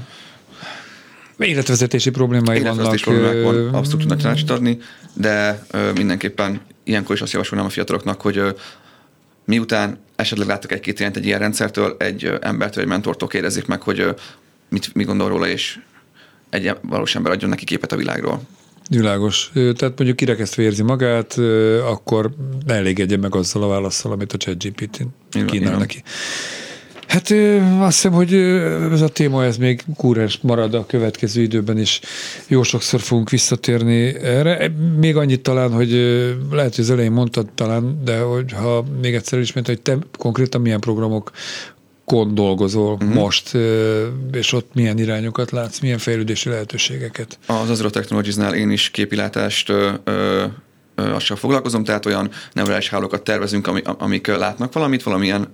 Életvezetési 1.38 2.10
problémái 2.10 2.58
Életvezetési 2.60 3.04
vannak. 3.04 3.22
problémák 3.22 3.54
van, 3.54 3.74
abszolút 3.74 4.02
tudnak 4.02 4.22
tanácsot 4.22 4.50
adni, 4.50 4.80
de 5.14 5.66
mindenképpen 5.96 6.62
ilyenkor 6.84 7.16
is 7.16 7.22
azt 7.22 7.32
javasolnám 7.32 7.68
a 7.68 7.70
fiataloknak, 7.70 8.22
hogy 8.22 8.56
miután 9.46 10.00
esetleg 10.16 10.48
láttak 10.48 10.72
egy-két 10.72 11.00
irányt 11.00 11.18
egy 11.18 11.26
ilyen 11.26 11.40
rendszertől, 11.40 11.96
egy 12.00 12.38
embertől, 12.42 12.84
egy 12.84 12.90
mentortól 12.90 13.28
kérdezik 13.28 13.66
meg, 13.66 13.82
hogy 13.82 14.16
mit, 14.70 14.94
mit 14.94 15.06
gondol 15.06 15.30
róla, 15.30 15.48
és 15.48 15.80
egy 16.50 16.72
valós 16.82 17.16
ember 17.16 17.32
adjon 17.32 17.50
neki 17.50 17.66
képet 17.66 17.92
a 17.92 17.96
világról. 17.96 18.42
Világos. 18.90 19.52
Tehát 19.54 19.82
mondjuk 19.82 20.16
kirekesztve 20.16 20.64
érzi 20.64 20.84
magát, 20.84 21.38
akkor 21.90 22.32
ne 22.66 22.74
elégedje 22.74 23.18
meg 23.18 23.36
azzal 23.36 23.64
a 23.64 23.68
válaszsal, 23.68 24.12
amit 24.12 24.34
a 24.34 24.38
ChatGPT 24.38 24.98
kínál 25.30 25.54
igen. 25.54 25.78
neki. 25.78 26.04
Hát 27.08 27.34
azt 27.80 27.96
hiszem, 27.96 28.12
hogy 28.12 28.34
ez 28.92 29.02
a 29.02 29.08
téma 29.08 29.46
ez 29.46 29.58
még 29.58 29.84
kúrás 29.96 30.40
marad 30.42 30.74
a 30.74 30.86
következő 30.86 31.42
időben 31.42 31.78
is. 31.78 32.00
Jó 32.48 32.64
sokszor 32.64 33.00
fogunk 33.00 33.30
visszatérni 33.30 34.16
erre. 34.16 34.72
Még 35.00 35.16
annyit 35.16 35.42
talán, 35.42 35.72
hogy 35.72 35.92
lehet, 36.52 36.76
hogy 36.76 36.84
az 36.84 36.90
elején 36.90 37.12
mondtad 37.12 37.48
talán, 37.56 38.02
de 38.04 38.20
hogy 38.20 38.52
ha 38.52 38.86
még 39.02 39.16
egyszer 39.16 39.40
ismét, 39.40 39.68
hogy 39.68 39.82
te 39.82 39.98
konkrétan 40.18 40.62
milyen 40.62 40.80
programok 40.80 41.32
kon 42.12 42.36
dolgozol 42.36 42.94
uh-huh. 42.94 43.14
most, 43.14 43.58
és 44.32 44.54
ott 44.54 44.74
milyen 44.74 44.98
irányokat 44.98 45.52
látsz, 45.52 45.80
milyen 45.80 45.98
fejlődési 45.98 46.50
lehetőségeket? 46.50 47.40
Az 47.46 47.70
Azure 47.70 47.90
Technologies-nál 47.90 48.54
én 48.56 48.72
is 48.72 48.90
képilátást 48.90 49.74
azt 50.96 51.26
foglalkozom, 51.26 51.84
tehát 51.84 52.06
olyan 52.06 52.30
neurális 52.54 52.90
hálókat 52.90 53.24
tervezünk, 53.24 53.68
amik 53.98 54.28
látnak 54.28 54.74
valamit, 54.74 55.04
valamilyen 55.04 55.48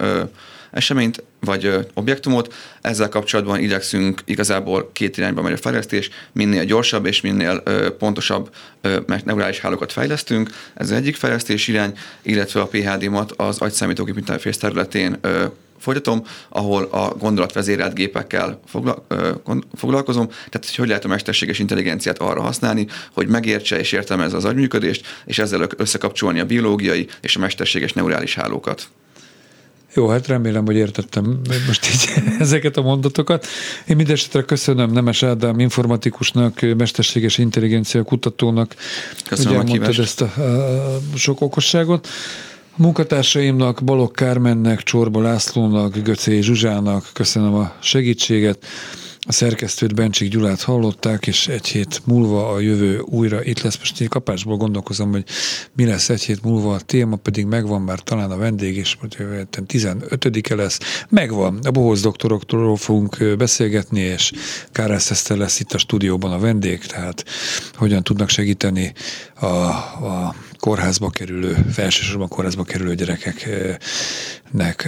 eseményt 0.73 1.23
vagy 1.39 1.65
ö, 1.65 1.79
objektumot. 1.93 2.53
Ezzel 2.81 3.09
kapcsolatban 3.09 3.59
igyekszünk 3.59 4.21
igazából 4.25 4.89
két 4.93 5.17
irányba 5.17 5.41
megy 5.41 5.53
a 5.53 5.57
fejlesztés, 5.57 6.09
minél 6.31 6.65
gyorsabb 6.65 7.05
és 7.05 7.21
minél 7.21 7.61
ö, 7.65 7.95
pontosabb 7.97 8.53
ö, 8.81 8.99
neurális 9.23 9.59
hálókat 9.59 9.91
fejlesztünk. 9.91 10.49
Ez 10.73 10.91
az 10.91 10.97
egyik 10.97 11.15
fejlesztés 11.15 11.67
irány, 11.67 11.97
illetve 12.21 12.61
a 12.61 12.67
PHD-mat 12.67 13.31
az 13.31 13.59
agyszámítógép 13.59 14.17
interfész 14.17 14.57
területén 14.57 15.17
ö, 15.21 15.45
folytatom, 15.83 16.23
ahol 16.49 16.83
a 16.83 17.15
gondolatvezérelt 17.19 17.93
gépekkel 17.93 18.59
foglalkozom, 19.73 20.27
tehát 20.27 20.65
hogy 20.65 20.75
hogy 20.75 20.87
lehet 20.87 21.05
a 21.05 21.07
mesterséges 21.07 21.59
intelligenciát 21.59 22.17
arra 22.17 22.41
használni, 22.41 22.87
hogy 23.13 23.27
megértse 23.27 23.79
és 23.79 23.91
értelmezze 23.91 24.35
az 24.35 24.45
agyműködést, 24.45 25.05
és 25.25 25.39
ezzel 25.39 25.67
összekapcsolni 25.77 26.39
a 26.39 26.45
biológiai 26.45 27.07
és 27.21 27.35
a 27.35 27.39
mesterséges 27.39 27.93
neurális 27.93 28.35
hálókat. 28.35 28.87
Jó, 29.95 30.07
hát 30.07 30.27
remélem, 30.27 30.65
hogy 30.65 30.75
értettem 30.75 31.39
most 31.67 31.87
így 31.93 32.23
ezeket 32.39 32.77
a 32.77 32.81
mondatokat. 32.81 33.47
Én 33.87 33.95
mindesetre 33.95 34.41
köszönöm 34.41 34.91
Nemes 34.91 35.23
Ádám 35.23 35.59
informatikusnak, 35.59 36.59
mesterséges 36.77 37.37
intelligencia 37.37 38.03
kutatónak, 38.03 38.75
Köszönöm 39.27 39.55
hogy 39.55 39.69
elmondtad 39.69 39.99
ezt 39.99 40.21
a, 40.21 40.31
a 41.13 41.17
sok 41.17 41.41
okosságot. 41.41 42.07
Munkatársaimnak, 42.75 43.83
Balok 43.83 44.11
Kármennek, 44.11 44.83
Csorba 44.83 45.21
Lászlónak, 45.21 45.97
Göcé 45.97 46.41
Zsuzsának 46.41 47.09
köszönöm 47.13 47.53
a 47.53 47.73
segítséget. 47.81 48.65
A 49.25 49.31
szerkesztőt 49.31 49.95
Bencsik 49.95 50.29
Gyulát 50.29 50.61
hallották, 50.61 51.27
és 51.27 51.47
egy 51.47 51.67
hét 51.67 52.01
múlva 52.05 52.49
a 52.49 52.59
jövő 52.59 52.99
újra 52.99 53.43
itt 53.43 53.61
lesz. 53.61 53.77
Most 53.77 54.01
én 54.01 54.07
kapásból 54.07 54.57
gondolkozom, 54.57 55.11
hogy 55.11 55.23
mi 55.75 55.85
lesz 55.85 56.09
egy 56.09 56.23
hét 56.23 56.43
múlva, 56.43 56.73
a 56.73 56.79
téma 56.79 57.15
pedig 57.15 57.45
megvan 57.45 57.81
már 57.81 57.99
talán 57.99 58.31
a 58.31 58.37
vendég, 58.37 58.77
és 58.77 58.97
15-e 59.01 60.55
lesz. 60.55 60.79
Megvan. 61.09 61.59
A 61.63 61.71
Bohoz 61.71 62.01
doktoroktól 62.01 62.75
fogunk 62.75 63.35
beszélgetni, 63.37 63.99
és 63.99 64.31
Kárász 64.71 65.11
Eszter 65.11 65.37
lesz 65.37 65.59
itt 65.59 65.73
a 65.73 65.77
stúdióban 65.77 66.31
a 66.31 66.39
vendég, 66.39 66.85
tehát 66.85 67.25
hogyan 67.75 68.03
tudnak 68.03 68.29
segíteni 68.29 68.93
a, 69.39 69.45
a 69.45 70.35
kórházba 70.63 71.09
kerülő, 71.09 71.65
felsősorban 71.71 72.27
kórházba 72.27 72.63
kerülő 72.63 72.95
gyerekeknek 72.95 74.87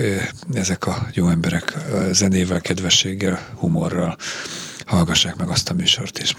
ezek 0.53 0.88
a 0.88 1.07
jó 1.13 1.28
emberek 1.28 1.73
zenével, 2.11 2.61
kedvességgel, 2.61 3.39
humorral 3.55 4.17
hallgassák 4.86 5.36
meg 5.36 5.49
azt 5.49 5.69
a 5.69 5.73
műsort 5.73 6.19
is. 6.19 6.36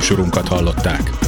Műsorunkat 0.00 0.48
hallották. 0.48 1.19